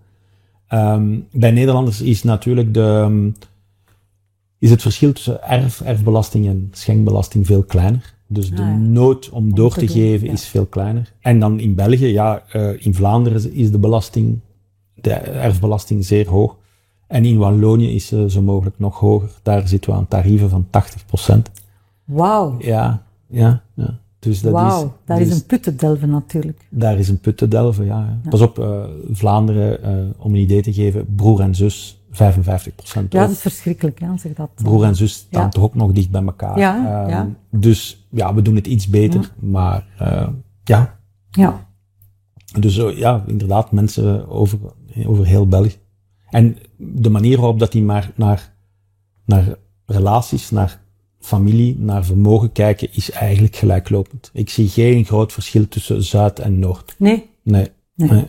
Ehm, 0.68 1.20
bij 1.32 1.52
Nederlanders 1.52 2.02
is 2.02 2.24
natuurlijk 2.24 2.74
de, 2.74 3.02
ehm, 3.06 3.30
is 4.60 4.70
het 4.70 4.82
verschil 4.82 5.14
tussen 5.14 5.44
erf, 5.44 5.82
erfbelasting 5.82 6.48
en 6.48 6.68
schenkbelasting 6.72 7.46
veel 7.46 7.64
kleiner. 7.64 8.18
Dus 8.32 8.50
de 8.50 8.62
Ah, 8.62 8.68
ja. 8.68 8.76
nood 8.78 9.30
om 9.30 9.56
door 9.56 9.74
te 9.74 9.80
te, 9.80 9.86
doen, 9.86 9.96
geven 9.96 10.28
ja. 10.28 10.34
is 10.34 10.46
veel 10.46 10.66
kleiner. 10.66 11.14
En 11.20 11.40
dan 11.40 11.60
in 11.60 11.76
België, 11.76 12.06
ja, 12.08 12.44
eh, 12.52 12.86
in 12.86 12.94
Vlaanderen 12.96 13.54
is 13.54 13.72
de 13.72 13.80
belasting, 13.80 14.40
de 14.94 15.12
erfbelasting 15.14 16.06
zeer 16.06 16.30
hoog. 16.30 16.58
En 17.08 17.26
in 17.26 17.38
Wallonië 17.38 17.96
is 17.96 18.08
ze 18.08 18.30
zo 18.30 18.42
mogelijk 18.42 18.80
nog 18.80 19.00
hoger. 19.00 19.30
Daar 19.44 19.68
zitten 19.68 19.92
we 19.92 19.98
aan 19.98 20.08
tarieven 20.08 20.50
van 20.50 20.68
80%. 20.70 21.52
Wauw. 22.04 22.56
Ja, 22.60 23.04
ja, 23.28 23.62
ja. 23.74 24.00
Dus 24.20 24.42
dat 24.42 24.52
Wauw. 24.52 24.84
is, 24.86 24.92
Daar 25.06 25.18
dus 25.20 25.28
is 25.28 25.34
een 25.36 25.46
put 25.46 25.64
te 25.64 25.76
delven 25.76 26.10
natuurlijk. 26.10 26.68
daar 26.70 27.00
is 27.00 27.10
een 27.10 27.20
put 27.20 27.38
te 27.38 27.48
delven, 27.48 27.86
ja. 27.86 28.20
ja. 28.24 28.30
Pas 28.30 28.42
op, 28.42 28.60
eh, 28.60 28.84
Vlaanderen, 29.12 29.84
eh, 29.84 29.94
om 30.18 30.34
een 30.34 30.42
idee 30.42 30.62
te 30.62 30.74
geven, 30.74 31.16
broer 31.16 31.40
en 31.40 31.56
zus, 31.56 31.99
55% 32.12 32.16
Ja, 32.16 33.02
ook. 33.02 33.12
dat 33.12 33.30
is 33.30 33.40
verschrikkelijk, 33.42 34.00
hè, 34.00 34.08
als 34.08 34.26
ik 34.26 34.36
dat... 34.36 34.50
Broer 34.56 34.84
en 34.84 34.96
zus 34.96 35.14
staan 35.14 35.44
Ja. 35.44 35.50
toch 35.50 35.64
ook 35.64 35.76
nog 35.76 35.92
dicht 35.92 36.10
bij 36.12 36.24
elkaar. 36.24 36.58
Ja, 36.60 36.76
Ehm, 36.76 37.10
ja. 37.10 37.30
Dus 37.52 38.08
ja, 38.12 38.34
we 38.34 38.42
doen 38.42 38.56
het 38.56 38.68
iets 38.68 38.88
beter, 38.88 39.32
maar 39.40 39.86
eh, 39.98 40.28
ja. 40.64 41.00
Ja. 41.32 41.68
Dus 42.60 42.78
eh, 42.78 42.98
ja, 42.98 43.24
inderdaad, 43.28 43.72
mensen 43.72 44.30
over, 44.30 44.60
over 45.06 45.26
heel 45.26 45.48
België. 45.48 45.76
En 46.30 46.58
de 46.78 47.10
manier 47.10 47.38
waarop 47.38 47.60
dat 47.60 47.72
die 47.72 47.84
maar 47.84 48.12
naar, 48.16 48.54
naar 49.26 49.56
relaties, 49.86 50.50
naar 50.52 50.80
familie, 51.20 51.76
naar 51.80 52.06
vermogen 52.06 52.52
kijken, 52.52 52.94
is 52.94 53.12
eigenlijk 53.12 53.56
gelijklopend. 53.56 54.30
Ik 54.34 54.50
zie 54.50 54.68
geen 54.70 55.06
groot 55.06 55.34
verschil 55.34 55.68
tussen 55.68 56.04
Zuid 56.04 56.40
en 56.40 56.60
Noord. 56.60 56.96
Nee? 56.98 57.30
Nee. 57.44 57.68
Nee. 57.96 58.10
nee. 58.10 58.28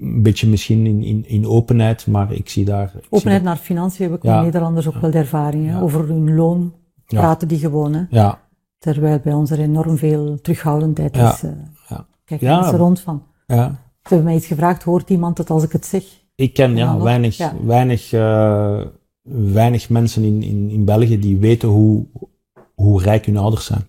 Een 0.00 0.22
beetje 0.22 0.48
misschien 0.48 0.86
in, 0.86 1.02
in, 1.02 1.24
in 1.28 1.46
openheid, 1.46 2.06
maar 2.06 2.32
ik 2.32 2.48
zie 2.48 2.64
daar... 2.64 2.84
ik 2.84 2.90
zie 3.00 3.06
Openheid 3.10 3.42
naar 3.42 3.56
financiën 3.56 4.04
heb 4.10 4.16
ik 4.16 4.22
Ja. 4.22 4.42
Nederlanders 4.42 4.86
ook 4.88 4.96
wel 5.00 5.10
de 5.10 5.18
ervaring. 5.18 5.66
Ja. 5.66 5.80
Over 5.80 6.08
hun 6.08 6.34
loon 6.34 6.72
praten 7.06 7.48
die 7.48 7.58
gewoon. 7.58 7.94
Hè. 7.94 8.02
Ja, 8.10 8.42
Terwijl 8.78 9.18
bij 9.22 9.32
ons 9.32 9.50
er 9.50 9.58
enorm 9.58 9.96
veel 9.96 10.40
terughoudendheid 10.40 11.16
is. 11.16 11.42
eh. 11.42 11.98
Kijk 12.24 12.40
Ja. 12.40 12.60
mensen 12.60 12.78
rond 12.78 13.00
van. 13.00 13.22
ja. 13.46 13.82
Ze 14.02 14.08
hebben 14.08 14.26
mij 14.26 14.36
iets 14.36 14.46
gevraagd, 14.46 14.82
hoort 14.82 15.10
iemand 15.10 15.38
het 15.38 15.50
als 15.50 15.62
ik 15.64 15.72
het 15.72 15.86
zeg? 15.86 16.04
Ik 16.34 16.54
ken 16.54 16.70
En 16.70 16.76
ja, 16.76 16.98
weinig, 17.00 17.36
ja. 17.36 17.52
weinig, 17.64 18.12
eh, 18.12 18.80
weinig 19.52 19.88
mensen 19.90 20.22
in, 20.24 20.42
in, 20.42 20.70
in 20.70 20.84
België 20.84 21.18
die 21.18 21.38
weten 21.38 21.68
hoe, 21.68 22.04
hoe 22.74 23.02
rijk 23.02 23.26
hun 23.26 23.36
ouders 23.36 23.64
zijn. 23.66 23.86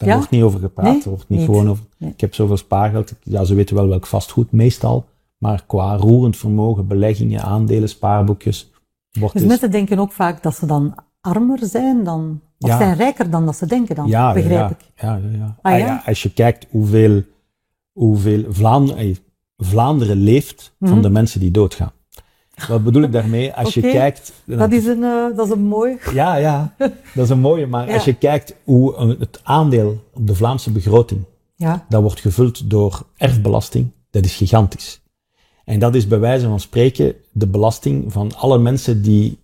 Daar 0.00 0.08
Ja? 0.08 0.14
wordt 0.16 0.30
niet 0.30 0.42
over 0.42 0.60
gepraat. 0.60 0.92
Nee, 0.92 1.02
er 1.02 1.08
wordt 1.08 1.28
niet, 1.28 1.38
niet. 1.38 1.48
gewoon 1.48 1.68
over. 1.70 1.84
Nee. 1.96 2.10
Ik 2.10 2.20
heb 2.20 2.34
zoveel 2.34 2.56
spaargeld. 2.56 3.12
Ja, 3.22 3.44
ze 3.44 3.54
weten 3.54 3.76
wel 3.76 3.88
welk 3.88 4.06
vastgoed, 4.06 4.52
meestal. 4.52 5.04
Maar 5.38 5.64
qua 5.66 5.96
roerend 5.96 6.36
vermogen, 6.36 6.86
beleggingen, 6.86 7.42
aandelen, 7.42 7.88
spaarboekjes. 7.88 8.70
Wordt 9.12 9.32
Dus 9.32 9.42
dus, 9.42 9.50
mensen 9.50 9.70
denken 9.70 9.98
ook 9.98 10.12
vaak 10.12 10.42
dat 10.42 10.54
ze 10.56 10.66
dan 10.66 10.94
armer 11.20 11.58
zijn 11.62 12.04
dan, 12.04 12.40
of 12.58 12.68
Ja. 12.68 12.76
zijn 12.78 12.96
rijker 12.96 13.30
dan 13.30 13.46
dat 13.46 13.56
ze 13.56 13.66
denken 13.66 13.94
dan, 13.96 14.06
ja, 14.08 14.32
begrijp 14.32 14.52
ja, 14.58 14.70
ik. 14.70 14.90
Ja, 14.94 15.16
ja, 15.30 15.36
ja. 15.38 15.56
Ah, 15.62 15.72
Ah, 15.72 15.78
ja? 15.78 15.86
ja, 15.86 16.02
Als 16.06 16.22
je 16.22 16.32
kijkt 16.32 16.66
hoeveel, 16.70 17.22
hoeveel 17.92 18.44
Vlaanderen, 18.48 19.02
eh, 19.10 19.16
Vlaanderen 19.56 20.16
leeft 20.16 20.74
van 20.80 20.90
Mhm. 20.90 21.00
de 21.02 21.10
mensen 21.10 21.40
die 21.40 21.50
doodgaan. 21.50 21.92
Wat 22.68 22.84
bedoel 22.84 23.02
ik 23.02 23.12
daarmee? 23.12 23.52
Als 23.52 23.74
je 23.74 23.80
kijkt... 23.80 24.32
Dat 24.44 24.72
is 24.72 24.86
een, 24.86 25.02
eh, 25.04 25.36
dat 25.36 25.46
is 25.46 25.52
een 25.52 25.62
mooi... 25.66 25.96
Ja, 26.12 26.34
ja, 26.36 26.74
dat 27.14 27.24
is 27.24 27.30
een 27.30 27.40
mooie. 27.40 27.66
Maar 27.66 27.86
Ja. 27.88 27.94
als 27.94 28.04
je 28.04 28.14
kijkt 28.14 28.54
hoe 28.64 28.96
eh, 28.96 29.08
het 29.18 29.40
aandeel 29.42 30.04
op 30.14 30.26
de 30.26 30.34
Vlaamse 30.34 30.70
begroting, 30.72 31.20
Ja, 31.54 31.86
dat 31.88 32.02
wordt 32.02 32.20
gevuld 32.20 32.70
door 32.70 33.06
erfbelasting, 33.16 33.90
dat 34.10 34.24
is 34.24 34.34
gigantisch. 34.36 35.00
En 35.64 35.78
dat 35.78 35.94
is 35.94 36.06
bij 36.06 36.18
wijze 36.18 36.46
van 36.46 36.60
spreken 36.60 37.14
de 37.32 37.46
belasting 37.46 38.12
van 38.12 38.36
alle 38.36 38.58
mensen 38.58 39.02
die 39.02 39.38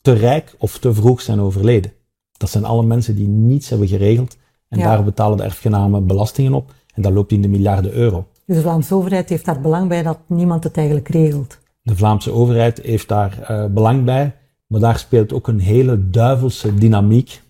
te 0.00 0.12
rijk 0.12 0.54
of 0.58 0.78
te 0.78 0.94
vroeg 0.94 1.20
zijn 1.20 1.40
overleden. 1.40 1.92
Dat 2.36 2.50
zijn 2.50 2.64
alle 2.64 2.82
mensen 2.82 3.16
die 3.16 3.28
niets 3.28 3.68
hebben 3.68 3.88
geregeld 3.88 4.36
en 4.68 4.78
Ja. 4.78 4.84
daar 4.84 5.04
betalen 5.04 5.36
de 5.36 5.42
erfgenamen 5.42 6.06
belastingen 6.06 6.52
op. 6.54 6.72
En 6.94 7.02
dat 7.02 7.12
loopt 7.12 7.32
in 7.32 7.42
de 7.42 7.48
miljarden 7.48 7.92
euro. 7.92 8.26
dus 8.46 8.56
de 8.56 8.62
Vlaamse 8.62 8.94
overheid 8.94 9.28
heeft 9.28 9.44
daar 9.44 9.60
belang 9.60 9.88
bij 9.88 10.02
dat 10.02 10.18
niemand 10.26 10.64
het 10.64 10.76
eigenlijk 10.76 11.08
regelt. 11.08 11.58
De 11.82 11.96
Vlaamse 11.96 12.32
overheid 12.32 12.80
heeft 12.82 13.08
daar 13.08 13.42
eh, 13.42 13.66
belang 13.66 14.04
bij, 14.04 14.36
maar 14.66 14.80
daar 14.80 14.98
speelt 14.98 15.32
ook 15.32 15.48
een 15.48 15.60
hele 15.60 16.10
duivelse 16.10 16.74
dynamiek. 16.74 17.42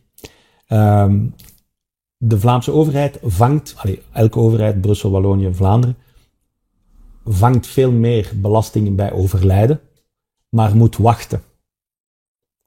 Ehm, 0.66 1.26
de 2.16 2.40
Vlaamse 2.40 2.72
overheid 2.72 3.18
vangt, 3.22 3.76
elke 4.12 4.38
overheid, 4.38 4.80
Brussel, 4.80 5.10
Wallonië, 5.10 5.54
Vlaanderen, 5.54 5.96
vangt 7.24 7.66
veel 7.66 7.92
meer 7.92 8.32
belastingen 8.36 8.96
bij 8.96 9.12
overlijden, 9.12 9.80
maar 10.48 10.76
moet 10.76 10.96
wachten 10.96 11.42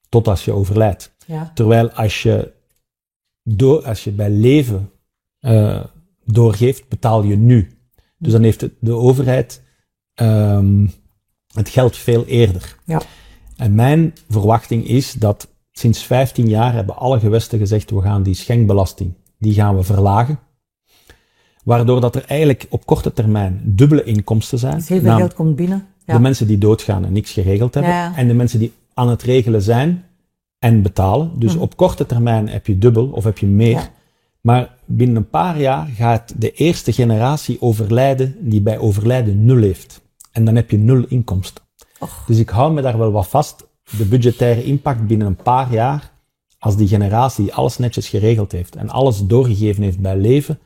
tot 0.10 0.28
als 0.28 0.46
je 0.46 0.52
overlijdt. 0.52 1.16
Ja, 1.26 1.52
Terwijl 1.54 1.92
als 1.92 2.24
je, 2.24 2.54
door, 3.44 3.86
als 3.86 4.04
je 4.04 4.12
bij 4.12 4.30
leven 4.30 4.92
eh, 5.40 5.84
doorgeeft, 6.26 6.90
betaal 6.90 7.24
je 7.24 7.36
nu. 7.36 7.78
Dus 8.18 8.32
dan 8.32 8.44
heeft 8.44 8.70
de 8.80 8.94
overheid 8.94 9.64
um, 10.22 10.92
het 11.56 11.70
geld 11.70 11.98
veel 11.98 12.26
eerder. 12.26 12.76
Ja. 12.86 13.02
En 13.58 13.76
mijn 13.76 14.14
verwachting 14.30 14.88
is 14.88 15.14
dat 15.14 15.48
sinds 15.72 16.04
15 16.04 16.48
jaar 16.48 16.74
hebben 16.74 16.98
alle 16.98 17.20
gewesten 17.20 17.60
gezegd, 17.60 17.90
we 17.92 18.02
gaan 18.02 18.24
die 18.24 18.34
schenkbelasting, 18.36 19.14
die 19.40 19.54
gaan 19.54 19.76
we 19.76 19.84
verlagen. 19.84 20.40
Waardoor 21.64 22.02
dat 22.02 22.16
er 22.16 22.26
eigenlijk 22.28 22.66
op 22.70 22.86
korte 22.86 23.14
termijn 23.14 23.62
dubbele 23.64 24.04
inkomsten 24.04 24.60
zijn. 24.60 24.76
Dus 24.78 24.90
heel 24.90 25.02
veel 25.02 25.16
geld 25.16 25.34
komt 25.34 25.56
binnen. 25.56 25.88
Ja. 26.06 26.14
De 26.14 26.20
mensen 26.20 26.48
die 26.48 26.58
doodgaan 26.58 27.06
en 27.06 27.14
niks 27.14 27.32
geregeld 27.32 27.74
hebben. 27.74 27.92
Ja. 27.94 28.16
En 28.16 28.28
de 28.28 28.34
mensen 28.34 28.60
die 28.60 28.74
aan 28.94 29.10
het 29.10 29.22
regelen 29.24 29.62
zijn 29.62 30.04
en 30.60 30.82
betalen. 30.82 31.32
Dus 31.36 31.54
Mhm. 31.54 31.62
op 31.62 31.78
korte 31.78 32.06
termijn 32.06 32.50
heb 32.50 32.68
je 32.68 32.78
dubbel 32.78 33.08
of 33.08 33.24
heb 33.24 33.38
je 33.38 33.46
meer. 33.46 33.90
Maar 34.42 34.76
binnen 34.86 35.16
een 35.16 35.30
paar 35.30 35.60
jaar 35.60 35.88
gaat 35.96 36.34
de 36.38 36.52
eerste 36.52 36.92
generatie 36.94 37.62
overlijden 37.62 38.36
die 38.40 38.62
bij 38.62 38.78
overlijden 38.78 39.46
nul 39.46 39.62
heeft. 39.62 40.02
En 40.36 40.46
dan 40.46 40.56
heb 40.56 40.72
je 40.72 40.78
nul 40.78 41.06
inkomsten. 41.08 41.64
Och. 42.00 42.24
Dus 42.28 42.38
ik 42.38 42.50
hou 42.50 42.74
me 42.74 42.82
daar 42.82 42.98
wel 42.98 43.12
wat 43.12 43.28
vast. 43.28 43.68
De 43.98 44.06
budgettaire 44.06 44.64
impact 44.64 45.08
binnen 45.08 45.28
een 45.28 45.36
paar 45.36 45.74
jaar, 45.74 46.12
als 46.60 46.76
die 46.78 46.88
generatie 46.88 47.54
alles 47.54 47.78
netjes 47.78 48.10
geregeld 48.10 48.52
heeft 48.52 48.76
en 48.76 48.90
alles 48.90 49.26
doorgegeven 49.26 49.84
heeft 49.84 50.00
bij 50.00 50.18
leven, 50.18 50.60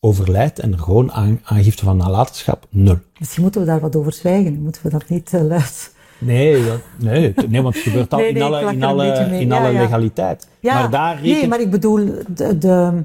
overlijdt 0.00 0.58
en 0.58 0.72
er 0.72 0.78
gewoon 0.78 1.12
aan, 1.12 1.40
aangifte 1.44 1.84
van 1.84 1.96
nalatenschap, 1.96 2.66
nul. 2.70 2.98
Misschien 3.18 3.42
moeten 3.42 3.60
we 3.60 3.66
daar 3.66 3.80
wat 3.80 3.96
over 3.96 4.12
zwijgen. 4.12 4.62
Moeten 4.62 4.82
we 4.82 4.90
dat 4.90 5.08
niet 5.08 5.32
uh, 5.32 5.42
luid... 5.42 5.94
Nee, 6.18 6.64
dat, 6.64 6.80
nee, 6.98 7.34
nee, 7.48 7.62
want 7.62 7.74
het 7.74 7.82
gebeurt 7.88 8.12
al 8.12 8.18
Nee, 8.18 8.28
in 8.28 8.34
nee, 8.34 8.42
alle, 8.42 8.72
in 8.72 8.82
alle, 8.82 9.06
in 9.40 9.48
Ja, 9.48 9.58
alle 9.58 9.72
ja. 9.72 9.80
legaliteit. 9.80 10.48
Ja, 10.60 10.74
maar 10.74 10.90
daar 10.90 11.20
nee, 11.22 11.48
maar 11.48 11.60
ik 11.60 11.70
bedoel, 11.70 11.96
de, 12.34 12.58
de, 12.58 13.02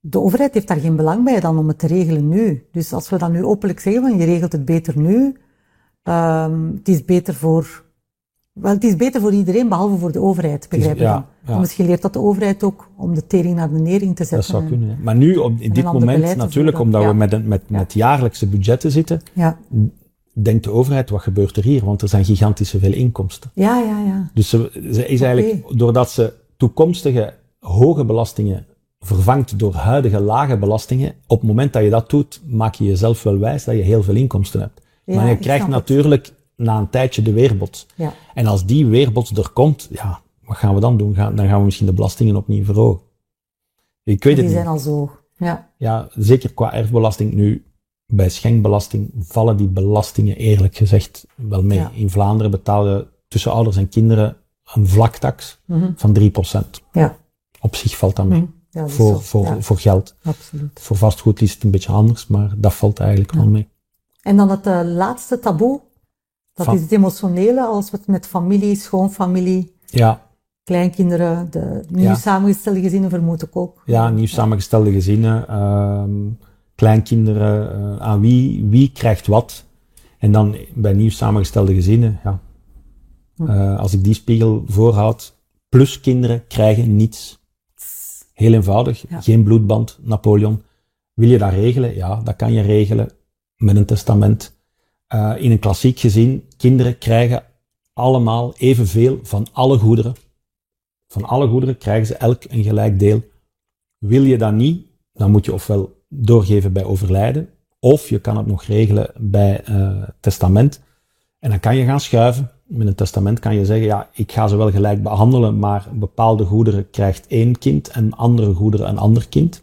de 0.00 0.20
overheid 0.20 0.54
heeft 0.54 0.68
daar 0.68 0.80
geen 0.80 0.96
belang 0.96 1.24
bij 1.24 1.40
dan 1.40 1.58
om 1.58 1.68
het 1.68 1.78
te 1.78 1.86
regelen 1.86 2.28
nu. 2.28 2.66
Dus 2.72 2.92
als 2.92 3.08
we 3.08 3.18
dan 3.18 3.32
nu 3.32 3.44
openlijk 3.44 3.80
zeggen 3.80 4.02
van 4.02 4.18
je 4.18 4.24
regelt 4.24 4.52
het 4.52 4.64
beter 4.64 4.98
nu, 4.98 5.36
um, 6.02 6.72
het 6.76 6.88
is 6.88 7.04
beter 7.04 7.34
voor, 7.34 7.84
wel, 8.52 8.72
het 8.72 8.84
is 8.84 8.96
beter 8.96 9.20
voor 9.20 9.32
iedereen 9.32 9.68
behalve 9.68 9.96
voor 9.96 10.12
de 10.12 10.20
overheid, 10.20 10.66
begrijp 10.70 10.96
je 10.96 11.02
ja, 11.02 11.26
Misschien 11.58 11.86
leert 11.86 12.02
dat 12.02 12.12
de 12.12 12.20
overheid 12.20 12.62
ook 12.62 12.90
om 12.96 13.14
de 13.14 13.26
tering 13.26 13.54
naar 13.54 13.72
de 13.72 13.78
nering 13.78 14.16
te 14.16 14.24
zetten. 14.24 14.36
Dat 14.36 14.46
zou 14.46 14.62
en- 14.62 14.68
kunnen. 14.68 14.98
Maar 15.02 15.16
nu, 15.16 15.36
op, 15.36 15.52
in 15.58 15.72
dit 15.72 15.84
moment, 15.84 16.36
natuurlijk, 16.36 16.78
omdat 16.78 17.04
we 17.04 17.12
met, 17.12 17.46
met, 17.46 17.70
met 17.70 17.92
jaarlijkse 17.92 18.46
budgetten 18.46 18.90
zitten, 18.90 19.20
Ja, 19.32 19.58
denkt 20.32 20.64
de 20.64 20.70
overheid, 20.70 21.10
wat 21.10 21.22
gebeurt 21.22 21.56
er 21.56 21.62
hier? 21.62 21.84
Want 21.84 22.02
er 22.02 22.08
zijn 22.08 22.24
gigantische 22.24 22.78
veel 22.78 22.92
inkomsten. 22.92 23.50
ja, 23.54 23.78
ja. 23.78 23.98
ja. 24.06 24.30
Dus 24.34 24.48
ze, 24.48 24.88
ze 24.92 25.06
is 25.06 25.20
eigenlijk, 25.20 25.78
doordat 25.78 26.10
ze 26.10 26.32
toekomstige 26.56 27.34
hoge 27.58 28.04
belastingen 28.04 28.66
vervangt 28.98 29.58
door 29.58 29.74
huidige 29.74 30.20
lage 30.20 30.56
belastingen, 30.58 31.14
op 31.26 31.38
het 31.38 31.48
moment 31.48 31.72
dat 31.72 31.82
je 31.82 31.90
dat 31.90 32.10
doet, 32.10 32.40
maak 32.46 32.74
je 32.74 32.84
jezelf 32.84 33.22
wel 33.22 33.38
wijs 33.38 33.64
dat 33.64 33.74
je 33.74 33.82
heel 33.82 34.02
veel 34.02 34.14
inkomsten 34.14 34.60
hebt. 34.60 34.80
Ja, 35.04 35.14
maar 35.14 35.28
je 35.28 35.36
krijgt 35.38 35.62
het. 35.64 35.72
natuurlijk 35.74 36.32
na 36.56 36.78
een 36.78 36.90
tijdje 36.90 37.22
de 37.22 37.32
weerbots. 37.32 37.86
ja. 37.94 38.12
En 38.34 38.46
als 38.46 38.66
die 38.66 38.86
weerbots 38.86 39.30
er 39.32 39.50
komt, 39.50 39.88
ja, 39.90 40.20
wat 40.44 40.56
gaan 40.56 40.74
we 40.74 40.80
dan 40.80 40.96
doen? 40.96 41.14
Gaan, 41.14 41.36
dan 41.36 41.48
gaan 41.48 41.58
we 41.58 41.64
misschien 41.64 41.86
de 41.86 41.92
belastingen 41.92 42.36
opnieuw 42.36 42.64
verhogen. 42.64 43.00
Ik 44.04 44.24
weet 44.24 44.34
Die 44.34 44.44
het 44.44 44.52
zijn 44.52 44.64
niet. 44.64 44.74
al 44.74 44.78
zo. 44.78 45.10
Ja, 45.36 45.70
Ja, 45.76 46.08
zeker 46.14 46.52
qua 46.54 46.72
erfbelasting 46.72 47.32
nu. 47.34 47.62
Bij 48.06 48.28
schenkbelasting 48.28 49.10
vallen 49.18 49.56
die 49.56 49.68
belastingen 49.68 50.36
eerlijk 50.36 50.76
gezegd 50.76 51.26
wel 51.34 51.62
mee. 51.62 51.78
Ja. 51.78 51.90
In 51.94 52.10
Vlaanderen 52.10 52.50
betalen 52.50 53.08
tussen 53.28 53.52
ouders 53.52 53.76
en 53.76 53.88
kinderen 53.88 54.36
een 54.74 54.86
vlaktax 54.86 55.60
Mhm. 55.64 55.90
van 55.96 56.12
3%. 56.12 56.82
ja. 56.92 57.16
Op 57.60 57.76
zich 57.76 57.96
valt 57.96 58.16
dat 58.16 58.26
mee. 58.26 58.40
Mhm. 58.40 58.50
Ja 58.80 58.88
Voor, 58.88 59.22
voor, 59.22 59.44
Ja, 59.44 59.60
voor 59.60 59.78
geld. 59.78 60.16
absoluut. 60.22 60.80
Voor 60.80 60.96
vastgoed 60.96 61.40
is 61.42 61.52
het 61.54 61.62
een 61.62 61.70
beetje 61.70 61.92
anders, 61.92 62.26
maar 62.26 62.54
dat 62.56 62.74
valt 62.74 63.00
eigenlijk 63.00 63.32
wel 63.32 63.48
mee. 63.48 63.68
En 64.22 64.36
dan 64.36 64.50
het 64.50 64.66
eh, 64.66 64.80
laatste 64.84 65.38
taboe, 65.38 65.80
dat 66.54 66.66
Van- 66.66 66.74
is 66.74 66.80
het 66.80 66.92
emotionele, 66.92 67.62
als 67.66 67.90
we 67.90 67.96
het 67.96 68.06
met 68.06 68.26
familie, 68.26 68.76
schoonfamilie, 68.76 69.74
Ja, 69.86 70.26
kleinkinderen, 70.64 71.50
de 71.50 71.84
nieuw 71.88 72.14
samengestelde 72.14 72.80
gezinnen 72.80 73.10
vermoed 73.10 73.42
ik 73.42 73.56
ook. 73.56 73.82
ja 73.86 74.08
nieuw 74.10 74.26
samengestelde 74.26 74.92
gezinnen, 74.92 75.48
ehm, 75.48 76.10
kleinkinderen, 76.74 77.72
eh, 77.72 77.96
aan 78.06 78.20
wie, 78.20 78.64
wie 78.64 78.90
krijgt 78.92 79.26
wat. 79.26 79.64
En 80.18 80.32
dan 80.32 80.56
bij 80.74 80.92
nieuw 80.92 81.10
samengestelde 81.10 81.74
gezinnen, 81.74 82.20
ja. 82.24 82.38
Eh, 83.46 83.78
als 83.78 83.92
ik 83.92 84.04
die 84.04 84.14
spiegel 84.14 84.62
voorhoud, 84.66 85.36
plus 85.68 86.00
kinderen 86.00 86.46
krijgen 86.46 86.96
niets. 86.96 87.38
Heel 88.38 88.52
eenvoudig, 88.52 89.04
Ja. 89.08 89.20
geen 89.20 89.42
bloedband, 89.42 89.98
Napoleon. 90.02 90.62
Wil 91.14 91.28
je 91.28 91.38
dat 91.38 91.52
regelen? 91.52 91.94
Ja, 91.94 92.20
dat 92.24 92.36
kan 92.36 92.52
je 92.52 92.60
regelen 92.60 93.10
met 93.56 93.76
een 93.76 93.84
testament. 93.84 94.56
Eh, 95.06 95.34
in 95.38 95.50
een 95.50 95.58
klassiek 95.58 95.98
gezin, 95.98 96.44
kinderen 96.56 96.98
krijgen 96.98 97.42
allemaal 97.92 98.54
evenveel 98.56 99.18
van 99.22 99.46
alle 99.52 99.78
goederen. 99.78 100.14
Van 101.06 101.24
alle 101.24 101.48
goederen 101.48 101.78
krijgen 101.78 102.06
ze 102.06 102.14
elk 102.16 102.42
een 102.48 102.62
gelijk 102.62 102.98
deel. 102.98 103.22
Wil 103.98 104.22
je 104.22 104.38
dat 104.38 104.52
niet, 104.52 104.86
dan 105.12 105.30
moet 105.30 105.44
je 105.44 105.52
ofwel 105.52 106.02
doorgeven 106.08 106.72
bij 106.72 106.84
overlijden, 106.84 107.48
of 107.80 108.08
je 108.08 108.18
kan 108.20 108.36
het 108.36 108.46
nog 108.46 108.62
regelen 108.64 109.10
bij 109.16 109.64
eh, 109.64 110.02
testament. 110.20 110.82
En 111.38 111.50
dan 111.50 111.60
kan 111.60 111.76
je 111.76 111.84
gaan 111.84 112.00
schuiven. 112.00 112.50
Met 112.68 112.86
een 112.86 112.94
testament 112.94 113.38
kan 113.38 113.54
je 113.54 113.64
zeggen, 113.64 113.86
ja, 113.86 114.08
ik 114.12 114.32
ga 114.32 114.48
ze 114.48 114.56
wel 114.56 114.70
gelijk 114.70 115.02
behandelen, 115.02 115.58
maar 115.58 115.88
bepaalde 115.92 116.44
goederen 116.44 116.90
krijgt 116.90 117.26
één 117.26 117.58
kind 117.58 117.88
en 117.88 118.14
andere 118.14 118.54
goederen 118.54 118.88
een 118.88 118.98
ander 118.98 119.28
kind. 119.28 119.62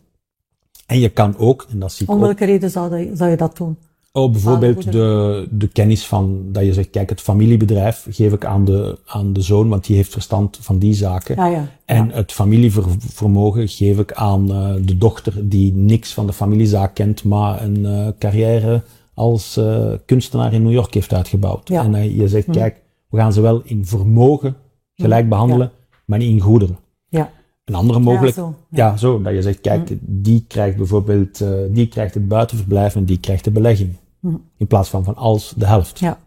En 0.86 1.00
je 1.00 1.10
kan 1.10 1.38
ook, 1.38 1.68
en 1.70 1.80
dat 1.80 1.91
zie 1.91 2.06
ik 2.06 2.12
Om 2.12 2.18
ook, 2.18 2.24
welke 2.24 2.46
reden 2.46 2.70
zou, 2.70 2.89
dat, 2.89 3.18
zou 3.18 3.30
je 3.30 3.38
dat 3.38 3.58
doen? 3.58 3.78
Oh, 4.12 4.32
bijvoorbeeld 4.32 4.91
de, 4.91 5.48
de 5.52 5.68
kennis 5.68 6.06
van, 6.06 6.41
dat 6.52 6.65
je 6.65 6.74
zegt, 6.74 6.89
kijk, 6.89 7.10
het 7.10 7.22
familiebedrijf 7.22 8.08
geef 8.10 8.34
ik 8.34 8.46
aan 8.46 8.65
de, 8.65 8.98
aan 9.06 9.34
de 9.34 9.41
zoon, 9.41 9.70
want 9.70 9.86
die 9.86 9.96
heeft 9.96 10.12
verstand 10.12 10.58
van 10.62 10.80
die 10.80 10.94
zaken. 10.94 11.36
Ja, 11.36 11.46
ja. 11.46 11.68
En 11.86 12.08
ja. 12.08 12.13
het 12.13 12.32
familievermogen 12.32 13.68
geef 13.68 14.00
ik 14.00 14.13
aan 14.13 14.52
eh, 14.52 14.74
de 14.82 14.98
dochter 14.98 15.50
die 15.50 15.74
niks 15.74 16.13
van 16.13 16.28
de 16.28 16.34
familiezaak 16.34 16.94
kent, 16.94 17.24
maar 17.24 17.63
een 17.63 17.86
eh, 17.86 18.08
carrière 18.20 18.84
als 19.13 19.58
eh, 19.58 19.91
kunstenaar 20.06 20.54
in 20.54 20.63
New 20.63 20.72
York 20.72 20.94
heeft 20.94 21.13
uitgebouwd. 21.13 21.68
Ja. 21.68 21.84
En 21.84 22.15
je 22.15 22.28
zegt, 22.28 22.46
Hm. 22.46 22.52
kijk, 22.52 22.82
we 23.15 23.21
gaan 23.21 23.34
ze 23.34 23.41
wel 23.41 23.62
in 23.63 23.86
vermogen 23.86 24.56
gelijk 24.95 25.30
behandelen, 25.30 25.71
maar 26.06 26.19
niet 26.19 26.30
in 26.32 26.39
goederen. 26.39 26.78
ja. 27.10 27.32
Een 27.65 27.75
andere 27.75 27.99
mogelijk, 27.99 28.36
Ja, 28.36 28.41
zo. 28.41 28.56
ja, 28.69 28.97
zo, 28.97 29.21
dat 29.21 29.34
je 29.34 29.41
zegt, 29.41 29.62
kijk, 29.62 29.91
die 30.01 30.45
krijgt 30.47 30.78
bijvoorbeeld, 30.78 31.41
eh, 31.41 31.49
die 31.69 31.88
krijgt 31.88 32.13
het 32.13 32.28
buitenverblijf 32.28 32.95
en 32.95 33.06
die 33.06 33.19
krijgt 33.19 33.43
de 33.43 33.51
belegging. 33.51 33.95
Hm. 34.19 34.28
In 34.58 34.67
plaats 34.67 34.89
van 34.89 35.04
van 35.04 35.15
alles 35.15 35.54
de 35.58 35.65
helft. 35.67 35.99
ja. 35.99 36.17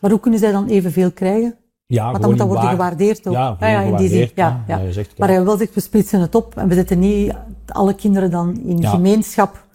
Maar 0.00 0.10
hoe 0.10 0.20
kunnen 0.20 0.40
zij 0.40 0.52
dan 0.52 0.66
evenveel 0.68 1.10
krijgen? 1.10 1.54
Ja, 1.86 2.04
Want 2.04 2.20
dan 2.20 2.30
moet 2.30 2.38
dat 2.38 2.48
worden 2.48 2.68
gewaardeerd 2.68 3.26
ook. 3.26 3.34
Ja, 3.34 3.56
ja, 3.60 3.80
in 3.80 3.96
die 3.96 4.08
zin. 4.08 4.30
Ja, 4.34 4.64
ja. 4.66 4.90
Zegt, 4.90 5.18
Maar 5.18 5.28
hij 5.28 5.44
wil 5.44 5.56
zich, 5.56 5.74
we 5.74 5.80
splitsen 5.80 6.20
het 6.20 6.34
op 6.34 6.56
en 6.56 6.68
we 6.68 6.74
zetten 6.74 6.98
niet 6.98 7.32
alle 7.66 7.94
kinderen 7.94 8.30
dan 8.30 8.56
in 8.60 8.84
gemeenschap. 8.84 9.66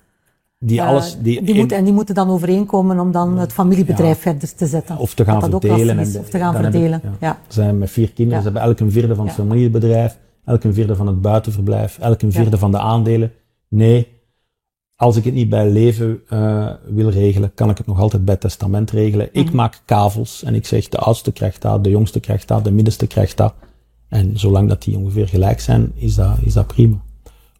Die 0.66 0.80
eh, 0.80 0.88
alles, 0.88 1.18
die, 1.22 1.44
die 1.44 1.68
en 1.76 1.84
die 1.84 1.94
moeten 1.94 2.16
dan 2.16 2.30
overeenkomen 2.30 3.00
om 3.00 3.12
dan 3.12 3.38
het 3.38 3.54
familiebedrijf 3.54 4.20
verder 4.20 4.56
te 4.56 4.66
zetten. 4.66 4.98
of 4.98 5.14
te 5.14 5.24
gaan 5.26 5.40
Dat 5.40 5.50
verdelen. 5.50 5.96
lastig 5.96 6.08
is, 6.08 6.16
en 6.16 6.22
of 6.22 6.30
te 6.30 6.38
gaan 6.38 6.56
ik- 6.56 6.62
verdelen. 6.62 7.02
ja. 7.20 7.40
Zijn 7.48 7.78
met 7.78 7.90
vier 7.92 8.12
kinderen, 8.12 8.44
ze 8.44 8.50
hebben 8.50 8.68
elk 8.70 8.80
een 8.80 8.92
vierde 8.92 9.16
van 9.16 9.26
het 9.26 9.36
familiebedrijf, 9.36 10.18
elk 10.46 10.64
een 10.64 10.74
vierde 10.74 10.96
van 10.96 11.08
het 11.08 11.22
buitenverblijf, 11.22 11.98
elk 12.00 12.22
een 12.22 12.32
vierde 12.32 12.58
van 12.58 12.72
de 12.72 12.80
aandelen. 12.80 13.32
Nee, 13.68 14.08
als 14.96 15.16
ik 15.18 15.24
het 15.24 15.34
niet 15.34 15.50
bij 15.50 15.70
leven 15.70 16.22
eh, 16.30 16.70
wil 16.88 17.10
regelen, 17.10 17.54
kan 17.54 17.70
ik 17.70 17.78
het 17.78 17.88
nog 17.88 18.00
altijd 18.00 18.26
bij 18.26 18.36
testament 18.38 18.92
regelen. 18.92 19.30
Ik 19.32 19.46
Mhm. 19.46 19.56
maak 19.56 19.82
kavels 19.86 20.44
en 20.44 20.56
ik 20.56 20.66
zeg 20.66 20.90
de 20.90 20.98
oudste 20.98 21.32
krijgt 21.32 21.62
dat, 21.62 21.84
de 21.84 21.90
jongste 21.90 22.20
krijgt 22.20 22.48
dat, 22.48 22.64
de 22.64 22.72
middenste 22.72 23.08
krijgt 23.08 23.38
dat. 23.38 23.54
En 24.10 24.40
zolang 24.40 24.70
dat 24.70 24.84
die 24.84 24.98
ongeveer 24.98 25.28
gelijk 25.28 25.60
zijn, 25.60 25.92
is 25.96 26.16
dat, 26.16 26.38
is 26.42 26.54
dat 26.54 26.68
prima. 26.68 26.98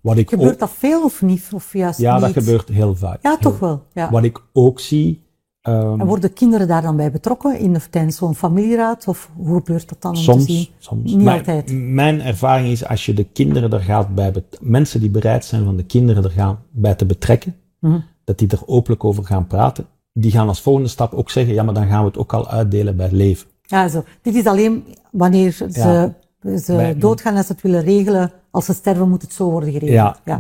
Wat 0.04 0.18
ik 0.18 0.30
Gebeurt 0.30 0.54
ook, 0.54 0.60
dat 0.60 0.70
veel 0.78 1.04
of 1.04 1.22
niet? 1.22 1.50
Of 1.54 1.74
juist 1.74 2.00
ja, 2.00 2.20
dat 2.20 2.32
gebeurt 2.32 2.70
heel 2.70 2.96
vaak. 2.96 3.20
Ja, 3.22 3.30
Heel- 3.30 3.40
toch 3.40 3.60
wel. 3.60 3.84
Ja. 3.94 4.12
Wat 4.12 4.24
ik 4.24 4.40
ook 4.54 4.80
zie, 4.80 5.24
ehm, 5.62 6.00
En 6.00 6.06
worden 6.06 6.34
kinderen 6.34 6.68
daar 6.68 6.82
dan 6.82 6.96
bij 6.96 7.12
betrokken 7.12 7.60
in 7.60 7.74
de, 7.74 7.80
tijdens 7.90 8.16
zo'n 8.18 8.36
familieraad? 8.36 9.08
Of 9.08 9.30
hoe 9.36 9.56
gebeurt 9.58 9.90
dat 9.90 10.02
dan 10.02 10.18
zien? 10.18 10.26
soms, 10.42 10.72
soms. 10.80 11.12
Niet 11.14 11.24
Mijn- 11.24 11.38
altijd. 11.38 11.72
Mijn 11.74 12.22
ervaring 12.22 12.68
is, 12.68 12.86
als 12.88 13.06
je 13.06 13.14
de 13.14 13.24
kinderen 13.24 13.74
er 13.74 13.80
gaat 13.82 14.16
bij, 14.16 14.34
mensen 14.62 15.00
die 15.00 15.10
bereid 15.10 15.46
zijn 15.46 15.64
van 15.66 15.76
de 15.78 15.84
kinderen 15.86 16.24
er 16.24 16.32
gaan 16.32 16.60
bij 16.72 16.96
te 16.96 17.06
betrekken, 17.06 17.56
Mhm. 17.80 18.00
dat 18.24 18.38
die 18.38 18.48
er 18.48 18.62
openlijk 18.66 19.04
over 19.04 19.24
gaan 19.26 19.48
praten, 19.48 19.86
die 20.14 20.32
gaan 20.32 20.48
als 20.48 20.62
volgende 20.62 20.90
stap 20.90 21.14
ook 21.14 21.30
zeggen, 21.30 21.54
ja, 21.54 21.64
maar 21.64 21.74
dan 21.74 21.88
gaan 21.88 22.00
we 22.02 22.08
het 22.08 22.18
ook 22.18 22.34
al 22.34 22.50
uitdelen 22.50 22.96
bij 22.96 23.06
het 23.06 23.16
leven. 23.16 23.48
Ja, 23.62 23.88
zo. 23.88 24.04
Dit 24.22 24.36
is 24.36 24.46
alleen 24.46 24.84
wanneer 25.12 25.52
ze, 25.52 25.68
Ja. 25.72 26.16
Ze 26.44 26.74
Bij- 26.76 26.98
doodgaan 26.98 27.36
en 27.36 27.44
ze 27.44 27.52
het 27.52 27.62
willen 27.62 27.82
regelen. 27.84 28.32
Als 28.52 28.66
ze 28.66 28.74
sterven, 28.74 29.10
moet 29.10 29.22
het 29.22 29.34
zo 29.34 29.50
worden 29.50 29.72
geregeld. 29.72 29.94
Ja, 29.98 30.18
ja. 30.26 30.40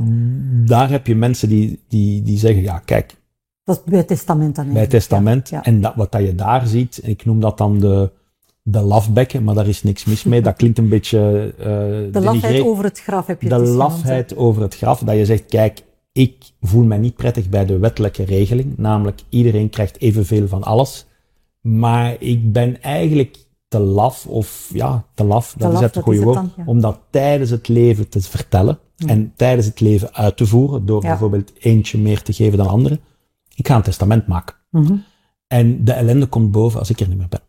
daar 0.66 0.89
heb 0.89 1.08
je 1.08 1.16
mensen 1.16 1.49
die, 1.49 1.80
die, 1.88 2.22
die 2.22 2.38
zeggen, 2.38 2.62
ja, 2.64 2.80
kijk, 2.86 3.16
Dat 3.64 3.78
is 3.78 3.84
bij 3.89 3.97
het 3.97 4.08
testament 4.08 4.56
dan 4.56 4.72
bij 4.74 4.82
het 4.82 4.89
testament, 4.89 5.49
Ja, 5.49 5.58
ja. 5.58 5.64
en 5.64 5.82
dat, 5.82 5.95
wat 5.95 6.12
dat 6.12 6.22
je 6.22 6.36
daar 6.36 6.68
ziet, 6.68 6.99
ik 7.04 7.26
noem 7.26 7.39
dat 7.39 7.58
dan 7.58 7.80
de, 7.80 8.12
de 8.62 8.82
lafbekken, 8.82 9.43
maar 9.43 9.56
daar 9.56 9.68
is 9.68 9.84
niks 9.84 10.06
mis 10.06 10.24
mee, 10.24 10.41
dat 10.41 10.56
klinkt 10.56 10.78
een 10.78 10.89
beetje... 10.89 11.54
eh 11.58 11.66
De 12.14 12.22
lafheid 12.22 12.62
over 12.62 12.84
het 12.84 12.99
graf 12.99 13.28
heb 13.28 13.41
je 13.41 13.49
de 13.49 13.54
genoemd, 13.56 13.72
hè. 13.74 13.78
lafheid 13.84 14.36
over 14.36 14.62
het 14.62 14.76
graf, 14.76 14.99
dat 14.99 15.16
je 15.16 15.26
zegt, 15.26 15.45
kijk, 15.45 15.84
ik 16.12 16.36
voel 16.62 16.84
mij 16.84 16.97
niet 16.97 17.16
prettig 17.16 17.49
bij 17.49 17.66
de 17.66 17.78
wettelijke 17.78 18.24
regeling, 18.24 18.78
namelijk 18.78 19.22
iedereen 19.30 19.70
krijgt 19.70 20.01
evenveel 20.01 20.47
van 20.47 20.64
alles. 20.64 21.06
Maar 21.62 22.16
ik 22.20 22.51
ben 22.51 22.82
eigenlijk 22.82 23.38
te 23.74 23.80
laf, 23.80 24.26
of 24.28 24.69
ja, 24.74 25.03
te 25.13 25.24
laf, 25.24 25.55
dat 25.57 25.67
laf, 25.71 25.78
is 25.78 25.86
het 25.86 25.93
dat 25.93 26.03
goede 26.03 26.21
woord, 26.24 26.39
ja. 26.57 26.63
om 26.65 26.82
dat 26.82 26.99
tijdens 27.09 27.49
het 27.49 27.67
leven 27.67 28.09
te 28.09 28.21
vertellen 28.21 28.80
en 29.07 29.34
tijdens 29.36 29.65
het 29.67 29.80
leven 29.80 30.13
uit 30.13 30.38
te 30.38 30.45
voeren, 30.45 30.86
door 30.86 31.01
Ja. 31.03 31.07
bijvoorbeeld 31.09 31.51
eentje 31.59 31.97
meer 31.97 32.21
te 32.21 32.34
geven 32.34 32.57
dan 32.57 32.67
anderen. 32.67 32.99
Ik 33.55 33.67
ga 33.67 33.76
een 33.76 33.82
testament 33.82 34.28
maken. 34.28 34.55
Mhm. 34.71 34.95
En 35.47 35.84
de 35.86 35.91
ellende 35.93 36.26
komt 36.26 36.51
boven 36.51 36.80
als 36.80 36.89
ik 36.89 36.99
er 36.99 37.07
niet 37.07 37.17
meer 37.17 37.28
ben. 37.30 37.41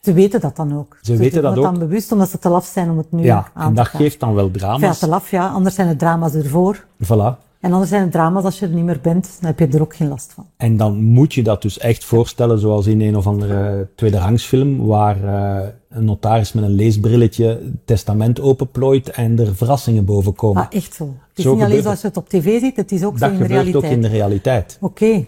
Ze 0.00 0.12
weten 0.12 0.40
dat 0.40 0.56
dan 0.56 0.78
ook. 0.78 0.98
Ze 1.02 1.16
weten 1.16 1.32
doen 1.32 1.42
dat 1.42 1.50
het 1.56 1.64
ook. 1.64 1.70
dan 1.70 1.88
bewust, 1.88 2.12
omdat 2.12 2.28
ze 2.30 2.38
te 2.38 2.48
laf 2.48 2.66
zijn 2.66 2.90
om 2.90 2.98
het 2.98 3.12
nu 3.12 3.22
Ja, 3.22 3.50
aan 3.54 3.62
en 3.64 3.68
te 3.68 3.74
dat 3.74 3.86
gaan. 3.86 4.00
geeft 4.00 4.20
dan 4.20 4.34
wel 4.34 4.44
Ja, 4.46 4.50
drama's. 4.52 4.98
te 4.98 5.08
laf, 5.08 5.30
ja. 5.30 5.48
Anders 5.48 5.74
zijn 5.74 5.88
het 5.88 5.98
drama's 5.98 6.34
ervoor. 6.34 6.84
Voilà. 7.04 7.50
En 7.62 7.72
anders 7.72 7.90
zijn 7.90 8.02
het 8.02 8.12
drama's 8.12 8.44
als 8.44 8.58
je 8.58 8.66
er 8.66 8.72
niet 8.72 8.84
meer 8.84 9.00
bent, 9.02 9.36
dan 9.40 9.50
heb 9.54 9.58
je 9.58 9.76
er 9.76 9.82
ook 9.82 9.96
geen 9.96 10.08
last 10.08 10.32
van. 10.32 10.46
En 10.56 10.76
dan 10.76 11.02
moet 11.02 11.34
je 11.34 11.42
dat 11.42 11.62
dus 11.62 11.78
echt 11.78 12.04
voorstellen 12.04 12.58
zoals 12.58 12.86
in 12.86 13.00
een 13.00 13.16
of 13.16 13.26
andere 13.26 13.88
tweederangsfilm, 13.96 14.86
waar 14.86 15.24
eh, 15.24 15.68
een 15.88 16.04
notaris 16.04 16.52
met 16.52 16.64
een 16.64 16.70
leesbrilletje 16.74 17.44
het 17.46 17.86
testament 17.86 18.40
openplooit 18.40 19.10
en 19.10 19.38
er 19.38 19.54
verrassingen 19.56 20.04
boven 20.04 20.34
komen. 20.34 20.62
Ah, 20.62 20.68
echt 20.70 20.94
zo. 20.94 21.04
Het 21.28 21.38
is 21.38 21.44
Zo 21.44 21.50
niet 21.54 21.58
alleen 21.62 21.76
gebeurt 21.76 21.82
zoals 21.84 22.00
je 22.00 22.06
het 22.06 22.16
op 22.16 22.28
tv 22.28 22.60
ziet, 22.60 22.76
het 22.76 22.92
is 22.92 23.04
ook 23.04 23.18
dat 23.18 23.28
zo 23.28 23.34
in 23.34 23.40
de 23.40 23.44
gebeurt 23.44 23.62
realiteit. 23.64 23.84
ook 23.84 23.90
in 23.96 24.02
de 24.02 24.08
realiteit. 24.08 24.78
Oké, 24.80 25.24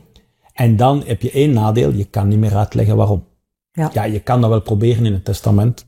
En 0.53 0.76
dan 0.76 1.03
heb 1.07 1.22
je 1.22 1.30
één 1.30 1.53
nadeel, 1.53 1.93
je 1.93 2.05
kan 2.05 2.28
niet 2.28 2.39
meer 2.39 2.57
uitleggen 2.57 2.97
waarom. 2.97 3.24
ja. 3.72 3.91
Ja, 3.93 4.05
je 4.05 4.20
kan 4.20 4.41
dat 4.41 4.51
wel 4.51 4.61
proberen 4.61 5.07
in 5.07 5.12
het 5.12 5.24
testament, 5.24 5.87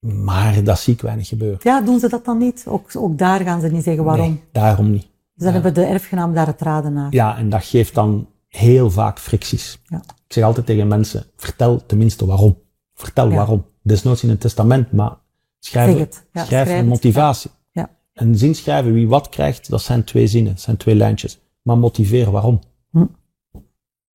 maar 0.00 0.64
dat 0.64 0.78
zie 0.78 0.94
ik 0.94 1.00
weinig 1.00 1.28
gebeuren. 1.28 1.58
Ja, 1.62 1.80
doen 1.80 1.98
ze 1.98 2.08
dat 2.08 2.24
dan 2.24 2.38
niet? 2.38 2.64
Ook, 2.68 2.90
ook 2.96 3.18
daar 3.18 3.40
gaan 3.40 3.60
ze 3.60 3.68
niet 3.68 3.84
zeggen 3.84 4.04
waarom. 4.04 4.26
Nee, 4.26 4.40
daarom 4.52 4.90
niet. 4.90 5.10
Dus 5.34 5.44
dan 5.44 5.52
hebben 5.52 5.74
de 5.74 5.84
erfgenaam 5.84 6.34
daar 6.34 6.46
het 6.46 6.60
raden 6.60 6.92
naar. 6.92 7.12
Ja, 7.12 7.36
en 7.36 7.48
dat 7.48 7.64
geeft 7.64 7.94
dan 7.94 8.28
heel 8.48 8.90
vaak 8.90 9.18
fricties. 9.18 9.78
Ja. 9.84 9.96
Ik 9.96 10.32
zeg 10.38 10.44
altijd 10.44 10.66
tegen 10.66 10.88
mensen, 10.88 11.24
vertel 11.36 11.86
tenminste 11.86 12.26
waarom. 12.26 12.58
Vertel 12.94 13.28
Ja. 13.28 13.36
waarom. 13.36 13.66
Desnoods 13.82 14.22
in 14.22 14.30
een 14.30 14.38
testament, 14.38 14.92
maar 14.92 15.16
schrijf. 15.58 15.98
Ja, 15.98 16.04
schrijf 16.44 16.46
schrijf 16.46 16.80
een 16.80 16.88
motivatie. 16.88 17.50
Ja. 17.70 17.90
Een 18.14 18.36
zin 18.38 18.54
schrijven, 18.54 18.92
wie 18.92 19.08
wat 19.08 19.28
krijgt, 19.28 19.70
dat 19.70 19.82
zijn 19.82 20.04
twee 20.04 20.26
zinnen, 20.26 20.52
dat 20.52 20.60
zijn 20.60 20.76
twee 20.76 20.94
lijntjes. 20.94 21.40
Maar 21.62 21.78
motiveren 21.78 22.32
waarom. 22.32 22.60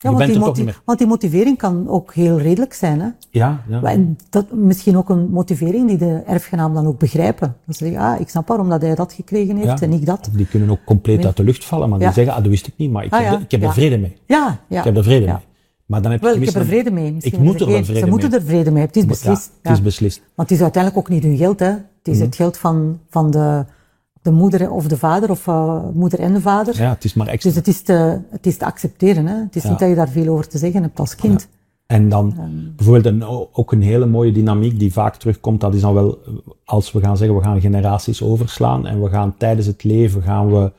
Ja, 0.07 0.13
je 0.13 0.17
want, 0.17 0.19
bent 0.19 0.29
die 0.29 0.37
er 0.37 0.39
toch 0.39 0.47
moti- 0.49 0.61
niet 0.65 0.75
meer. 0.75 0.83
want 0.85 0.99
die 0.99 1.07
motivering 1.09 1.59
kan 1.59 1.89
ook 1.89 2.15
heel 2.15 2.39
redelijk 2.39 2.75
zijn. 2.75 3.01
Hè? 3.01 3.09
Ja, 3.31 3.61
ja. 3.69 3.83
En 3.83 4.19
dat, 4.31 4.53
misschien 4.53 4.97
ook 4.97 5.09
een 5.09 5.29
motivering 5.31 5.89
die 5.89 5.97
de 5.97 6.23
erfgenaam 6.27 6.75
dan 6.75 6.87
ook 6.87 6.99
begrijpen. 6.99 7.57
Dat 7.67 7.77
ze 7.77 7.85
zeggen, 7.85 8.03
ah, 8.03 8.21
ik 8.21 8.29
snap 8.29 8.49
waarom 8.49 8.69
dat 8.69 8.83
hij 8.83 8.95
dat 8.95 9.13
gekregen 9.13 9.57
heeft 9.57 9.81
Ja. 9.81 9.87
en 9.87 9.93
ik 9.93 10.07
dat. 10.07 10.29
Of 10.31 10.35
die 10.37 10.47
kunnen 10.47 10.71
ook 10.71 10.85
compleet 10.85 11.25
uit 11.25 11.37
de 11.37 11.45
lucht 11.45 11.65
vallen, 11.65 11.89
maar 11.89 11.99
die 11.99 12.13
zeggen, 12.13 12.35
ah, 12.35 12.41
dat 12.43 12.51
wist 12.51 12.67
ik 12.67 12.75
niet, 12.77 12.91
maar 12.91 13.05
ik, 13.05 13.13
Ah, 13.13 13.21
heb, 13.25 13.33
er- 13.33 13.41
ik 13.41 13.51
heb 13.51 13.63
er 13.63 13.73
vrede 13.73 13.99
mee. 13.99 14.17
Ja, 14.27 14.61
ja. 14.69 14.79
Ik 14.79 14.85
heb 14.85 14.97
er 14.97 15.05
vrede 15.05 15.25
Ja. 15.25 15.33
mee. 15.33 15.43
Maar 15.87 16.03
dan 16.03 16.11
heb 16.11 16.21
je 16.21 16.27
Wel, 16.27 16.37
ik 16.37 16.45
heb 16.45 16.55
er 16.55 16.65
vrede 16.67 16.91
mee. 16.91 17.13
Misschien 17.13 17.39
Ik 17.39 17.45
moet 17.45 17.61
er 17.61 17.67
wel 17.67 17.75
vrede 17.85 17.95
Ze 17.99 18.01
mee. 18.03 18.11
moeten 18.11 18.33
er 18.33 18.43
vrede 18.43 18.71
mee 18.71 18.83
hebben. 18.83 18.87
Het 18.87 18.97
is 18.97 19.03
Ja, 19.03 19.09
beslist. 19.09 19.51
het 19.63 19.73
is 19.73 19.83
beslist. 19.83 20.23
Want 20.35 20.49
het 20.49 20.59
is 20.59 20.63
uiteindelijk 20.65 21.03
ook 21.03 21.13
niet 21.15 21.23
hun 21.23 21.37
geld. 21.37 21.59
Hè. 21.61 21.67
Het 21.67 21.81
is 22.03 22.17
Mhm. 22.17 22.25
het 22.25 22.37
geld 22.37 22.57
van, 22.57 22.99
van 23.11 23.31
de, 23.31 23.65
de 24.27 24.33
moeder 24.33 24.71
of 24.71 24.87
de 24.89 24.97
vader, 24.97 25.31
of 25.31 25.47
uh, 25.47 25.79
moeder 25.95 26.19
en 26.21 26.33
de 26.33 26.41
vader. 26.41 26.77
Ja, 26.83 26.89
het 26.91 27.05
is 27.05 27.15
maar 27.15 27.27
extra. 27.27 27.49
Dus 27.51 27.59
het 27.59 27.69
is 27.69 27.81
te, 27.83 28.19
het 28.31 28.47
is 28.47 28.57
te 28.57 28.65
accepteren. 28.65 29.27
Hè. 29.27 29.35
Het 29.35 29.57
is 29.57 29.63
Ja. 29.63 29.69
niet 29.71 29.79
dat 29.79 29.89
je 29.89 29.95
daar 29.95 30.09
veel 30.09 30.29
over 30.33 30.49
te 30.49 30.59
zeggen 30.59 30.83
hebt 30.83 30.99
als 30.99 31.15
kind. 31.15 31.49
En 31.87 32.09
dan 32.09 32.35
bijvoorbeeld 32.77 33.07
een, 33.15 33.25
ook 33.53 33.73
een 33.73 33.83
hele 33.83 34.07
mooie 34.07 34.33
dynamiek 34.33 34.79
die 34.79 34.93
vaak 34.93 35.17
terugkomt, 35.17 35.61
dat 35.61 35.75
is 35.75 35.81
dan 35.81 35.95
wel 35.95 36.19
eh, 36.27 36.33
als 36.65 36.93
we 36.93 37.01
gaan 37.01 37.17
zeggen 37.17 37.37
we 37.37 37.43
gaan 37.43 37.61
generaties 37.61 38.23
overslaan 38.23 38.87
en 38.87 39.03
we 39.03 39.09
gaan 39.09 39.35
tijdens 39.39 39.67
het 39.67 39.85
leven 39.85 40.23
gaan 40.23 40.53
we 40.53 40.73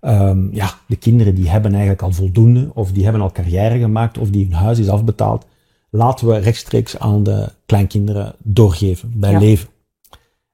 ehm, 0.00 0.54
ja, 0.54 0.70
de 0.86 0.96
kinderen 0.96 1.34
die 1.34 1.48
hebben 1.50 1.70
eigenlijk 1.72 2.02
al 2.02 2.12
voldoende 2.12 2.70
of 2.74 2.92
die 2.92 3.04
hebben 3.04 3.22
al 3.22 3.32
carrière 3.32 3.78
gemaakt 3.78 4.18
of 4.18 4.30
die 4.30 4.44
hun 4.44 4.54
huis 4.54 4.78
is 4.78 4.88
afbetaald, 4.88 5.46
laten 5.90 6.26
we 6.26 6.36
rechtstreeks 6.38 6.98
aan 6.98 7.22
de 7.22 7.48
kleinkinderen 7.66 8.34
doorgeven 8.42 9.12
bij 9.14 9.30
Ja. 9.30 9.38
leven. 9.38 9.68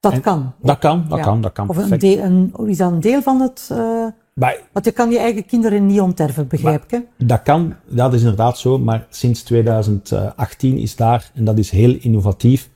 Dat 0.01 0.11
En- 0.13 0.21
kan. 0.21 0.53
Dat 0.61 0.77
kan, 0.79 1.05
dat 1.09 1.17
Ja. 1.17 1.23
kan, 1.23 1.41
dat 1.41 1.51
kan 1.51 1.69
Of 1.69 1.77
een 1.77 1.99
deel, 1.99 2.17
een, 2.19 2.53
is 2.65 2.77
dat 2.77 2.91
een 2.91 2.99
deel 2.99 3.21
van 3.21 3.39
het... 3.41 3.67
eh 3.71 4.05
Maar 4.33 4.57
want 4.73 4.85
je 4.85 4.91
kan 4.91 5.11
je 5.11 5.17
eigen 5.19 5.45
kinderen 5.45 5.85
niet 5.85 5.99
onterven, 5.99 6.47
begrijp 6.47 6.83
ik. 6.93 7.01
Dat 7.17 7.41
kan, 7.41 7.75
dat 7.89 8.13
is 8.13 8.19
inderdaad 8.21 8.57
zo, 8.57 8.77
maar 8.79 9.07
sinds 9.09 9.43
2018 9.43 10.77
is 10.77 10.95
daar, 10.95 11.31
en 11.33 11.43
dat 11.45 11.57
is 11.57 11.69
heel 11.69 11.95
innovatief, 11.99 12.69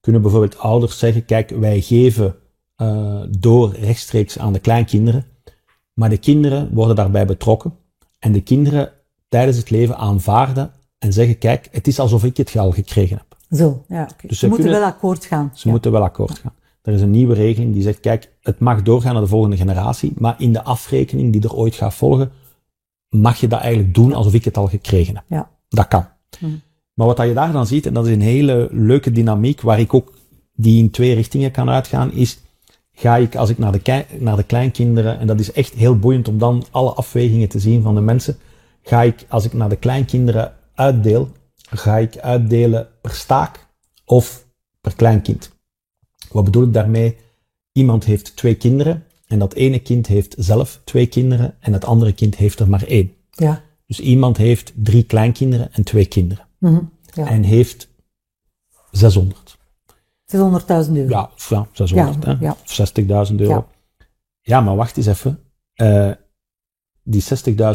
kunnen 0.00 0.22
bijvoorbeeld 0.22 0.58
ouders 0.58 0.98
zeggen, 0.98 1.24
kijk, 1.24 1.50
wij 1.50 1.80
geven 1.80 2.34
eh, 2.76 3.20
door 3.38 3.74
rechtstreeks 3.80 4.38
aan 4.38 4.52
de 4.52 4.58
kleinkinderen, 4.58 5.24
maar 5.94 6.08
de 6.08 6.18
kinderen 6.18 6.74
worden 6.74 6.96
daarbij 6.96 7.26
betrokken 7.26 7.74
en 8.18 8.32
de 8.32 8.40
kinderen 8.42 8.92
tijdens 9.28 9.56
het 9.56 9.70
leven 9.70 9.96
aanvaarden 9.96 10.70
en 10.98 11.12
zeggen, 11.12 11.38
kijk, 11.38 11.68
het 11.70 11.86
is 11.86 11.98
alsof 11.98 12.24
ik 12.24 12.36
het 12.36 12.56
al 12.56 12.70
gekregen 12.72 13.16
heb. 13.16 13.36
Zo, 13.58 13.84
ja. 13.88 14.04
Dus 14.04 14.14
Ze 14.28 14.34
ze 14.34 14.46
moeten 14.46 14.64
kunnen- 14.64 14.80
wel 14.82 14.90
akkoord 14.90 15.24
gaan. 15.24 15.50
Ze 15.54 15.68
moeten 15.68 15.92
wel 15.92 16.02
akkoord 16.02 16.38
gaan. 16.38 16.52
Er 16.82 16.92
is 16.92 17.00
een 17.00 17.10
nieuwe 17.10 17.34
regeling 17.34 17.72
die 17.72 17.82
zegt, 17.82 18.00
kijk, 18.00 18.32
het 18.40 18.58
mag 18.58 18.82
doorgaan 18.82 19.12
naar 19.12 19.22
de 19.22 19.28
volgende 19.28 19.56
generatie, 19.56 20.12
maar 20.16 20.34
in 20.38 20.52
de 20.52 20.62
afrekening 20.62 21.32
die 21.32 21.42
er 21.42 21.54
ooit 21.54 21.74
gaat 21.74 21.94
volgen, 21.94 22.30
mag 23.08 23.36
je 23.36 23.48
dat 23.48 23.60
eigenlijk 23.60 23.94
doen 23.94 24.12
alsof 24.12 24.34
ik 24.34 24.44
het 24.44 24.56
al 24.56 24.66
gekregen 24.66 25.14
heb. 25.14 25.24
Ja. 25.28 25.50
Dat 25.68 25.88
kan. 25.88 26.06
Hmm. 26.38 26.60
Maar 26.94 27.06
wat 27.06 27.18
je 27.18 27.32
daar 27.32 27.52
dan 27.52 27.66
ziet, 27.66 27.86
en 27.86 27.94
dat 27.94 28.06
is 28.06 28.12
een 28.12 28.20
hele 28.20 28.68
leuke 28.70 29.12
dynamiek, 29.12 29.60
waar 29.60 29.80
ik 29.80 29.94
ook 29.94 30.12
die 30.54 30.82
in 30.82 30.90
twee 30.90 31.14
richtingen 31.14 31.50
kan 31.50 31.70
uitgaan, 31.70 32.12
is 32.12 32.38
ga 32.92 33.16
ik, 33.16 33.36
als 33.36 33.50
ik 33.50 33.58
naar 33.58 33.72
de, 33.72 34.04
naar 34.18 34.36
de 34.36 34.42
kleinkinderen, 34.42 35.18
en 35.18 35.26
dat 35.26 35.40
is 35.40 35.52
echt 35.52 35.72
heel 35.72 35.98
boeiend 35.98 36.28
om 36.28 36.38
dan 36.38 36.64
alle 36.70 36.92
afwegingen 36.92 37.48
te 37.48 37.58
zien 37.58 37.82
van 37.82 37.94
de 37.94 38.00
mensen, 38.00 38.36
ga 38.82 39.02
ik, 39.02 39.26
als 39.28 39.44
ik 39.44 39.52
naar 39.52 39.68
de 39.68 39.76
kleinkinderen 39.76 40.52
uitdeel, 40.74 41.28
ga 41.70 41.96
ik 41.96 42.18
uitdelen 42.18 42.88
per 43.00 43.10
staak 43.10 43.66
of 44.04 44.46
per 44.80 44.94
kleinkind. 44.94 45.51
Wat 46.32 46.44
bedoel 46.44 46.62
ik 46.62 46.72
daarmee? 46.72 47.16
Iemand 47.72 48.04
heeft 48.04 48.36
twee 48.36 48.54
kinderen, 48.54 49.04
en 49.26 49.38
dat 49.38 49.54
ene 49.54 49.78
kind 49.78 50.06
heeft 50.06 50.34
zelf 50.38 50.80
twee 50.84 51.06
kinderen, 51.06 51.54
en 51.60 51.72
het 51.72 51.84
andere 51.84 52.12
kind 52.12 52.36
heeft 52.36 52.60
er 52.60 52.68
maar 52.68 52.82
één. 52.82 53.12
Ja. 53.30 53.62
Dus 53.86 54.00
iemand 54.00 54.36
heeft 54.36 54.72
drie 54.76 55.02
kleinkinderen 55.02 55.72
en 55.72 55.84
twee 55.84 56.06
kinderen. 56.06 56.46
Mhm. 56.58 56.80
ja. 57.14 57.26
En 57.26 57.42
heeft 57.42 57.88
600. 58.90 59.56
600.000 60.24 60.38
euro. 60.92 61.08
Ja, 61.08 61.30
ja 61.48 61.66
600. 61.72 62.24
Ja, 62.24 62.36
ja. 62.40 62.56
Of 62.64 63.28
60.000 63.30 63.34
euro. 63.36 63.52
Ja. 63.52 63.66
Ja. 64.40 64.60
maar 64.60 64.76
wacht 64.76 64.96
eens 64.96 65.06
even. 65.06 65.38
Eh, 65.74 66.10
die 67.02 67.22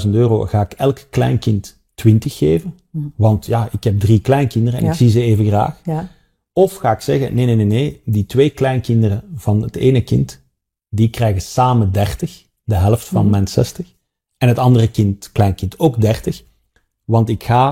60.000 0.03 0.09
euro 0.11 0.45
ga 0.45 0.61
ik 0.61 0.73
elk 0.73 1.07
kleinkind 1.09 1.79
20 1.95 2.37
geven. 2.37 2.75
Want 3.15 3.45
ja, 3.45 3.69
ik 3.71 3.83
heb 3.83 3.99
drie 3.99 4.21
kleinkinderen 4.21 4.79
en 4.79 4.85
Mhm. 4.85 4.93
Ik 4.93 4.97
zie 4.99 5.09
ze 5.09 5.21
even 5.21 5.45
graag. 5.45 5.79
Ja. 5.83 6.09
Of 6.57 6.75
ga 6.75 6.91
ik 6.91 6.99
zeggen, 7.01 7.35
nee, 7.35 7.45
nee, 7.45 7.55
nee, 7.55 7.65
nee. 7.65 8.01
Die 8.05 8.25
twee 8.25 8.49
kleinkinderen 8.49 9.23
van 9.35 9.61
het 9.61 9.75
ene 9.75 10.01
kind, 10.01 10.41
die 10.89 11.09
krijgen 11.09 11.41
samen 11.41 11.91
30. 11.91 12.43
De 12.63 12.75
helft 12.75 13.07
van 13.07 13.21
Mhm. 13.21 13.31
mijn 13.31 13.47
60. 13.47 13.93
En 14.37 14.47
het 14.47 14.57
andere 14.59 14.87
kind, 14.87 15.31
kleinkind, 15.31 15.79
ook 15.79 16.01
30. 16.01 16.43
Want 17.05 17.29
ik 17.29 17.43
ga... 17.43 17.71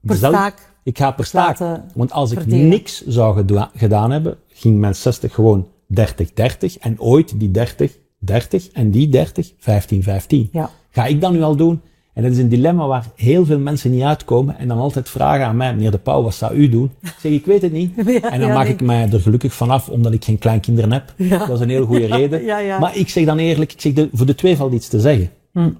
Per 0.00 0.14
dezelfde- 0.14 0.38
staak 0.38 0.74
Ik 0.82 0.98
ga 0.98 1.10
per 1.10 1.24
staak. 1.24 1.58
Want 1.94 2.12
als 2.12 2.30
ik 2.30 2.46
niks 2.46 3.06
zou 3.06 3.44
gedaan 3.76 4.10
hebben, 4.10 4.36
ging 4.48 4.78
mijn 4.78 4.94
60 4.94 5.34
gewoon 5.34 5.68
30-30. 5.86 6.78
En 6.78 7.00
ooit 7.00 7.38
die 7.40 7.50
30-30 7.50 8.70
en 8.72 8.90
die 8.90 9.08
30 9.08 9.52
15-15. 9.58 10.48
Ja. 10.52 10.70
Ga 10.90 11.06
ik 11.06 11.20
dat 11.20 11.32
nu 11.32 11.42
al 11.42 11.56
doen? 11.56 11.80
En 12.16 12.22
dat 12.22 12.32
is 12.32 12.38
een 12.38 12.48
dilemma 12.48 12.86
waar 12.86 13.06
heel 13.14 13.44
veel 13.44 13.58
mensen 13.58 13.90
niet 13.90 14.02
uitkomen 14.02 14.58
en 14.58 14.68
dan 14.68 14.78
altijd 14.78 15.08
vragen 15.08 15.46
aan 15.46 15.56
mij, 15.56 15.74
meneer 15.74 15.90
De 15.90 15.98
Pauw, 15.98 16.22
wat 16.22 16.34
zou 16.34 16.54
u 16.54 16.68
doen? 16.68 16.90
Ik 17.02 17.14
zeg, 17.20 17.32
ik 17.32 17.46
weet 17.46 17.62
het 17.62 17.72
niet. 17.72 17.92
Ja, 18.06 18.30
en 18.30 18.40
dan 18.40 18.48
ja, 18.48 18.54
maak 18.54 18.66
ik 18.66 18.80
mij 18.80 19.08
er 19.12 19.20
gelukkig 19.20 19.52
vanaf, 19.54 19.88
omdat 19.88 20.12
ik 20.12 20.24
geen 20.24 20.38
kleinkinderen 20.38 20.92
heb. 20.92 21.14
Ja. 21.16 21.38
Dat 21.38 21.50
is 21.50 21.60
een 21.60 21.68
heel 21.68 21.86
goede 21.86 22.06
reden. 22.16 22.42
Maar 22.80 22.96
ik 22.96 23.08
zeg 23.08 23.24
dan 23.24 23.38
eerlijk, 23.38 23.72
ik 23.72 23.80
zeg, 23.80 23.92
de, 23.92 24.08
voor 24.12 24.26
de 24.26 24.34
twee 24.34 24.56
valt 24.56 24.72
iets 24.72 24.88
te 24.88 25.00
zeggen. 25.00 25.30
Hm. 25.52 25.70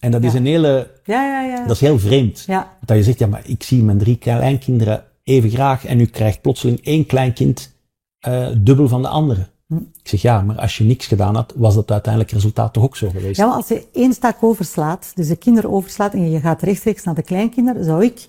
En 0.00 0.10
dat 0.10 0.22
is 0.24 0.34
een 0.34 0.46
hele, 0.46 0.90
Ja, 1.04 1.24
ja, 1.24 1.42
ja. 1.42 1.66
dat 1.66 1.74
is 1.74 1.80
heel 1.80 1.98
vreemd. 1.98 2.46
Dat 2.84 2.96
je 2.96 3.02
zegt, 3.02 3.18
ja, 3.18 3.26
maar 3.26 3.42
ik 3.44 3.62
zie 3.62 3.82
mijn 3.82 3.98
drie 3.98 4.16
kleinkinderen 4.16 5.04
even 5.24 5.50
graag 5.50 5.84
en 5.84 6.00
u 6.00 6.06
krijgt 6.06 6.40
plotseling 6.40 6.80
één 6.84 7.06
kleinkind 7.06 7.76
eh 8.18 8.48
dubbel 8.58 8.88
van 8.88 9.02
de 9.02 9.08
andere. 9.08 9.46
Ik 9.78 10.08
zeg, 10.08 10.22
ja, 10.22 10.42
maar 10.42 10.58
als 10.58 10.78
je 10.78 10.84
niks 10.84 11.06
gedaan 11.06 11.34
had, 11.34 11.52
was 11.56 11.74
dat 11.74 11.90
uiteindelijk 11.90 12.32
resultaat 12.32 12.72
toch 12.72 12.84
ook 12.84 12.96
zo 12.96 13.10
geweest? 13.10 13.36
Ja, 13.36 13.46
maar 13.46 13.56
als 13.56 13.68
je 13.68 13.86
één 13.92 14.12
staak 14.12 14.42
overslaat, 14.42 15.12
dus 15.14 15.28
de 15.28 15.36
kinderen 15.36 15.70
overslaat 15.70 16.12
en 16.14 16.30
je 16.30 16.40
gaat 16.40 16.62
rechtstreeks 16.62 17.04
naar 17.04 17.14
de 17.14 17.22
kleinkinderen, 17.22 17.84
zou 17.84 18.04
ik 18.04 18.28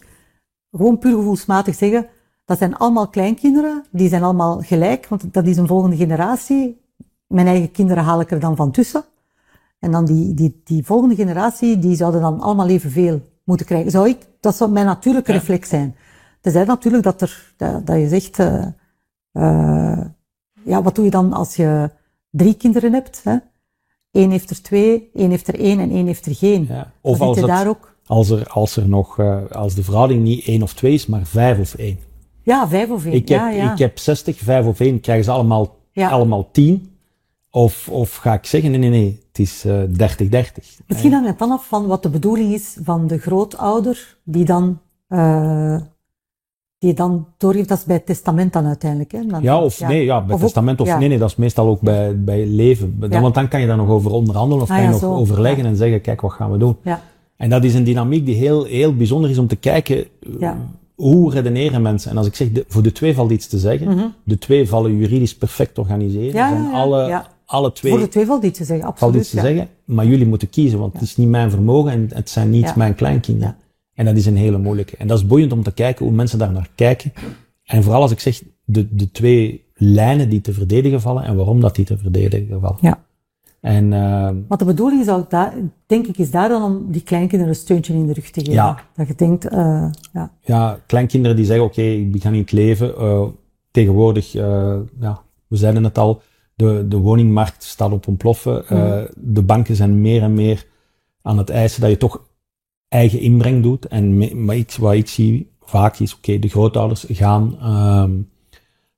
gewoon 0.71 0.97
puur 0.97 1.15
gevoelsmatig 1.15 1.75
zeggen, 1.75 2.07
dat 2.45 2.57
zijn 2.57 2.75
allemaal 2.75 3.07
kleinkinderen, 3.07 3.85
die 3.91 4.09
zijn 4.09 4.23
allemaal 4.23 4.61
gelijk, 4.61 5.07
want 5.07 5.33
dat 5.33 5.45
is 5.47 5.57
een 5.57 5.67
volgende 5.67 5.95
generatie. 5.95 6.81
Mijn 7.27 7.47
eigen 7.47 7.71
kinderen 7.71 8.03
haal 8.03 8.21
ik 8.21 8.31
er 8.31 8.39
dan 8.39 8.55
van 8.55 8.71
tussen. 8.71 9.03
En 9.79 9.91
dan 9.91 10.05
die, 10.05 10.33
die, 10.33 10.61
die 10.63 10.85
volgende 10.85 11.15
generatie, 11.15 11.79
die 11.79 11.95
zouden 11.95 12.21
dan 12.21 12.41
allemaal 12.41 12.67
evenveel 12.67 13.21
moeten 13.43 13.65
krijgen. 13.65 13.91
Zou 13.91 14.09
ik, 14.09 14.17
dat 14.39 14.55
zou 14.55 14.71
mijn 14.71 14.85
natuurlijke 14.85 15.31
Ja. 15.31 15.37
reflex 15.37 15.69
zijn. 15.69 15.95
Tenzij 16.41 16.65
natuurlijk 16.65 17.03
dat, 17.03 17.21
er, 17.21 17.53
dat, 17.57 17.85
dat 17.87 17.99
je 17.99 18.07
zegt, 18.07 18.39
eh, 18.39 18.65
eh, 19.31 20.05
ja, 20.65 20.81
wat 20.81 20.95
doe 20.95 21.05
je 21.05 21.11
dan 21.11 21.33
als 21.33 21.55
je 21.55 21.89
drie 22.29 22.53
kinderen 22.53 22.93
hebt? 22.93 23.21
Hè? 23.23 23.37
één 24.13 24.31
heeft 24.31 24.49
er 24.49 24.61
twee, 24.61 25.09
één 25.13 25.29
heeft 25.29 25.47
er 25.47 25.59
één 25.59 25.79
en 25.79 25.91
één 25.91 26.05
heeft 26.05 26.25
er 26.25 26.35
geen. 26.35 26.65
Ja. 26.69 26.91
Of 27.01 27.21
als, 27.21 27.37
het, 27.37 27.47
daar 27.47 27.67
ook... 27.67 27.95
als, 28.05 28.29
er, 28.29 28.47
als 28.47 28.75
er 28.75 28.87
nog, 28.87 29.17
uh, 29.17 29.37
als 29.51 29.75
de 29.75 29.83
verhouding 29.83 30.23
niet 30.23 30.45
één 30.45 30.61
of 30.61 30.73
twee 30.73 30.93
is, 30.93 31.07
maar 31.07 31.25
vijf 31.25 31.59
of 31.59 31.73
één. 31.73 31.99
Ja, 32.43 32.67
vijf 32.67 32.89
of 32.89 33.05
één. 33.05 33.13
Ik 33.13 33.27
ja, 33.27 33.49
heb, 33.49 33.57
ja. 33.57 33.71
ik 33.71 33.77
heb 33.77 33.99
60, 33.99 34.37
vijf 34.37 34.65
of 34.65 34.79
één, 34.79 34.99
krijgen 34.99 35.25
ze 35.25 35.31
allemaal, 35.31 35.75
Ja. 35.91 36.09
allemaal 36.09 36.51
tien. 36.51 36.91
Of, 37.49 37.89
of 37.89 38.15
ga 38.15 38.33
ik 38.33 38.45
zeggen, 38.45 38.71
nee, 38.71 38.79
nee, 38.79 38.89
nee, 38.89 39.23
het 39.27 39.39
is 39.39 39.65
eh 39.65 39.81
30-30. 39.83 40.85
Misschien 40.87 41.11
hangt 41.11 41.27
het 41.27 41.39
dan 41.39 41.51
af 41.51 41.65
van 41.67 41.87
wat 41.87 42.03
de 42.03 42.09
bedoeling 42.09 42.53
is 42.53 42.77
van 42.83 43.07
de 43.07 43.17
grootouder, 43.17 44.17
die 44.23 44.45
dan, 44.45 44.79
eh 45.07 45.77
die 46.83 46.93
dan 46.93 47.25
doorgeeft, 47.37 47.69
dat 47.69 47.77
is 47.77 47.83
bij 47.83 47.95
het 47.95 48.05
testament 48.05 48.53
dan 48.53 48.65
uiteindelijk. 48.65 49.11
Hè? 49.11 49.25
Dan- 49.25 49.41
Ja, 49.41 49.61
of 49.63 49.79
nee, 49.87 50.05
ja, 50.05 50.17
bij 50.21 50.27
Of 50.27 50.33
ook- 50.33 50.39
testament 50.45 50.81
of 50.81 50.97
nee, 50.97 51.07
nee, 51.07 51.17
dat 51.17 51.29
is 51.29 51.35
meestal 51.35 51.67
ook 51.67 51.81
bij, 51.81 52.23
bij 52.23 52.45
leven. 52.47 52.95
Dan-. 52.99 53.21
Want 53.21 53.33
dan 53.35 53.47
kan 53.47 53.61
je 53.61 53.67
daar 53.67 53.77
nog 53.77 53.89
over 53.89 54.11
onderhandelen 54.11 54.63
of 54.63 54.69
Ah, 54.69 54.75
kan 54.75 54.85
je 54.85 54.91
nog 54.91 54.99
zo. 54.99 55.13
overleggen 55.15 55.65
en 55.65 55.75
zeggen, 55.75 56.01
kijk, 56.01 56.21
wat 56.21 56.31
gaan 56.31 56.51
we 56.51 56.57
doen? 56.57 56.75
Ja, 56.83 57.01
En 57.37 57.49
dat 57.49 57.63
is 57.63 57.73
een 57.73 57.83
dynamiek 57.83 58.25
die 58.25 58.35
heel, 58.35 58.63
heel 58.63 58.95
bijzonder 58.95 59.29
is 59.29 59.37
om 59.37 59.47
te 59.47 59.55
kijken, 59.55 60.05
eh, 60.39 60.51
hoe 60.95 61.31
redeneren 61.31 61.81
mensen? 61.81 62.11
En 62.11 62.17
als 62.17 62.27
ik 62.27 62.35
zeg, 62.35 62.51
de, 62.51 62.65
voor 62.67 62.83
de 62.83 62.91
twee 62.91 63.13
valt 63.15 63.31
iets 63.31 63.47
te 63.47 63.57
zeggen. 63.59 64.13
De 64.23 64.37
twee 64.37 64.67
vallen 64.69 64.97
juridisch 64.97 65.35
perfect 65.35 65.77
organiseren. 65.79 66.27
Mhm. 66.29 66.37
Ja, 66.37 66.49
zijn 66.49 66.73
alle, 66.73 67.07
ja. 67.07 67.27
alle 67.45 67.71
twee 67.71 67.91
voor 67.91 68.01
de 68.01 68.07
twee 68.07 68.25
valt 68.25 68.43
iets 68.43 68.57
te 68.57 68.63
zeggen, 68.65 68.85
valt 68.85 68.95
absoluut. 69.01 69.21
iets 69.21 69.29
te 69.29 69.39
zeggen, 69.39 69.67
maar 69.85 70.05
jullie 70.05 70.25
moeten 70.27 70.49
kiezen, 70.49 70.79
want 70.79 70.93
het 70.93 71.01
is 71.01 71.17
niet 71.17 71.27
mijn 71.29 71.49
vermogen 71.51 71.91
en 71.91 72.09
het 72.13 72.29
zijn 72.29 72.49
niet 72.49 72.75
mijn 72.75 72.95
kleinkinderen. 72.95 73.55
En 73.93 74.05
dat 74.05 74.15
is 74.15 74.25
een 74.25 74.37
hele 74.37 74.57
moeilijke. 74.57 74.97
En 74.97 75.07
dat 75.07 75.17
is 75.17 75.27
boeiend 75.27 75.51
om 75.51 75.63
te 75.63 75.73
kijken 75.73 76.05
hoe 76.05 76.13
mensen 76.13 76.39
daar 76.39 76.51
naar 76.51 76.69
kijken. 76.75 77.13
En 77.63 77.83
vooral 77.83 78.01
als 78.01 78.11
ik 78.11 78.19
zeg, 78.19 78.43
de, 78.65 78.95
de 78.95 79.11
twee 79.11 79.65
lijnen 79.73 80.29
die 80.29 80.41
te 80.41 80.53
verdedigen 80.53 81.01
vallen 81.01 81.23
en 81.23 81.35
waarom 81.35 81.61
dat 81.61 81.75
die 81.75 81.85
te 81.85 81.97
verdedigen 81.97 82.59
vallen. 82.59 82.77
Ja. 82.81 83.03
En 83.59 83.91
uh, 83.91 84.29
Want 84.47 84.59
de 84.59 84.65
bedoeling 84.65 85.01
is 85.01 85.09
ook 85.09 85.29
daar, 85.29 85.53
denk 85.85 86.07
ik, 86.07 86.17
is 86.17 86.31
daar 86.31 86.49
dan 86.49 86.63
om 86.63 86.91
die 86.91 87.03
kleinkinderen 87.03 87.53
een 87.53 87.59
steuntje 87.59 87.93
in 87.93 88.07
de 88.07 88.13
rug 88.13 88.29
te 88.29 88.39
geven. 88.39 88.53
Ja. 88.53 88.79
Dat 88.95 89.07
je 89.07 89.15
denkt, 89.15 89.47
eh 89.47 89.85
ja, 90.13 90.31
ja, 90.41 90.79
kleinkinderen 90.85 91.35
die 91.35 91.45
zeggen, 91.45 91.65
oké, 91.65 91.81
ik 91.81 92.21
ga 92.21 92.29
niet 92.29 92.51
leven. 92.51 92.93
Uh, 92.99 93.25
tegenwoordig, 93.71 94.31
ja, 94.31 95.21
we 95.47 95.55
zeiden 95.57 95.83
het 95.83 95.97
al, 95.97 96.21
de, 96.55 96.85
de 96.87 96.97
woningmarkt 96.97 97.63
staat 97.63 97.91
op 97.91 98.07
ontploffen. 98.07 98.63
Uh, 98.71 99.01
de 99.15 99.41
banken 99.41 99.75
zijn 99.75 100.01
meer 100.01 100.21
en 100.21 100.33
meer 100.33 100.65
aan 101.21 101.37
het 101.37 101.49
eisen 101.49 101.81
dat 101.81 101.89
je 101.89 101.97
toch 101.97 102.21
eigen 102.93 103.19
inbreng 103.19 103.63
doet. 103.63 103.87
En 103.87 104.17
maar 104.45 104.55
ik, 104.55 104.75
wat 104.79 104.93
ik 104.93 105.07
zie 105.07 105.51
vaak 105.61 105.97
is, 105.99 106.15
oké, 106.15 106.39
de 106.39 106.47
grootouders 106.47 107.05
gaan, 107.09 107.57
um, 108.03 108.29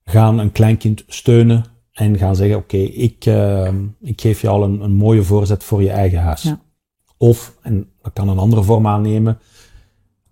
gaan 0.03 0.39
een 0.39 0.51
kleinkind 0.51 1.03
steunen 1.07 1.65
en 1.91 2.17
gaan 2.17 2.35
zeggen, 2.35 2.57
oké, 2.57 2.77
ik, 2.77 3.25
uh, 3.25 3.69
ik 4.01 4.21
geef 4.21 4.41
je 4.41 4.47
al 4.47 4.63
een, 4.63 4.81
een 4.81 4.93
mooie 4.93 5.23
voorzet 5.23 5.63
voor 5.63 5.81
je 5.81 5.89
eigen 5.89 6.19
huis. 6.19 6.41
Ja. 6.41 6.59
Of, 7.17 7.57
en 7.61 7.89
dat 8.01 8.13
kan 8.13 8.29
een 8.29 8.37
andere 8.37 8.63
vorm 8.63 8.87
aannemen, 8.87 9.39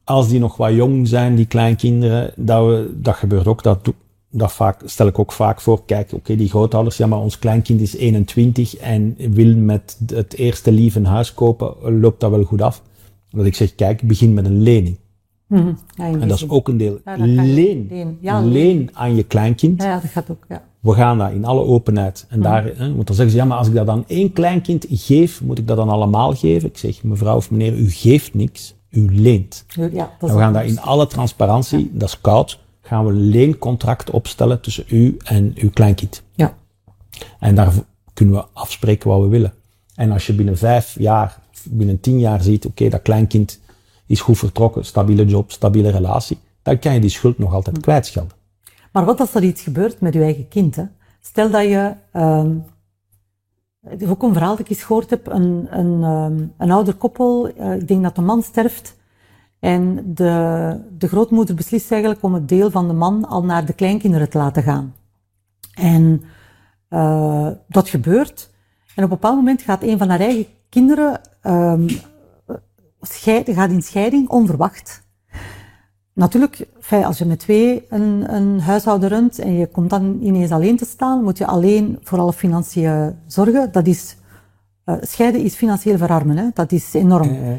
als 0.03 0.27
die 0.27 0.39
nog 0.39 0.57
wat 0.57 0.73
jong 0.73 1.07
zijn, 1.07 1.35
die 1.35 1.45
kleinkinderen, 1.45 2.33
dat, 2.35 2.65
we, 2.65 2.93
dat 2.95 3.15
gebeurt 3.15 3.47
ook, 3.47 3.63
dat, 3.63 3.93
dat 4.29 4.53
vaak, 4.53 4.81
stel 4.85 5.07
ik 5.07 5.19
ook 5.19 5.31
vaak 5.31 5.61
voor, 5.61 5.85
kijk, 5.85 6.05
oké, 6.05 6.15
okay, 6.15 6.35
die 6.35 6.49
grootouders, 6.49 6.97
ja, 6.97 7.07
maar 7.07 7.19
ons 7.19 7.39
kleinkind 7.39 7.81
is 7.81 7.95
21 7.95 8.75
en 8.75 9.15
wil 9.17 9.55
met 9.55 9.97
het 10.05 10.33
eerste 10.33 10.71
lief 10.71 10.95
een 10.95 11.05
huis 11.05 11.33
kopen, 11.33 11.99
loopt 11.99 12.19
dat 12.19 12.31
wel 12.31 12.43
goed 12.43 12.61
af? 12.61 12.81
Dat 13.33 13.45
ik 13.45 13.55
zeg, 13.55 13.75
kijk, 13.75 14.01
begin 14.01 14.33
met 14.33 14.45
een 14.45 14.61
lening. 14.61 14.97
Mm 15.47 15.59
-hmm. 15.59 15.77
ja, 15.95 16.05
en 16.05 16.27
dat 16.27 16.37
is 16.37 16.49
ook 16.49 16.67
een 16.67 16.77
deel. 16.77 16.99
Ja, 17.05 17.15
leen. 17.17 17.87
Leen. 17.89 18.17
Ja, 18.21 18.41
leen 18.41 18.89
aan 18.93 19.15
je 19.15 19.23
kleinkind. 19.23 19.81
Ja, 19.83 19.99
dat 19.99 20.11
gaat 20.11 20.29
ook, 20.31 20.45
ja. 20.49 20.63
We 20.79 20.93
gaan 20.93 21.17
dat 21.17 21.31
in 21.31 21.45
alle 21.45 21.61
openheid. 21.63 22.25
En 22.29 22.37
Mm. 22.37 22.43
daar, 22.43 22.63
hè, 22.63 22.93
want 22.93 23.07
dan 23.07 23.15
zeggen 23.15 23.29
ze, 23.29 23.37
ja, 23.37 23.45
maar 23.45 23.57
als 23.57 23.67
ik 23.67 23.73
dat 23.73 23.89
aan 23.89 24.03
één 24.07 24.33
kleinkind 24.33 24.85
geef, 24.89 25.41
moet 25.41 25.57
ik 25.57 25.67
dat 25.67 25.77
dan 25.77 25.89
allemaal 25.89 26.33
geven? 26.35 26.69
Ik 26.69 26.77
zeg, 26.77 27.03
mevrouw 27.03 27.35
of 27.35 27.51
meneer, 27.51 27.77
u 27.77 27.89
geeft 27.89 28.33
niks, 28.33 28.75
u 28.89 29.07
leent. 29.19 29.65
Ja, 29.67 30.11
dat 30.19 30.29
en 30.29 30.35
we 30.35 30.41
gaan 30.41 30.53
daar 30.53 30.65
in 30.65 30.79
alle 30.79 31.07
transparantie, 31.07 31.89
dat 31.93 32.07
is 32.09 32.21
koud, 32.21 32.59
gaan 32.81 33.05
we 33.05 33.11
een 33.11 33.29
leencontract 33.29 34.09
opstellen 34.09 34.61
tussen 34.61 34.83
u 34.87 35.17
en 35.23 35.53
uw 35.55 35.69
kleinkind. 35.69 36.23
Ja. 36.35 36.57
En 37.39 37.55
daar 37.55 37.73
kunnen 38.13 38.35
we 38.35 38.45
afspreken 38.53 39.09
wat 39.09 39.21
we 39.21 39.27
willen. 39.27 39.53
En 39.95 40.11
als 40.11 40.27
je 40.27 40.33
binnen 40.33 40.57
vijf 40.57 40.95
jaar, 40.99 41.39
binnen 41.69 41.99
tien 41.99 42.19
jaar 42.19 42.41
ziet, 42.41 42.65
oké, 42.65 42.67
okay, 42.67 42.89
dat 42.89 43.01
kleinkind 43.01 43.59
is 44.05 44.21
goed 44.21 44.37
vertrokken, 44.37 44.85
stabiele 44.85 45.25
job, 45.25 45.51
stabiele 45.51 45.89
relatie, 45.89 46.37
dan 46.61 46.79
kan 46.79 46.93
je 46.93 46.99
die 46.99 47.09
schuld 47.09 47.37
nog 47.37 47.53
altijd 47.53 47.79
kwijtschelden. 47.79 48.37
Maar 48.91 49.05
wat 49.05 49.19
als 49.19 49.35
er 49.35 49.43
iets 49.43 49.61
gebeurt 49.61 50.01
met 50.01 50.13
je 50.13 50.21
eigen 50.21 50.47
kind? 50.47 50.75
Hè? 50.75 50.83
Stel 51.21 51.49
dat 51.49 51.63
je, 51.63 51.93
um, 52.13 52.63
ook 54.07 54.23
een 54.23 54.33
verhaal 54.33 54.55
dat 54.55 54.59
ik 54.59 54.69
eens 54.69 54.83
gehoord 54.83 55.09
heb, 55.09 55.27
een, 55.27 55.67
een, 55.69 56.03
um, 56.03 56.53
een 56.57 56.71
ouder 56.71 56.93
koppel, 56.93 57.51
uh, 57.59 57.75
ik 57.75 57.87
denk 57.87 58.03
dat 58.03 58.15
de 58.15 58.21
man 58.21 58.43
sterft, 58.43 58.95
en 59.63 60.13
de, 60.13 60.79
de 60.97 61.07
grootmoeder 61.07 61.55
beslist 61.55 61.91
eigenlijk 61.91 62.23
om 62.23 62.33
het 62.33 62.47
deel 62.47 62.71
van 62.71 62.87
de 62.87 62.93
man 62.93 63.27
al 63.27 63.43
naar 63.43 63.65
de 63.65 63.73
kleinkinderen 63.73 64.29
te 64.29 64.37
laten 64.37 64.63
gaan. 64.63 64.95
En 65.73 66.23
uh, 66.89 67.47
dat 67.67 67.89
gebeurt. 67.89 68.49
En 68.95 69.03
op 69.03 69.09
een 69.11 69.17
bepaald 69.17 69.35
moment 69.35 69.61
gaat 69.61 69.83
een 69.83 69.97
van 69.97 70.09
haar 70.09 70.19
eigen 70.19 70.45
kinderen 70.69 71.21
um, 71.43 71.87
scheiden, 73.01 73.55
gaat 73.55 73.69
in 73.69 73.81
scheiding, 73.81 74.29
onverwacht. 74.29 75.03
Natuurlijk, 76.13 76.67
als 76.89 77.17
je 77.17 77.25
met 77.25 77.39
twee 77.39 77.85
een, 77.89 78.33
een 78.35 78.59
huishouden 78.59 79.09
runt 79.09 79.39
en 79.39 79.53
je 79.53 79.67
komt 79.67 79.89
dan 79.89 80.19
ineens 80.21 80.51
alleen 80.51 80.77
te 80.77 80.85
staan, 80.85 81.23
moet 81.23 81.37
je 81.37 81.47
alleen 81.47 81.99
voor 82.01 82.19
alle 82.19 82.33
financiën 82.33 83.15
zorgen. 83.27 83.71
Dat 83.71 83.87
is, 83.87 84.15
uh, 84.85 84.95
scheiden 85.01 85.41
is 85.41 85.55
financieel 85.55 85.97
verarmen, 85.97 86.37
hè? 86.37 86.47
dat 86.53 86.71
is 86.71 86.93
enorm. 86.93 87.29
Uh, 87.29 87.51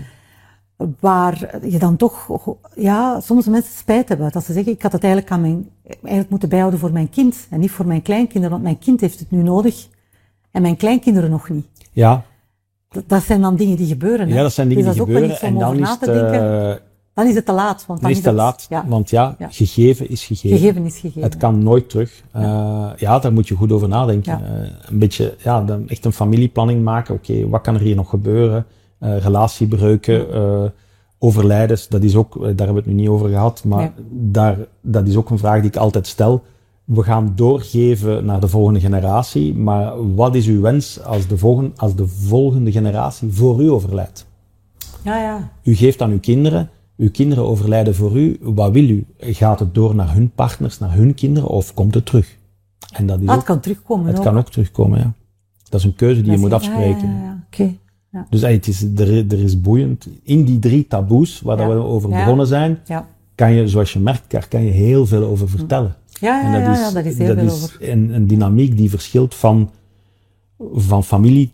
Waar 1.00 1.58
je 1.68 1.78
dan 1.78 1.96
toch, 1.96 2.28
ja, 2.74 3.20
soms 3.20 3.46
mensen 3.46 3.74
spijt 3.74 4.08
hebben. 4.08 4.32
Dat 4.32 4.44
ze 4.44 4.52
zeggen, 4.52 4.72
ik 4.72 4.82
had 4.82 4.92
het 4.92 5.02
eigenlijk 5.04 5.32
aan 5.32 5.40
mijn, 5.40 5.68
eigenlijk 5.84 6.30
moeten 6.30 6.48
bijhouden 6.48 6.80
voor 6.80 6.92
mijn 6.92 7.10
kind 7.10 7.46
en 7.50 7.60
niet 7.60 7.70
voor 7.70 7.86
mijn 7.86 8.02
kleinkinderen, 8.02 8.50
want 8.50 8.62
mijn 8.62 8.78
kind 8.78 9.00
heeft 9.00 9.18
het 9.18 9.30
nu 9.30 9.42
nodig 9.42 9.88
en 10.50 10.62
mijn 10.62 10.76
kleinkinderen 10.76 11.30
nog 11.30 11.48
niet. 11.48 11.66
Ja. 11.92 12.24
Dat, 12.94 13.02
dat 13.06 13.22
zijn 13.22 13.40
dan 13.40 13.56
dingen 13.56 13.76
die 13.76 13.86
gebeuren. 13.86 14.28
Hè? 14.28 14.34
Ja, 14.36 14.42
dat 14.42 14.52
zijn 14.52 14.68
dingen 14.68 14.84
dus 14.84 14.94
die 14.94 15.02
gebeuren. 15.02 15.40
en 15.40 15.54
dan 15.58 15.68
over 15.68 15.80
is 15.80 15.88
na 15.88 15.96
te 15.96 16.10
het, 16.10 16.20
denken. 16.30 16.68
uh, 16.68 16.74
dan 17.14 17.26
is 17.26 17.34
het 17.34 17.46
te 17.46 17.52
laat. 17.52 17.84
Want 17.86 18.00
dan 18.00 18.10
is 18.10 18.16
is 18.16 18.22
te 18.22 18.28
het, 18.28 18.38
laat. 18.38 18.66
Ja. 18.68 18.84
Want 18.88 19.10
ja, 19.10 19.34
Ja. 19.38 19.48
gegeven 19.50 20.10
is 20.10 20.24
gegeven. 20.24 20.58
Gegeven 20.58 20.84
is 20.84 20.98
gegeven. 20.98 21.22
Het 21.22 21.36
kan 21.36 21.62
nooit 21.62 21.88
terug. 21.90 22.22
Ja. 22.34 22.94
ja, 22.98 23.18
daar 23.18 23.32
moet 23.32 23.48
je 23.48 23.54
goed 23.54 23.72
over 23.72 23.88
nadenken. 23.88 24.40
Uh, 24.40 24.68
een 24.90 24.98
beetje, 24.98 25.34
ja, 25.42 25.62
dan 25.62 25.88
echt 25.88 26.04
een 26.04 26.12
familieplanning 26.12 26.82
maken. 26.84 27.14
Oké, 27.14 27.30
okay, 27.32 27.48
wat 27.48 27.60
kan 27.60 27.74
er 27.74 27.80
hier 27.80 27.96
nog 27.96 28.08
gebeuren? 28.08 28.66
Relatiebreuken, 28.98 30.26
overlijdens, 31.18 31.88
dat 31.88 32.02
is 32.02 32.16
ook, 32.16 32.34
daar 32.40 32.46
hebben 32.46 32.74
we 32.74 32.80
het 32.80 32.86
nu 32.86 32.92
niet 32.94 33.08
over 33.08 33.28
gehad, 33.28 33.64
maar 33.64 33.78
Nee. 33.80 33.90
daar, 34.10 34.56
dat 34.80 35.06
is 35.06 35.16
ook 35.16 35.30
een 35.30 35.38
vraag 35.38 35.60
die 35.60 35.70
ik 35.70 35.76
altijd 35.76 36.06
stel. 36.06 36.42
We 36.84 37.02
gaan 37.02 37.32
doorgeven 37.34 38.24
naar 38.24 38.40
de 38.40 38.48
volgende 38.48 38.80
generatie, 38.80 39.54
maar 39.54 40.14
wat 40.14 40.34
is 40.34 40.46
uw 40.46 40.60
wens 40.60 41.02
als 41.02 41.26
de 41.26 41.38
volgende, 41.38 41.70
als 41.76 41.94
de 41.94 42.06
volgende 42.08 42.72
generatie 42.72 43.32
voor 43.32 43.62
u 43.62 43.70
overlijdt? 43.70 44.26
Ja, 45.02 45.18
ja. 45.22 45.50
U 45.62 45.74
geeft 45.74 46.02
aan 46.02 46.10
uw 46.10 46.20
kinderen, 46.20 46.68
uw 46.96 47.10
kinderen 47.10 47.44
overlijden 47.44 47.94
voor 47.94 48.16
u, 48.18 48.38
wat 48.42 48.72
wil 48.72 48.88
u? 48.88 49.06
Gaat 49.18 49.58
het 49.58 49.74
door 49.74 49.94
naar 49.94 50.14
hun 50.14 50.30
partners, 50.30 50.78
naar 50.78 50.94
hun 50.94 51.14
kinderen, 51.14 51.48
of 51.48 51.74
komt 51.74 51.94
het 51.94 52.06
terug? 52.06 52.36
En 52.92 53.06
dat 53.06 53.20
is 53.20 53.26
Ah, 53.26 53.30
ook, 53.32 53.36
het 53.38 53.46
kan 53.46 53.60
terugkomen. 53.60 54.06
het 54.06 54.16
ook. 54.18 54.24
kan 54.24 54.38
ook 54.38 54.50
terugkomen, 54.50 54.98
ja. 54.98 55.12
Dat 55.68 55.80
is 55.80 55.86
een 55.86 55.94
keuze 55.94 56.22
die 56.22 56.30
je 56.32 56.38
moet 56.38 56.52
afspreken. 56.52 57.08
Ja, 57.08 57.14
ja, 57.18 57.22
ja. 57.22 57.42
Oké. 57.46 57.74
Ja. 58.10 58.26
Dus 58.30 58.40
het 58.40 58.66
is, 58.68 58.82
er, 58.82 59.32
er 59.32 59.40
is 59.42 59.60
boeiend. 59.60 60.08
In 60.22 60.44
die 60.44 60.58
drie 60.58 60.86
taboes 60.86 61.40
waar 61.40 61.68
we 61.68 61.74
over 61.74 62.08
begonnen 62.08 62.46
zijn, 62.46 62.78
Ja. 62.84 63.06
kan 63.34 63.52
je, 63.52 63.68
zoals 63.68 63.92
je 63.92 63.98
merkt, 63.98 64.30
daar 64.30 64.48
kan 64.48 64.62
je 64.64 64.70
heel 64.70 65.06
veel 65.06 65.24
over 65.24 65.48
vertellen. 65.48 65.94
Ja, 66.20 66.40
ja, 66.40 66.44
en 66.44 66.52
dat 66.52 66.62
ja, 66.62 66.72
is, 66.72 66.78
ja, 66.78 66.90
daar 66.90 67.06
is 67.06 67.18
heel 67.18 67.26
dat 67.26 67.36
veel 67.36 67.46
is 67.46 67.62
over. 67.62 67.90
Een, 67.90 68.14
een 68.14 68.26
dynamiek 68.26 68.76
die 68.76 68.90
verschilt 68.90 69.34
van, 69.34 69.70
van 70.74 71.04
familie 71.04 71.52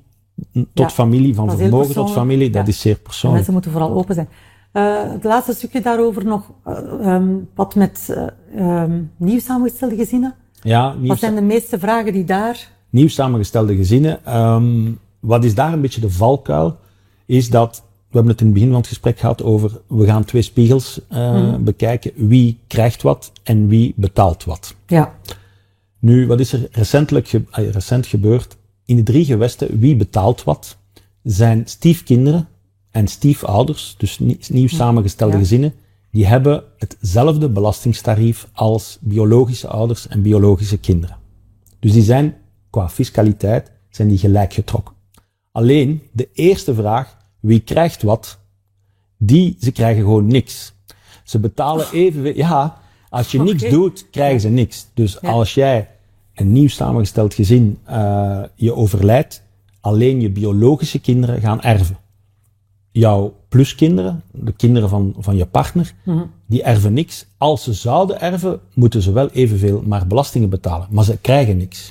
tot 0.74 0.92
familie, 0.92 1.34
van 1.34 1.58
vermogen 1.58 1.94
tot 1.94 2.10
familie. 2.10 2.50
Dat 2.50 2.68
is 2.68 2.80
zeer 2.80 2.94
En 2.94 3.02
persoonlijk. 3.02 3.34
mensen 3.34 3.52
moeten 3.52 3.70
vooral 3.70 3.98
open 3.98 4.14
zijn. 4.14 4.28
Eh, 4.72 5.12
het 5.12 5.24
laatste 5.24 5.52
stukje 5.52 5.80
daarover 5.80 6.24
nog, 6.24 6.50
eh, 6.64 7.14
ehm, 7.14 7.28
wat 7.54 7.74
met 7.74 8.16
uh, 8.54 8.82
um, 8.82 9.10
nieuw 9.16 9.40
samengestelde 9.40 9.96
gezinnen. 9.96 10.34
Ja, 10.62 10.94
nieuw, 10.94 11.08
Wat 11.08 11.18
zijn 11.18 11.34
de 11.34 11.42
meeste 11.42 11.78
vragen 11.78 12.12
die 12.12 12.24
daar... 12.24 12.68
nieuw 12.90 13.08
samengestelde 13.08 13.76
gezinnen. 13.76 14.38
Um, 14.38 14.98
wat 15.20 15.44
is 15.44 15.54
daar 15.54 15.72
een 15.72 15.80
beetje 15.80 16.00
de 16.00 16.10
valkuil? 16.10 16.76
Is 17.26 17.50
dat, 17.50 17.82
we 18.10 18.16
hebben 18.16 18.32
het 18.32 18.40
in 18.40 18.46
het 18.46 18.54
begin 18.54 18.68
van 18.70 18.78
het 18.78 18.88
gesprek 18.88 19.18
gehad 19.18 19.42
over, 19.42 19.80
we 19.86 20.06
gaan 20.06 20.24
twee 20.24 20.42
spiegels 20.42 21.00
uh, 21.12 21.56
bekijken. 21.56 22.12
Wie 22.28 22.58
krijgt 22.66 23.02
wat 23.02 23.32
en 23.42 23.68
wie 23.68 23.92
betaalt 23.96 24.44
wat. 24.44 24.74
Ja, 24.86 25.14
Nu, 25.98 26.26
wat 26.26 26.40
is 26.40 26.52
er 26.52 26.68
recentelijk 26.70 27.28
ge 27.28 27.42
eh, 27.50 27.70
recent 27.70 28.06
gebeurd? 28.06 28.56
In 28.84 28.96
de 28.96 29.02
drie 29.02 29.24
gewesten, 29.24 29.78
wie 29.78 29.96
betaalt 29.96 30.44
wat, 30.44 30.76
zijn 31.22 31.62
stiefkinderen 31.66 32.48
en 32.90 33.08
stiefouders, 33.08 33.94
dus 33.98 34.18
nie- 34.18 34.38
nieuw 34.48 34.68
samengestelde 34.68 35.32
Ja. 35.32 35.38
gezinnen, 35.38 35.72
die 36.10 36.26
hebben 36.26 36.62
hetzelfde 36.78 37.48
belastingstarief 37.48 38.48
als 38.52 38.98
biologische 39.00 39.68
ouders 39.68 40.08
en 40.08 40.22
biologische 40.22 40.78
kinderen. 40.78 41.16
Dus 41.80 41.92
die 41.92 42.02
zijn, 42.02 42.34
qua 42.70 42.88
fiscaliteit, 42.88 43.70
zijn 43.90 44.08
die 44.08 44.18
gelijk 44.18 44.52
getrokken. 44.52 44.94
Alleen 45.52 46.02
de 46.12 46.28
eerste 46.32 46.74
vraag, 46.74 47.16
wie 47.40 47.60
krijgt 47.60 48.02
wat, 48.02 48.38
die, 49.18 49.56
ze 49.60 49.72
krijgen 49.72 50.02
gewoon 50.02 50.26
niks. 50.26 50.72
Ze 51.24 51.38
betalen 51.38 51.86
evenveel, 51.92 52.36
ja, 52.36 52.78
als 53.08 53.30
je 53.32 53.42
niks 53.42 53.68
doet, 53.68 54.06
krijgen 54.10 54.40
ze 54.40 54.48
niks. 54.48 54.86
Dus 54.94 55.18
Ja. 55.20 55.30
als 55.30 55.54
jij 55.54 55.88
een 56.34 56.52
nieuw 56.52 56.68
samengesteld 56.68 57.34
gezin, 57.34 57.78
eh, 57.84 58.42
je 58.54 58.74
overlijdt, 58.74 59.42
alleen 59.80 60.20
je 60.20 60.30
biologische 60.30 60.98
kinderen 61.00 61.40
gaan 61.40 61.60
erven. 61.60 61.98
Jouw 62.92 63.34
pluskinderen, 63.48 64.22
de 64.32 64.52
kinderen 64.52 64.88
van, 64.88 65.14
van 65.18 65.36
je 65.36 65.46
partner, 65.46 65.94
die 66.46 66.62
erven 66.62 66.92
niks. 66.92 67.26
Als 67.38 67.62
ze 67.62 67.72
zouden 67.72 68.20
erven, 68.20 68.60
moeten 68.74 69.02
ze 69.02 69.12
wel 69.12 69.28
evenveel 69.30 69.82
maar 69.86 70.06
belastingen 70.06 70.48
betalen. 70.48 70.86
Maar 70.90 71.04
ze 71.04 71.18
krijgen 71.20 71.56
niks. 71.56 71.90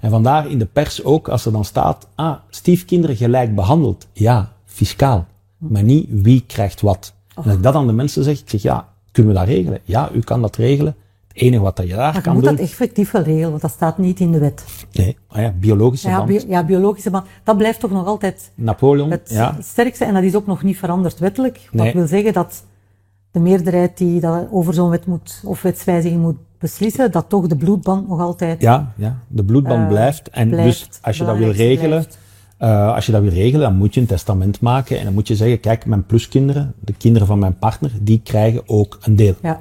En 0.00 0.10
vandaar 0.10 0.50
in 0.50 0.58
de 0.58 0.66
pers 0.66 1.04
ook, 1.04 1.28
als 1.28 1.44
er 1.46 1.52
dan 1.52 1.64
staat, 1.64 2.08
ah, 2.14 2.34
stiefkinderen 2.50 3.16
gelijk 3.16 3.54
behandeld. 3.54 4.06
Ja, 4.12 4.52
fiscaal. 4.78 5.26
Maar 5.58 5.82
niet 5.82 6.06
wie 6.10 6.44
krijgt 6.46 6.80
wat. 6.80 7.14
En 7.34 7.42
als 7.44 7.52
ik 7.54 7.62
dat 7.62 7.74
aan 7.74 7.86
de 7.86 7.92
mensen 7.92 8.24
zeg, 8.24 8.40
ik 8.40 8.48
zeg, 8.50 8.62
ja, 8.62 8.88
kunnen 9.12 9.32
we 9.32 9.38
dat 9.38 9.48
regelen? 9.48 9.78
Ja, 9.84 10.10
u 10.14 10.20
kan 10.20 10.40
dat 10.42 10.56
regelen. 10.56 10.94
Het 11.28 11.36
enige 11.42 11.62
wat 11.62 11.76
dat 11.76 11.86
je 11.88 11.94
daar 11.94 12.12
Maar 12.12 12.22
kan 12.22 12.34
moet 12.34 12.42
doen... 12.44 12.56
dat 12.56 12.64
effectief 12.64 13.10
wel 13.10 13.22
regelen, 13.22 13.48
want 13.50 13.62
dat 13.62 13.70
staat 13.70 13.98
niet 13.98 14.20
in 14.20 14.32
de 14.32 14.38
wet. 14.38 14.64
Nee, 14.92 15.16
maar 15.32 15.42
ja, 15.42 15.50
biologische 15.60 16.08
Ja, 16.08 16.16
band. 16.16 16.28
bio- 16.28 16.44
ja 16.48 16.64
biologische 16.64 17.10
band, 17.10 17.26
dat 17.44 17.56
blijft 17.56 17.80
toch 17.80 17.90
nog 17.90 18.06
altijd 18.06 18.52
Napoleon, 18.54 19.10
het 19.10 19.30
ja. 19.32 19.56
sterkste 19.60 20.04
en 20.04 20.14
dat 20.14 20.22
is 20.22 20.34
ook 20.34 20.46
nog 20.46 20.62
niet 20.62 20.78
veranderd 20.78 21.18
wettelijk. 21.18 21.68
Nee. 21.72 21.92
wil 21.92 22.06
zeggen 22.06 22.32
dat 22.32 22.64
de 23.30 23.40
meerderheid 23.40 23.98
die 23.98 24.20
dat 24.20 24.46
over 24.50 24.74
zo'n 24.74 24.90
wet 24.90 25.06
moet, 25.06 25.40
of 25.44 25.62
wetswijziging 25.62 26.20
moet 26.22 26.36
beslissen, 26.58 27.10
dat 27.12 27.28
toch 27.28 27.46
de 27.46 27.56
bloedband 27.56 28.08
nog 28.08 28.20
altijd 28.20 28.60
Ja, 28.62 28.92
ja, 28.96 29.18
de 29.28 29.44
bloedband 29.44 29.82
Eh, 29.82 29.88
blijft. 29.88 30.28
En 30.28 30.48
blijft, 30.48 30.86
dus 30.86 30.98
als 31.02 31.16
je 31.18 31.24
dat 31.24 31.36
wil 31.36 31.50
regelen, 31.50 31.88
blijft. 31.88 32.18
Eh, 32.58 32.94
als 32.94 33.06
je 33.06 33.12
dat 33.12 33.22
wil 33.22 33.30
regelen, 33.30 33.60
dan 33.68 33.76
moet 33.76 33.94
je 33.94 34.00
een 34.00 34.06
testament 34.06 34.60
maken 34.60 34.98
en 34.98 35.04
dan 35.04 35.14
moet 35.14 35.28
je 35.28 35.36
zeggen, 35.36 35.60
kijk, 35.60 35.86
mijn 35.86 36.06
pluskinderen, 36.06 36.74
de 36.80 36.92
kinderen 36.92 37.26
van 37.26 37.38
mijn 37.38 37.58
partner, 37.58 37.90
die 38.00 38.20
krijgen 38.24 38.62
ook 38.66 38.98
een 39.02 39.16
deel. 39.16 39.34
Ja, 39.42 39.60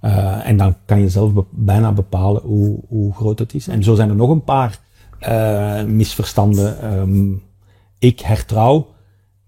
Eh, 0.00 0.48
en 0.48 0.56
dan 0.56 0.76
kan 0.84 1.00
je 1.00 1.08
zelf 1.08 1.32
be- 1.32 1.44
bijna 1.50 1.92
bepalen 1.92 2.42
hoe, 2.42 2.78
hoe 2.88 3.14
groot 3.14 3.38
het 3.38 3.54
is. 3.54 3.68
En 3.68 3.82
zo 3.82 3.94
zijn 3.94 4.08
er 4.08 4.14
nog 4.16 4.30
een 4.30 4.44
paar 4.44 4.78
eh, 5.18 5.84
misverstanden. 5.84 6.80
Ehm, 6.82 7.32
ik 7.98 8.20
hertrouw 8.20 8.86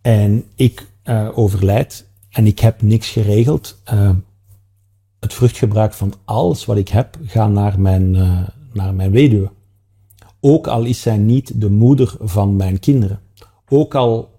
en 0.03 0.45
ik 0.55 0.87
overlijd 1.35 2.07
en 2.31 2.47
ik 2.47 2.59
heb 2.59 2.83
niks 2.83 3.09
geregeld. 3.11 3.83
Het 5.21 5.35
vruchtgebruik 5.35 5.93
van 5.93 6.13
alles 6.25 6.65
wat 6.65 6.77
ik 6.77 6.89
heb 6.89 7.19
gaat 7.25 7.51
naar 7.51 7.81
mijn, 7.81 8.11
naar 8.73 8.95
mijn 8.95 9.11
weduwe. 9.11 9.51
Ook 10.41 10.67
al 10.67 10.85
is 10.85 11.01
zij 11.01 11.17
niet 11.17 11.61
de 11.61 11.71
moeder 11.71 12.17
van 12.21 12.57
mijn 12.57 12.81
kinderen. 12.81 13.21
Ook 13.69 13.95
al 13.95 14.31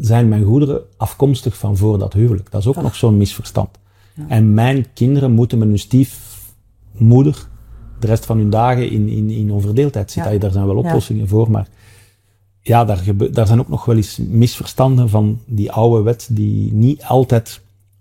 zijn 0.00 0.28
mijn 0.28 0.44
goederen 0.44 0.82
afkomstig 0.96 1.56
van 1.56 1.76
voor 1.76 1.98
dat 1.98 2.12
huwelijk. 2.12 2.50
Dat 2.50 2.60
is 2.60 2.66
ook 2.66 2.82
nog 2.82 2.94
zo'n 2.94 3.16
misverstand. 3.16 3.68
En 4.28 4.54
mijn 4.54 4.86
kinderen 4.92 5.32
moeten 5.32 5.58
met 5.58 5.68
hun 5.68 5.78
stiefmoeder 5.78 7.48
de 7.98 8.06
rest 8.06 8.26
van 8.26 8.38
hun 8.38 8.50
dagen 8.50 8.90
in, 8.90 9.08
in, 9.08 9.30
in 9.30 9.50
onverdeeldheid 9.50 10.10
zitten. 10.10 10.32
Ja. 10.32 10.38
Daar 10.38 10.50
zijn 10.52 10.66
wel 10.66 10.76
oplossingen 10.76 11.28
voor, 11.28 11.50
maar 11.50 11.68
ja, 12.60 12.84
daar, 12.84 13.04
daar 13.32 13.46
zijn 13.46 13.60
ook 13.60 13.68
nog 13.68 13.84
wel 13.84 13.96
eens 13.96 14.18
misverstanden 14.28 15.08
van 15.08 15.40
die 15.46 15.72
oude 15.72 16.02
wet 16.02 16.28
die 16.30 16.72
niet 16.72 17.04
altijd 17.04 17.60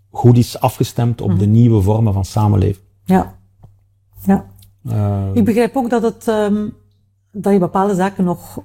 goed 0.09 0.37
is 0.37 0.59
afgestemd 0.59 1.21
op 1.21 1.39
de 1.39 1.45
nieuwe 1.45 1.81
vormen 1.81 2.13
van 2.13 2.25
samenleven. 2.25 2.81
ja, 3.05 3.35
ja. 4.25 4.51
Eh, 4.83 5.25
Ik 5.33 5.45
begrijp 5.45 5.75
ook 5.75 5.89
dat, 5.89 6.01
het, 6.01 6.27
ehm, 6.27 6.67
dat 7.33 7.53
je 7.53 7.59
bepaalde 7.59 7.95
zaken 7.95 8.23
nog 8.23 8.59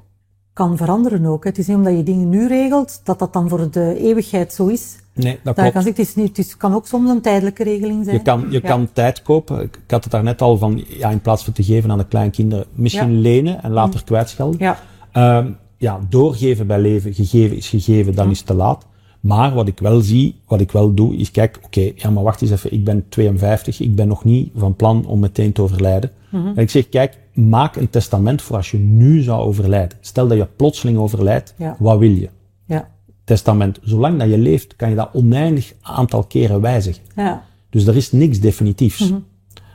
kan 0.52 0.76
veranderen 0.76 1.26
ook. 1.26 1.44
Het 1.44 1.58
is 1.58 1.66
niet 1.66 1.76
omdat 1.76 1.96
je 1.96 2.02
dingen 2.02 2.28
nu 2.28 2.46
regelt, 2.48 3.00
dat 3.04 3.18
dat 3.18 3.32
dan 3.32 3.48
voor 3.48 3.70
de 3.70 3.96
eeuwigheid 3.98 4.52
zo 4.52 4.66
is. 4.66 4.96
nee, 5.14 5.32
dat 5.32 5.44
Dat 5.44 5.54
klopt. 5.54 5.72
kan, 5.72 5.84
het, 5.84 5.98
is 5.98 6.14
niet, 6.14 6.28
het 6.28 6.38
is, 6.38 6.56
kan 6.56 6.74
ook 6.74 6.86
soms 6.86 7.10
een 7.10 7.20
tijdelijke 7.20 7.62
regeling 7.64 8.04
zijn. 8.04 8.16
Je 8.16 8.22
kan, 8.22 8.46
je 8.50 8.60
Ja. 8.62 8.68
kan 8.68 8.88
tijd 8.92 9.22
kopen. 9.22 9.62
Ik 9.62 9.78
had 9.86 10.02
het 10.04 10.12
daar 10.12 10.22
net 10.22 10.42
al 10.42 10.56
van, 10.58 10.84
ja, 10.88 11.10
in 11.10 11.20
plaats 11.20 11.44
van 11.44 11.52
te 11.52 11.62
geven 11.64 11.90
aan 11.90 11.98
de 11.98 12.06
kleinkinderen, 12.08 12.66
misschien 12.74 13.10
Ja. 13.10 13.14
Mm. 13.16 13.20
lenen 13.22 13.62
en 13.62 13.70
later 13.72 14.04
kwijtschelden. 14.04 14.60
Ja, 14.60 14.78
Ehm, 15.12 15.50
ja, 15.76 15.98
doorgeven 16.08 16.66
bij 16.66 16.80
leven, 16.80 17.14
gegeven 17.14 17.56
is 17.56 17.68
gegeven, 17.68 18.14
dan 18.14 18.30
is 18.30 18.38
het 18.38 18.46
te 18.46 18.54
laat. 18.54 18.86
Maar 19.29 19.55
wat 19.55 19.68
ik 19.68 19.79
wel 19.79 20.01
zie, 20.01 20.35
wat 20.47 20.61
ik 20.61 20.72
wel 20.72 20.95
doe, 20.95 21.16
is 21.16 21.31
kijk, 21.31 21.59
oké, 21.64 21.91
ja, 21.95 22.11
maar 22.11 22.22
wacht 22.22 22.43
eens 22.43 22.51
even, 22.51 22.72
ik 22.72 22.85
ben 22.85 23.05
52, 23.09 23.81
ik 23.81 23.95
ben 23.95 24.09
nog 24.09 24.24
niet 24.24 24.51
van 24.57 24.74
plan 24.76 25.07
om 25.07 25.20
meteen 25.20 25.53
te 25.53 25.62
overlijden. 25.62 26.11
Mhm. 26.31 26.47
En 26.47 26.57
ik 26.57 26.70
zeg, 26.70 26.89
kijk, 26.89 27.18
maak 27.35 27.76
een 27.76 27.91
testament 27.91 28.43
voor 28.43 28.57
als 28.57 28.70
je 28.70 28.79
nu 28.79 29.20
zou 29.22 29.41
overlijden. 29.43 29.99
Stel 30.01 30.29
dat 30.29 30.39
je 30.39 30.47
plotseling 30.57 30.99
overlijdt, 30.99 31.55
Ja. 31.59 31.76
wat 31.79 31.99
wil 31.99 32.11
je? 32.11 32.29
ja, 32.64 32.89
Testament, 33.24 33.79
zolang 33.83 34.18
dat 34.18 34.29
je 34.31 34.39
leeft, 34.39 34.76
kan 34.76 34.89
je 34.89 34.95
dat 34.95 35.11
oneindig 35.12 35.74
aantal 35.81 36.24
keren 36.24 36.61
wijzigen. 36.61 37.03
ja. 37.16 37.47
Dus 37.70 37.87
er 37.87 37.97
is 37.97 38.12
niks 38.12 38.41
definitiefs. 38.41 39.11
Mhm. 39.11 39.18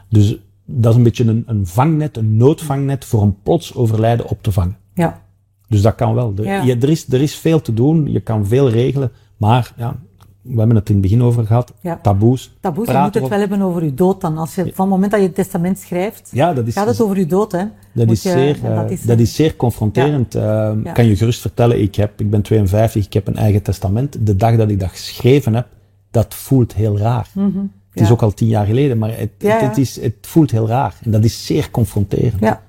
Dus 0.10 0.38
dat 0.66 0.91
is 0.91 0.97
een 0.97 1.04
beetje 1.04 1.26
een, 1.28 1.43
een 1.47 1.68
vangnet, 1.68 2.18
een 2.18 2.38
noodvangnet 2.38 3.06
voor 3.06 3.22
een 3.22 3.36
plots 3.43 3.76
overlijden 3.76 4.30
op 4.30 4.43
te 4.43 4.51
vangen. 4.51 4.78
ja. 4.93 5.22
Dus 5.68 5.82
dat 5.82 5.95
kan 5.95 6.14
wel. 6.14 6.34
Er, 6.38 6.43
Ja. 6.43 6.64
je- 6.64 6.78
er, 6.78 6.89
is, 6.89 7.08
er 7.14 7.22
is 7.22 7.36
veel 7.36 7.62
te 7.62 7.74
doen, 7.74 8.12
je 8.12 8.20
kan 8.20 8.45
veel 8.47 8.70
regelen, 8.70 9.12
maar 9.47 9.73
ja, 9.77 9.95
we 10.41 10.57
hebben 10.57 10.75
het 10.75 10.87
in 10.89 10.93
het 10.95 11.03
begin 11.03 11.21
over 11.23 11.45
gehad, 11.45 11.73
Ja. 11.81 11.99
taboes. 12.01 12.57
Taboes, 12.59 12.87
je 12.87 12.97
moet 12.97 13.13
het 13.13 13.27
wel 13.27 13.39
hebben 13.39 13.61
over 13.61 13.83
je 13.83 13.93
dood 13.93 14.21
dan. 14.21 14.37
Als 14.37 14.55
je, 14.55 14.61
van 14.61 14.71
het 14.85 14.93
moment 14.93 15.11
dat 15.11 15.19
je 15.19 15.25
het 15.25 15.35
testament 15.35 15.77
schrijft, 15.79 16.29
Ja, 16.33 16.53
dat 16.53 16.67
is, 16.67 16.73
gaat 16.73 16.87
het 16.87 17.01
over 17.01 17.17
je 17.17 17.25
dood, 17.25 17.51
hè. 17.51 17.63
dat 17.93 18.09
is, 18.11 18.23
je- 18.23 18.29
zeer, 18.29 18.63
en 18.63 18.71
eh, 18.71 18.75
dat 18.81 18.91
is, 18.91 19.01
dat 19.01 19.19
is 19.19 19.35
zeer 19.35 19.55
confronterend. 19.55 20.35
Eh, 20.35 20.41
Ja. 20.83 20.91
Kan 20.91 21.05
je 21.05 21.15
gerust 21.15 21.41
vertellen, 21.41 21.81
ik, 21.81 21.95
heb, 21.95 22.19
ik 22.21 22.29
ben 22.29 22.41
52, 22.41 23.05
ik 23.05 23.13
heb 23.13 23.27
een 23.27 23.35
eigen 23.35 23.61
testament. 23.61 24.25
De 24.25 24.35
dag 24.35 24.55
dat 24.55 24.69
ik 24.69 24.79
dat 24.79 24.89
geschreven 24.89 25.53
heb, 25.53 25.67
dat 26.11 26.33
voelt 26.33 26.73
heel 26.73 26.97
raar. 26.97 27.27
Het 27.33 27.51
is 27.93 28.01
Mhm. 28.01 28.11
Ook 28.11 28.21
al 28.21 28.33
tien 28.33 28.47
jaar 28.47 28.65
geleden, 28.65 28.97
maar 28.97 29.11
het, 29.17 29.77
is, 29.77 30.01
het 30.01 30.15
voelt 30.21 30.51
heel 30.51 30.67
raar. 30.67 30.95
En 31.03 31.11
dat 31.11 31.23
is 31.23 31.45
zeer 31.45 31.71
confronterend. 31.71 32.39
Ja. 32.39 32.61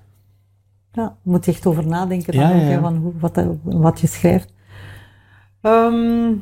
Ja, 0.93 1.17
je 1.23 1.31
moet 1.31 1.49
echt 1.49 1.67
over 1.67 1.87
nadenken 1.87 2.33
dan 2.33 2.53
ook, 2.53 2.61
hè, 2.61 2.81
van 2.81 2.97
hoe, 2.97 3.13
wat, 3.21 3.35
dat- 3.35 3.57
wat 3.63 4.01
je 4.01 4.07
schrijft. 4.07 4.53
Ehm, 5.61 6.33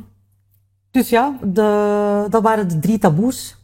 dus 0.92 1.08
ja, 1.08 1.38
de, 1.42 2.26
dat 2.30 2.42
waren 2.42 2.68
de 2.68 2.78
drie 2.78 2.98
taboes. 2.98 3.56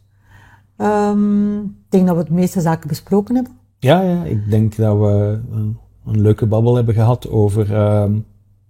Ehm, 0.77 1.59
ik 1.59 1.89
denk 1.89 2.07
dat 2.07 2.17
we 2.17 2.25
de 2.25 2.33
meeste 2.33 2.61
zaken 2.61 2.89
besproken 2.89 3.35
hebben. 3.35 3.53
Ja, 3.79 4.01
ja, 4.01 4.25
ik 4.25 4.51
denk 4.51 4.77
dat 4.77 4.99
we 4.99 5.41
een, 5.51 5.79
een 6.07 6.21
leuke 6.21 6.47
babbel 6.47 6.75
hebben 6.75 6.95
gehad 6.95 7.29
over 7.29 7.75
ehm, 7.75 8.19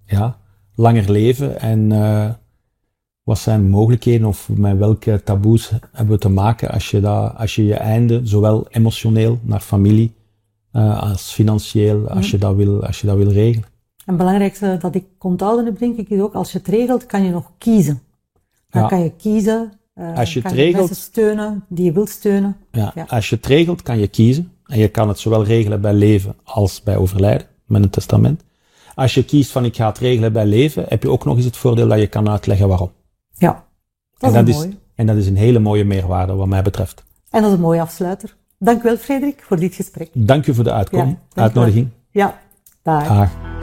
ja, 0.05 0.39
langer 0.75 1.11
leven 1.11 1.61
en 1.61 1.93
eh, 1.93 2.31
wat 3.23 3.39
zijn 3.39 3.71
mogelijkheden 3.71 4.27
of 4.27 4.49
met 4.49 4.79
welke 4.79 5.23
taboes 5.25 5.71
hebben 5.93 6.15
we 6.15 6.21
te 6.21 6.29
maken 6.29 6.71
als 6.71 6.91
je, 6.91 7.01
dat, 7.01 7.35
als 7.37 7.55
je 7.55 7.65
je 7.65 7.75
einde, 7.75 8.21
zowel 8.25 8.67
emotioneel 8.69 9.39
naar 9.43 9.61
familie 9.61 10.15
eh, 10.73 11.03
als 11.03 11.33
financieel, 11.33 12.09
als, 12.09 12.31
je 12.31 12.39
dat 12.39 12.55
wil, 12.57 12.85
als 12.87 13.01
je 13.01 13.07
dat 13.07 13.17
wil 13.17 13.31
regelen. 13.31 13.69
En 14.05 14.15
het 14.15 14.17
belangrijkste 14.17 14.77
dat 14.81 14.95
ik 14.95 15.05
onthouden 15.19 15.65
heb, 15.65 15.79
denk 15.79 15.97
ik, 15.97 16.09
is 16.09 16.21
ook 16.21 16.35
als 16.35 16.53
je 16.53 16.59
het 16.59 16.69
regelt, 16.69 17.07
kan 17.07 17.25
je 17.25 17.31
nog 17.31 17.51
kiezen. 17.59 18.01
Dan 18.71 18.83
Ja. 18.83 18.89
kan 18.89 19.01
je 19.03 19.13
kiezen. 19.17 19.73
eh, 19.95 20.15
Als 20.17 20.35
je 20.35 20.41
het 20.41 20.53
regelt- 20.53 20.97
steunen 20.97 21.65
die 21.69 21.85
je 21.85 21.93
wilt 21.93 22.09
steunen. 22.09 22.57
Ja, 22.73 22.93
Ja. 22.95 23.05
Als 23.09 23.29
je 23.29 23.37
het 23.37 23.47
regelt, 23.47 23.83
kan 23.83 23.99
je 23.99 24.09
kiezen. 24.09 24.53
En 24.67 24.79
je 24.79 24.89
kan 24.89 25.09
het 25.09 25.19
zowel 25.19 25.45
regelen 25.45 25.81
bij 25.81 25.93
leven 25.93 26.37
als 26.45 26.83
bij 26.83 26.97
overlijden, 26.97 27.47
met 27.67 27.83
een 27.83 27.91
testament. 27.91 28.43
Als 28.95 29.15
je 29.15 29.25
kiest 29.25 29.51
van 29.51 29.65
ik 29.65 29.77
ga 29.77 29.87
het 29.87 29.99
regelen 29.99 30.33
bij 30.33 30.47
leven, 30.47 30.85
heb 30.89 31.03
je 31.03 31.11
ook 31.11 31.25
nog 31.25 31.37
eens 31.37 31.45
het 31.45 31.57
voordeel 31.57 31.89
dat 31.89 31.99
je 31.99 32.07
kan 32.07 32.29
uitleggen 32.29 32.69
waarom. 32.69 32.91
Ja, 33.33 33.65
dat 34.19 34.35
en, 34.35 34.47
is 34.47 34.55
dat 34.55 34.57
mooi. 34.65 34.69
is, 34.69 34.75
en 34.95 35.07
dat 35.07 35.17
is 35.17 35.27
een 35.27 35.37
hele 35.37 35.59
mooie 35.59 35.85
meerwaarde 35.85 36.35
wat 36.35 36.47
mij 36.47 36.63
betreft. 36.63 37.05
En 37.31 37.41
dat 37.43 37.51
is 37.51 37.57
een 37.57 37.63
mooie 37.63 37.81
afsluiter. 37.81 38.37
Dank 38.59 38.81
u 38.81 38.83
wel, 38.83 38.97
Frederik, 38.97 39.43
voor 39.43 39.57
dit 39.59 39.75
gesprek. 39.75 40.11
Dank 40.13 40.47
u 40.47 40.55
voor 40.55 40.65
de 40.65 40.73
uitkom, 40.73 40.99
Ja, 40.99 41.05
dank 41.05 41.17
u 41.17 41.25
wel. 41.35 41.45
uitnodiging. 41.45 41.89
Ja, 42.11 42.39
dag. 42.83 43.09
Dag. 43.09 43.58